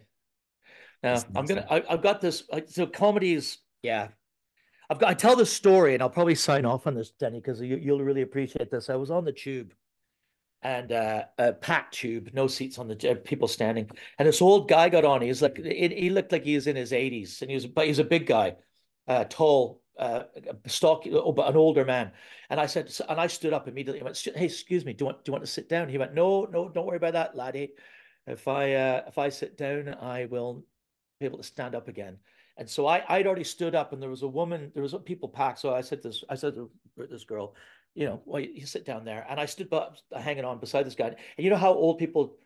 [1.02, 1.66] Now I'm gonna.
[1.70, 2.44] I, I've got this.
[2.52, 3.58] I, so comedies.
[3.82, 4.08] Yeah,
[4.90, 5.08] I've got.
[5.08, 8.02] I tell this story, and I'll probably sign off on this, Denny, because you, you'll
[8.02, 8.90] really appreciate this.
[8.90, 9.72] I was on the tube,
[10.62, 13.88] and uh, a packed tube, no seats on the t- people standing,
[14.18, 15.22] and this old guy got on.
[15.22, 17.66] He was like, he, he looked like he was in his 80s, and he was,
[17.66, 18.56] but he's a big guy,
[19.08, 20.22] uh, tall, uh,
[20.66, 22.10] stocky, oh, but an older man.
[22.48, 24.00] And I said, and I stood up immediately.
[24.00, 25.88] I went, "Hey, excuse me, do you want do you want to sit down?
[25.88, 27.72] He went, No, no, don't worry about that, laddie.
[28.26, 30.64] If I uh, if I sit down, I will
[31.20, 32.16] be able to stand up again.
[32.56, 35.28] And so I I'd already stood up, and there was a woman, there was people
[35.28, 35.58] packed.
[35.58, 37.54] So I said this, I said to this girl,
[37.94, 40.94] you know, well, you sit down there, and I stood up, hanging on beside this
[40.94, 41.08] guy.
[41.08, 42.38] And you know how old people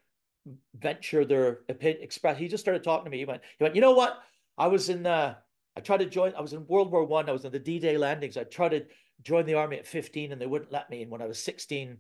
[0.74, 2.36] venture their opinion, express.
[2.36, 3.18] He just started talking to me.
[3.18, 4.18] He went, he went, you know what?
[4.59, 5.35] I was in uh,
[5.76, 6.34] I tried to join.
[6.34, 7.26] I was in World War One.
[7.26, 7.30] I.
[7.30, 8.36] I was in the D-Day landings.
[8.36, 8.84] I tried to
[9.22, 11.02] join the army at 15, and they wouldn't let me.
[11.02, 11.98] And when I was 16,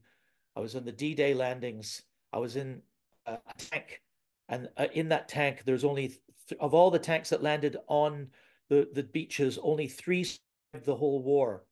[0.56, 2.02] I was in the D-Day landings.
[2.32, 2.82] I was in
[3.26, 4.00] a tank,
[4.48, 6.08] and uh, in that tank, there's only
[6.48, 8.28] th- of all the tanks that landed on
[8.68, 11.64] the the beaches, only three survived the whole war.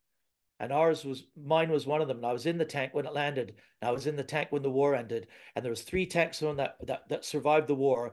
[0.60, 2.18] And ours was mine was one of them.
[2.18, 3.54] And I was in the tank when it landed.
[3.80, 5.26] And I was in the tank when the war ended.
[5.56, 8.12] And there was three tanks on that that that survived the war.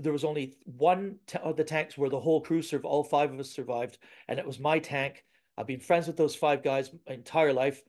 [0.00, 2.86] There was only one of the tanks where the whole crew survived.
[2.86, 3.98] All five of us survived,
[4.28, 5.24] and it was my tank.
[5.56, 7.82] I've been friends with those five guys my entire life.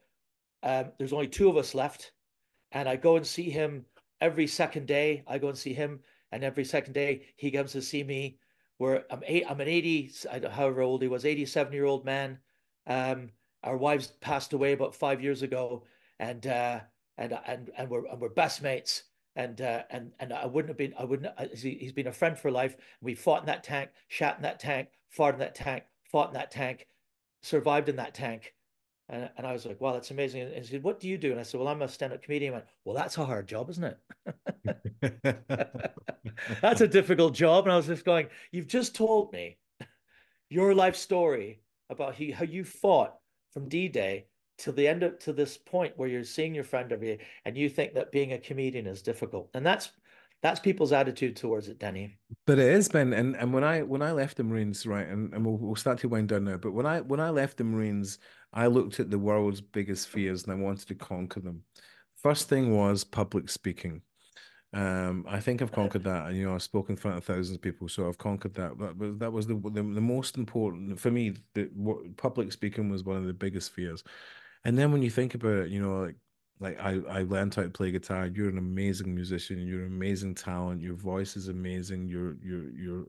[0.63, 2.11] Um, there's only two of us left,
[2.71, 3.85] and I go and see him
[4.19, 5.23] every second day.
[5.27, 6.01] I go and see him,
[6.31, 8.37] and every second day he comes to see me.
[8.77, 10.11] Where I'm eight, I'm an 80,
[10.51, 12.39] however old he was, 87 year old man.
[12.87, 13.29] Um,
[13.63, 15.83] our wives passed away about five years ago,
[16.19, 16.79] and uh,
[17.17, 19.03] and and and we're and we're best mates.
[19.35, 21.33] And uh, and and I wouldn't have been, I wouldn't.
[21.37, 22.75] uh, he- He's been a friend for life.
[23.01, 26.33] We fought in that tank, shot in that tank, fought in that tank, fought in
[26.33, 26.87] that tank,
[27.41, 28.53] survived in that tank.
[29.07, 30.41] And, and I was like, wow, that's amazing.
[30.41, 31.31] And he said, what do you do?
[31.31, 32.51] And I said, well, I'm a stand-up comedian.
[32.51, 33.97] He went, well, that's a hard job, isn't it?
[36.61, 37.65] That's a difficult job.
[37.65, 39.57] And I was just going, you've just told me
[40.49, 43.15] your life story about he, how you fought
[43.53, 44.27] from D-Day
[44.61, 47.57] to the end of to this point where you're seeing your friend every day and
[47.57, 49.49] you think that being a comedian is difficult.
[49.53, 49.91] And that's
[50.41, 52.17] that's people's attitude towards it, Denny.
[52.47, 55.33] But it is, Ben, and, and when I when I left the Marines, right, and,
[55.33, 56.57] and we'll, we'll start to wind down now.
[56.57, 58.17] But when I when I left the Marines,
[58.53, 61.63] I looked at the world's biggest fears and I wanted to conquer them.
[62.21, 64.01] First thing was public speaking.
[64.73, 67.57] Um, I think I've conquered that, and you know, I've spoken in front of thousands
[67.57, 68.77] of people, so I've conquered that.
[68.77, 71.33] But, but that was the, the the most important for me.
[71.53, 74.03] The what, public speaking was one of the biggest fears.
[74.63, 76.15] And then when you think about it, you know, like
[76.59, 78.27] like I I learned how to play guitar.
[78.27, 79.65] You're an amazing musician.
[79.67, 80.81] You're an amazing talent.
[80.81, 82.07] Your voice is amazing.
[82.07, 83.05] You're you're you're.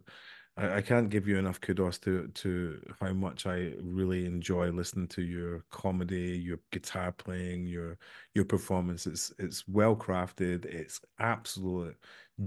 [0.56, 5.08] I, I can't give you enough kudos to to how much I really enjoy listening
[5.08, 7.98] to your comedy, your guitar playing, your
[8.34, 9.06] your performance.
[9.06, 10.64] It's it's well crafted.
[10.64, 11.96] It's absolute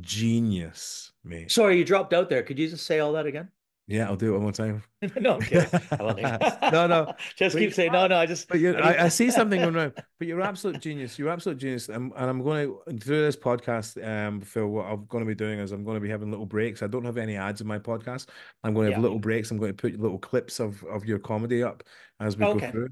[0.02, 1.52] genius, mate.
[1.52, 2.41] Sorry, you dropped out there.
[2.41, 3.49] Could you just say all that again?
[3.88, 4.82] Yeah, I'll do it one more time.
[5.20, 5.70] no, I'm kidding.
[5.91, 7.14] I No, no.
[7.36, 8.18] Just But keep saying no, no.
[8.18, 9.94] I just But you're, I I, I see something going.
[10.18, 11.20] But you're an absolute genius.
[11.20, 11.90] You're absolute genius.
[11.90, 14.68] And, and I'm going to through this podcast, um, Phil.
[14.68, 16.82] What I'm going to be doing is I'm going to be having little breaks.
[16.82, 18.30] I don't have any ads in my podcast.
[18.64, 19.03] I'm going to have Yeah.
[19.03, 19.52] little breaks.
[19.52, 21.84] I'm going to put little clips of of your comedy up
[22.20, 22.66] as we Okay.
[22.66, 22.90] go through.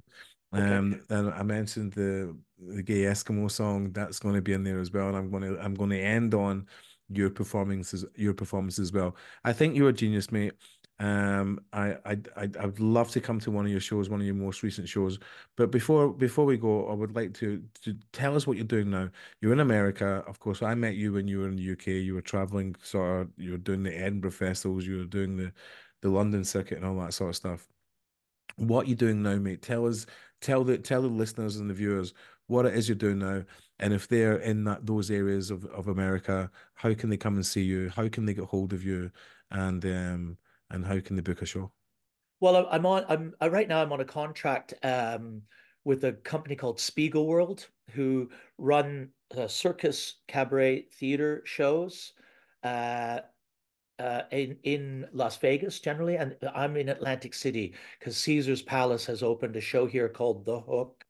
[0.56, 0.76] Okay.
[0.76, 4.80] Um, and I mentioned the the gay Eskimo song that's going to be in there
[4.80, 5.08] as well.
[5.08, 6.68] And I'm going to I'm going to end on
[7.10, 9.16] your performances your performance as well.
[9.44, 10.54] I think you're a genius, mate.
[11.00, 14.26] Um, I, I, I, would love to come to one of your shows, one of
[14.26, 15.20] your most recent shows.
[15.58, 18.92] But before, before we go, I would like to, to tell us what you're doing
[18.92, 19.10] now.
[19.42, 20.62] You're in America, of course.
[20.62, 21.88] I met you when you were in the UK.
[21.88, 23.30] You were traveling, sort of.
[23.38, 24.86] You were doing the Edinburgh festivals.
[24.86, 25.52] You were doing the,
[26.02, 27.68] the London circuit and all that sort of stuff.
[28.58, 29.64] What are you doing now, mate?
[29.64, 30.06] Tell us,
[30.42, 32.14] tell the, tell the listeners and the viewers
[32.48, 33.44] what it is you're doing now,
[33.80, 37.46] and if they're in that those areas of of America, how can they come and
[37.46, 37.90] see you?
[37.90, 39.12] How can they get hold of you?
[39.52, 40.38] And um
[40.74, 41.72] and how can they book a show?
[42.42, 43.06] Well, I'm- on.
[43.08, 43.82] I'm uh, right now.
[43.82, 45.44] I'm on a contract um,
[45.86, 52.14] with a company called Spiegelworld, who run uh, circus cabaret theater shows
[52.64, 53.20] uh,
[54.00, 59.24] uh, in in Las Vegas generally, and I'm in Atlantic City because Caesar's Palace has
[59.24, 61.06] opened a show here called The Hook.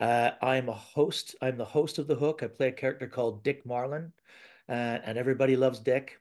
[0.00, 1.36] Uh, I'm a host.
[1.40, 2.42] I'm the host of The Hook.
[2.42, 4.12] I play a character called Dick Marlin,
[4.68, 6.18] uh, and everybody loves Dick.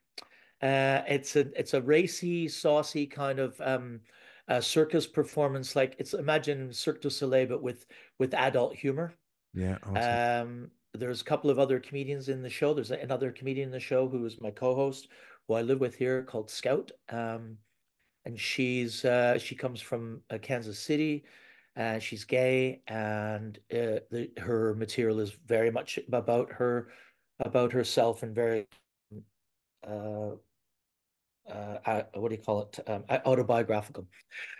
[0.64, 4.00] Uh, it's a it's a racy, saucy kind of um,
[4.48, 5.76] a circus performance.
[5.76, 7.86] Like it's imagine Cirque du Soleil, but with
[8.18, 9.14] with adult humor.
[9.54, 10.48] Yeah, awesome.
[10.48, 12.74] Um, there's a couple of other comedians in the show.
[12.74, 15.10] There's another comedian in the show who is my co-host,
[15.48, 16.92] who I live with here, called Scout.
[17.10, 17.58] Um,
[18.26, 21.26] and she's uh, she comes from uh, Kansas City.
[21.76, 26.90] Uh, she's gay, and uh, the, her material is very much about her,
[27.40, 28.68] about herself, and very,
[29.88, 30.30] uh,
[31.52, 32.80] uh, what do you call it?
[32.88, 34.08] Um, autobiographical.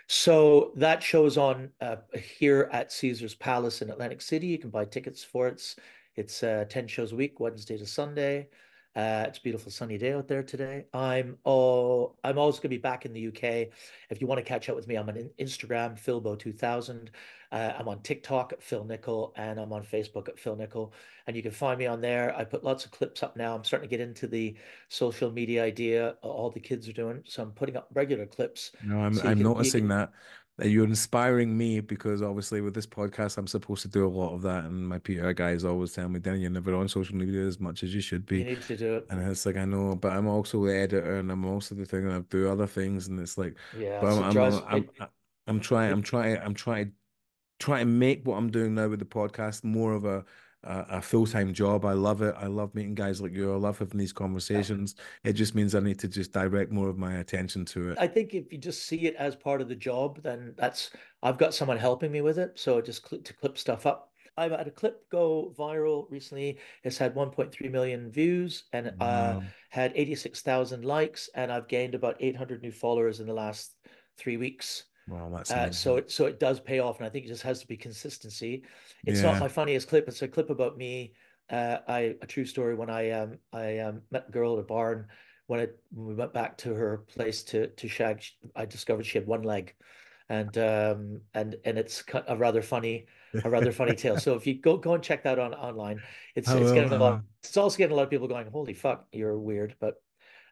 [0.06, 4.46] So that shows on uh, here at Caesar's Palace in Atlantic City.
[4.48, 5.52] You can buy tickets for it.
[5.52, 5.76] It's,
[6.16, 8.48] it's uh, 10 shows a week, Wednesday to Sunday.
[8.96, 10.86] Uh, it's a beautiful sunny day out there today.
[10.94, 13.68] I'm oh, I'm always going to be back in the UK.
[14.08, 17.08] If you want to catch up with me, I'm on Instagram, Philbo2000.
[17.50, 20.92] Uh, I'm on TikTok at Phil Nichol, and I'm on Facebook at Phil Nichol.
[21.26, 22.36] And you can find me on there.
[22.36, 23.54] I put lots of clips up now.
[23.54, 24.54] I'm starting to get into the
[24.88, 26.16] social media idea.
[26.22, 28.72] All the kids are doing, so I'm putting up regular clips.
[28.84, 30.12] No, I'm So I'm can noticing can that
[30.56, 34.34] that you're inspiring me because obviously with this podcast I'm supposed to do a lot
[34.34, 37.44] of that, and my PR guys always tell me, "Danny, you're never on social media
[37.44, 39.06] as much as you should you be." need to do it.
[39.10, 42.06] And it's like I know, but I'm also the editor, and I'm also the thing,
[42.06, 44.90] and I do other things, and it's like, Yeah, but I'm I'm I'm, it,
[45.46, 46.92] I'm trying, I'm trying, I'm trying
[47.58, 50.24] try to make what I'm doing now with the podcast more of a
[50.64, 51.84] a, a full-time job.
[51.84, 52.34] I love it.
[52.38, 53.52] I love meeting guys like you.
[53.52, 54.18] I love having these yeah.
[54.18, 54.94] conversations.
[55.22, 57.98] It just means I need to just direct more of my attention to it.
[58.00, 60.90] I think if you just see it as part of the job, then that's
[61.22, 62.52] I've got someone helping me with it.
[62.58, 64.10] So just click to clip stuff up.
[64.36, 66.58] I've had a clip go viral recently.
[66.82, 69.42] It's had 1.3 million views and uh, Wow.
[69.70, 73.76] had 86,000 likes, and I've gained about 800 new followers in the last
[74.18, 74.84] three weeks.
[75.06, 77.42] Wow, that's Uh, so it so it does pay off, and I think it just
[77.42, 78.64] has to be consistency.
[79.04, 80.08] It's not my funniest clip.
[80.08, 81.14] It's a clip about me.
[81.50, 84.62] Uh, I a true story when I um I um met a girl at a
[84.62, 85.08] barn
[85.46, 88.24] when it when we went back to her place to to shag.
[88.56, 89.74] I discovered she had one leg,
[90.28, 93.06] and um and and it's a rather funny
[93.42, 94.16] a rather funny tale.
[94.16, 96.02] So if you go go and check that on online,
[96.34, 97.22] it's I it's getting a I lot.
[97.42, 100.02] It's also getting a lot of people going, "Holy fuck, you're weird," but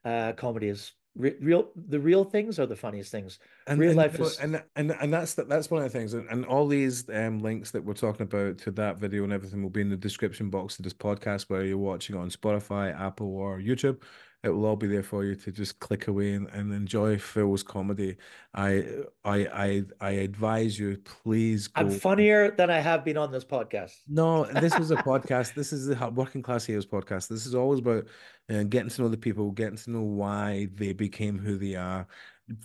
[0.04, 1.70] uh, comedy is re real.
[1.89, 3.39] The real things are the funniest things.
[3.66, 4.39] And Real and life is.
[4.39, 7.40] and and and that's the, that's one of the things, and, and all these um
[7.40, 10.51] links that we're talking about to that video and everything will be in the description
[10.51, 13.98] box to this podcast, whether you're watching on Spotify, Apple, or YouTube.
[14.43, 17.62] It will all be there for you to just click away and, and enjoy Phil's
[17.62, 18.16] comedy.
[18.55, 18.85] I
[19.24, 24.01] I I I advise you, please I'm funnier than I have been on this podcast.
[24.09, 25.55] No, this is a podcast.
[25.55, 27.28] This is the Working Class Heroes podcast.
[27.28, 28.09] This is always about
[28.51, 32.09] uh, getting to know the people, getting to know why they became who they are.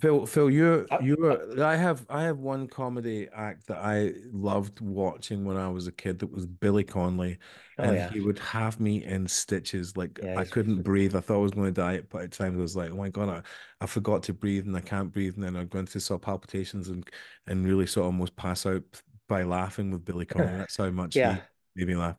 [0.00, 1.60] Phil, Phil, you're I, I, you're.
[1.60, 5.86] Uh, I have I have one comedy act that I loved watching when I was
[5.86, 6.18] a kid.
[6.18, 7.38] That was Billy Connolly,
[7.78, 9.96] oh and yeah, he would have me in stitches.
[9.96, 11.14] Like yeah, I couldn't breathe.
[11.16, 12.00] I thought I was going to die.
[12.10, 13.42] But at times I was like, oh my God, I,
[13.84, 15.34] I forgot to breathe and I can't breathe.
[15.36, 17.08] And then I'd go into sort of palpitations and
[17.46, 18.82] and really sort of almost pass out
[19.28, 20.56] by laughing with Billy Connolly.
[20.58, 21.38] That's how much yeah.
[21.74, 22.16] he made me laugh.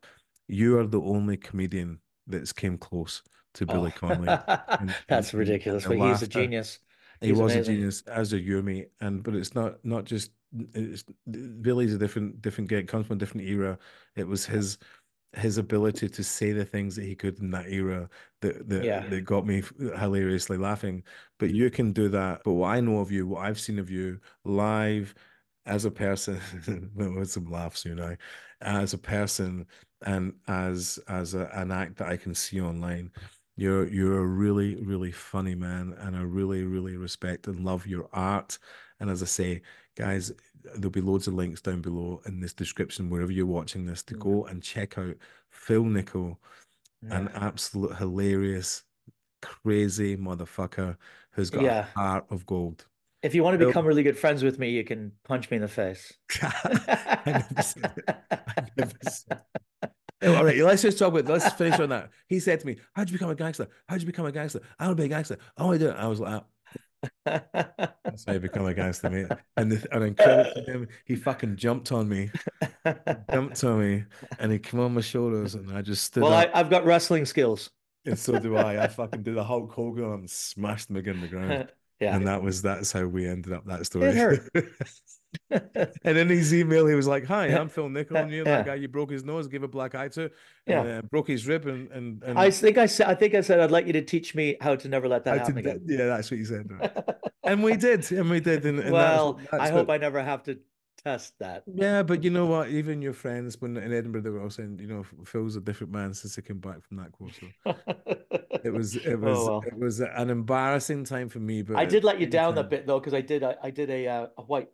[0.48, 3.22] You are the only comedian that's came close
[3.54, 4.38] to Billy Oh, Connolly,
[4.78, 5.84] and and that's and, and ridiculous.
[5.84, 6.26] the But he's a laughter.
[6.26, 6.78] genius.
[7.20, 8.90] He was a genius, as a mate.
[9.00, 10.32] And but it's not not just
[10.74, 12.82] it's Billy's a different different guy.
[12.82, 13.78] Comes from a different era.
[14.16, 14.78] It was his
[15.36, 18.08] his ability to say the things that he could in that era
[18.40, 19.06] that that, Yeah.
[19.08, 21.04] that got me hilariously laughing.
[21.38, 22.42] But you can do that.
[22.44, 25.14] But what I know of you, what I've seen of you live
[25.66, 26.40] as a person,
[26.94, 28.16] with some laughs, you know,
[28.60, 29.66] as a person
[30.02, 33.12] and as as a, an act that I can see online.
[33.60, 38.08] You're you're a really, really funny man, and I really, really respect and love your
[38.10, 38.58] art.
[39.00, 39.60] And as I say,
[39.96, 40.32] guys,
[40.64, 44.14] there'll be loads of links down below in this description wherever you're watching this to
[44.14, 45.14] Mm, go and check out
[45.50, 46.40] Phil Nichol,
[47.02, 48.84] an absolute hilarious,
[49.42, 50.96] crazy motherfucker
[51.32, 52.86] who's got a heart of gold.
[53.22, 55.56] If you want to Phil, become really good friends with me, you can punch me
[55.56, 56.14] in the face.
[60.22, 60.36] I never said it.
[60.36, 61.26] I never said all right, let's just talk about.
[61.26, 62.10] Let's finish on that.
[62.28, 63.68] He said to me, "How'd you become a gangster?
[63.88, 64.60] How'd you become a gangster?
[64.78, 65.38] I want to be a gangster.
[65.56, 66.42] I want to do it." I was like,
[67.24, 71.56] "That's how you become a gangster, mate." And the, and credit to him, he fucking
[71.56, 72.30] jumped on me,
[73.30, 74.04] jumped on me,
[74.38, 76.50] and he came on my shoulders, and I just stood Well, up.
[76.54, 77.70] I, I've got wrestling skills.
[78.06, 78.84] And so do I.
[78.84, 81.68] I fucking did a Hulk Hogan and smashed him again the ground.
[82.00, 84.40] Yeah, And that was that's how we ended up that story.
[86.04, 88.74] And in his email, he was like, "Hi, I'm Phil Nichol, and you're that guy
[88.76, 90.30] you broke his nose, gave a black eye to,
[90.66, 90.98] and yeah.
[90.98, 93.70] uh, broke his rib, and and I think I said I think I said I'd
[93.70, 95.80] like you to teach me how to never let that to happen d- again.
[95.86, 96.92] yeah, that's what you said, right?
[97.42, 100.22] And we did, and we did, and, and that's Well, I hope what I never
[100.22, 100.58] have to
[101.02, 101.64] test that.
[101.66, 102.68] Yeah, but you know what?
[102.68, 105.92] Even your friends, when in Edinburgh, they were all saying, you know, Phil's a different
[105.92, 107.34] man since he came back from that course.
[107.40, 107.74] So
[108.62, 109.64] it was, it was, Oh, well.
[109.66, 111.62] it was an embarrassing time for me.
[111.62, 113.90] But I did let you down a bit though, because I did I, I did
[113.90, 114.68] a uh, a white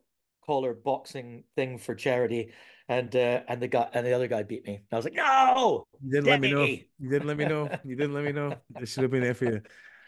[0.47, 2.52] collar boxing thing for charity,
[2.89, 4.82] and uh, and the guy and the other guy beat me.
[4.93, 6.64] I was like, no, You didn't let me know.
[6.64, 7.68] You didn't let me know.
[7.85, 8.55] You didn't let me know.
[8.77, 9.60] I should have been there for you.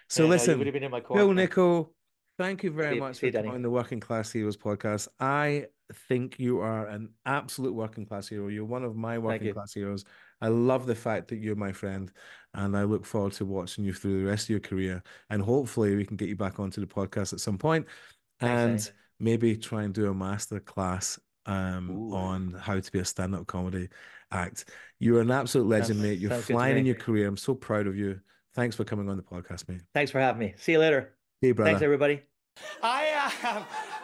[0.08, 1.22] So Yeah, no, you listen, would have been in my corner.
[1.22, 1.92] Phil Nichol,
[2.38, 5.08] thank you very See- much see for coming on the Working Class Heroes podcast.
[5.20, 5.66] I
[6.08, 8.48] think you are an absolute working class hero.
[8.48, 10.04] You're one of my working class heroes.
[10.40, 12.12] I love the fact that you're my friend,
[12.54, 15.02] and I look forward to watching you through the rest of your career.
[15.30, 17.86] And hopefully, we can get you back onto the podcast at some point,
[18.38, 22.14] Thanks, and maybe try and do a master class um, Ooh.
[22.14, 23.88] on how to be a stand-up comedy
[24.30, 24.66] act.
[24.98, 26.18] You're an absolute legend, Sounds- mate.
[26.18, 27.26] You're sounds good to flying in your career.
[27.26, 28.20] I'm so proud of you.
[28.54, 29.82] Thanks for coming on the podcast, mate.
[29.94, 30.54] Thanks for having me.
[30.58, 31.14] See you later.
[31.40, 31.70] Hey, brother.
[31.70, 32.22] Thanks everybody.
[32.82, 33.62] I, uh,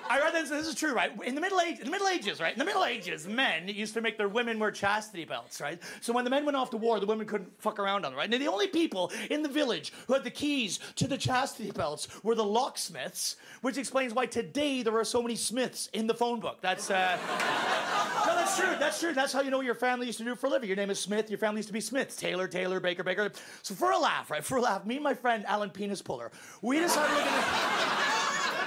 [0.09, 0.51] I read this.
[0.51, 1.13] This is true, right?
[1.25, 2.53] In the middle age, in the Middle Ages, right?
[2.53, 5.81] In the Middle Ages, men used to make their women wear chastity belts, right?
[6.01, 8.19] So when the men went off to war, the women couldn't fuck around on them,
[8.19, 8.33] right?
[8.33, 12.09] And the only people in the village who had the keys to the chastity belts
[12.23, 16.41] were the locksmiths, which explains why today there are so many Smiths in the phone
[16.41, 16.59] book.
[16.61, 17.19] That's uh,
[18.27, 18.75] no, that's true.
[18.79, 19.13] That's true.
[19.13, 20.69] That's how you know what your family used to do for a living.
[20.69, 21.31] Your name is Smith.
[21.31, 22.17] Your family used to be Smiths.
[22.17, 23.31] Taylor, Taylor, Baker, Baker.
[23.63, 24.45] So for a laugh, right?
[24.45, 26.31] For a laugh, me and my friend Alan Penis Puller,
[26.63, 28.05] we decided we're gonna.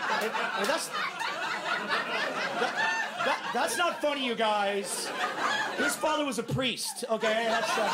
[0.07, 2.73] That's that,
[3.25, 5.09] that- that's not funny, you guys.
[5.77, 7.03] His father was a priest.
[7.09, 7.69] Okay, that's.
[7.71, 7.89] Uh...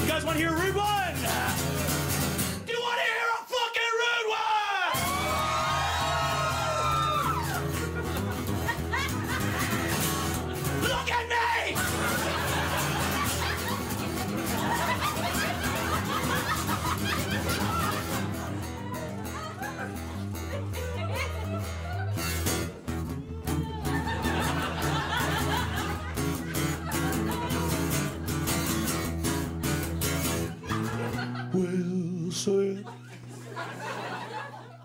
[0.00, 0.74] You guys want to hear a rude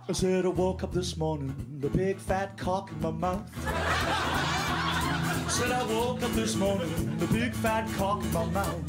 [0.10, 3.48] I said I woke up this morning, the big fat cock in my mouth.
[5.52, 8.81] Said I woke up this morning, the big fat cock in my mouth.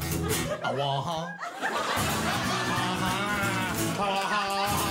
[0.63, 1.37] Ah, ah,
[3.99, 4.81] ah, ah.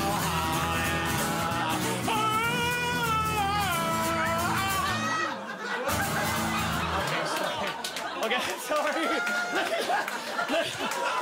[8.25, 9.03] Okay, sorry.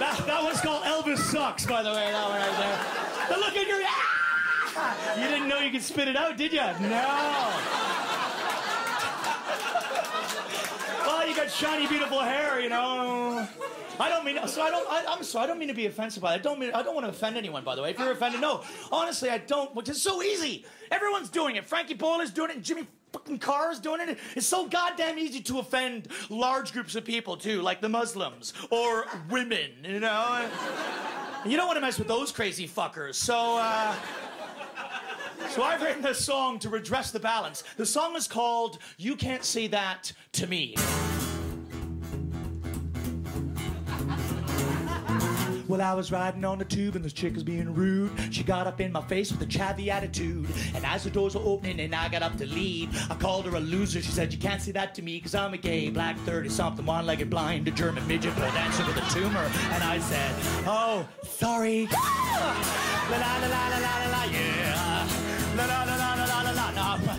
[0.01, 2.12] that, that one's called Elvis Sucks, by the way.
[2.12, 2.78] That one right there.
[3.30, 3.80] But look at your.
[3.86, 4.27] Ah!
[5.16, 6.59] You didn't know you could spit it out, did you?
[6.59, 7.52] No.
[11.06, 13.48] Well, you got shiny, beautiful hair, you know.
[14.00, 14.62] I don't mean so.
[14.62, 14.86] I don't.
[14.88, 15.44] I, I'm sorry.
[15.44, 16.22] I don't mean to be offensive.
[16.22, 16.36] By it.
[16.36, 16.70] I don't mean.
[16.72, 17.64] I don't want to offend anyone.
[17.64, 18.62] By the way, if you're offended, no.
[18.92, 19.74] Honestly, I don't.
[19.74, 20.64] Which is so easy.
[20.92, 21.66] Everyone's doing it.
[21.66, 22.56] Frankie Boyle's doing it.
[22.56, 24.18] And Jimmy fucking Carr's doing it.
[24.36, 29.06] It's so goddamn easy to offend large groups of people too, like the Muslims or
[29.28, 29.70] women.
[29.82, 30.48] You know.
[31.44, 33.14] You don't want to mess with those crazy fuckers.
[33.14, 33.59] So.
[33.59, 33.94] uh...
[35.51, 37.65] So I've written this song to redress the balance.
[37.77, 40.74] The song is called You Can't Say That to Me.
[45.69, 48.10] Well, I was riding on the tube and this chick was being rude.
[48.31, 50.47] She got up in my face with a chavvy attitude.
[50.74, 53.55] And as the doors were opening and I got up to leave, I called her
[53.55, 54.01] a loser.
[54.01, 56.86] She said, You can't say that to me because I'm a gay, black 30 something,
[56.86, 59.51] one legged blind, a German midget, pole dancer with a tumor.
[59.73, 60.35] And I said,
[60.66, 61.86] Oh, sorry.
[63.10, 64.98] La la la la la la, yeah.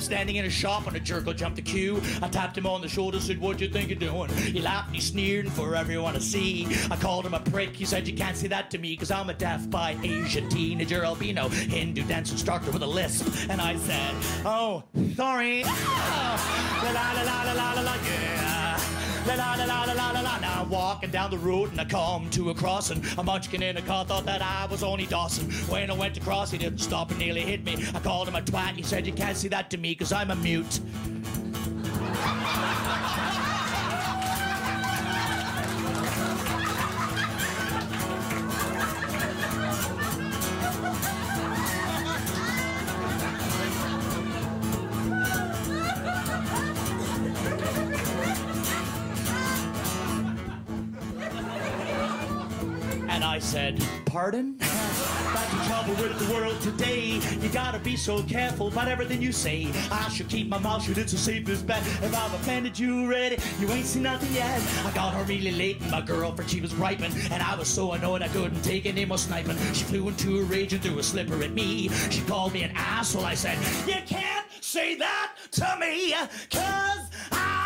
[0.10, 2.02] Standing in a shop and a jerk will jump the queue.
[2.24, 4.32] I tapped him on the shoulder, said, What you think you're doing?
[4.32, 6.66] He laughed and he sneered and for everyone to see.
[6.90, 7.76] I called him a prick.
[7.76, 11.06] He said, You can't say that to me because I'm a deaf by Asian teenager
[11.06, 13.52] albino Hindu dance instructor with a lisp.
[13.52, 14.16] And I said,
[14.46, 14.84] Oh,
[15.16, 15.64] sorry.
[15.64, 18.49] La oh, la la la la la la la, yeah.
[19.30, 20.40] La la la la la la la.
[20.40, 23.04] Now I'm walking down the road and I come to a crossing.
[23.16, 25.52] A munchkin in a car thought that I was only Dawson.
[25.72, 27.78] When I went to cross, he didn't stop and nearly hit me.
[27.94, 28.76] I called him a twat.
[28.76, 30.80] He said, You can't say that to me because I'm a mute.
[54.10, 54.56] Pardon?
[54.60, 57.22] Got in trouble with the world today.
[57.42, 59.72] You gotta be so careful about everything you say.
[59.92, 61.84] I should keep my mouth shut, it's a safest bet.
[62.02, 64.60] If I've offended you already, you ain't seen nothing yet.
[64.84, 67.12] I got her really late, my girlfriend, she was griping.
[67.30, 69.58] And I was so annoyed I couldn't take any more sniping.
[69.74, 71.90] She flew into a rage and threw a slipper at me.
[72.10, 73.26] She called me an asshole.
[73.26, 76.16] I said, You can't say that to me,
[76.50, 77.59] cause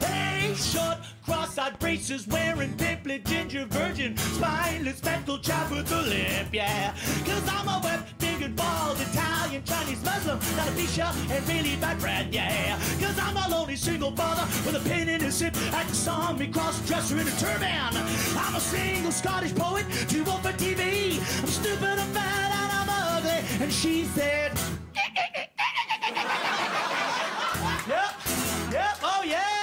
[0.00, 6.94] Hey, short cross-eyed braces wearing pimply ginger virgin spineless mental chap with a limp yeah.
[7.24, 11.98] Cause I'm a web figured bald Italian Chinese Muslim not a bishop and really bad
[11.98, 12.78] bread yeah.
[13.00, 16.46] Cause I'm a lonely single father with a pin in his hip at the me
[16.48, 17.96] cross-dresser in a turban.
[18.36, 22.88] I'm a single Scottish poet too old for TV I'm stupid I'm fat and I'm
[23.16, 24.52] ugly and she said
[27.88, 28.14] yep
[28.72, 29.57] yep oh yeah.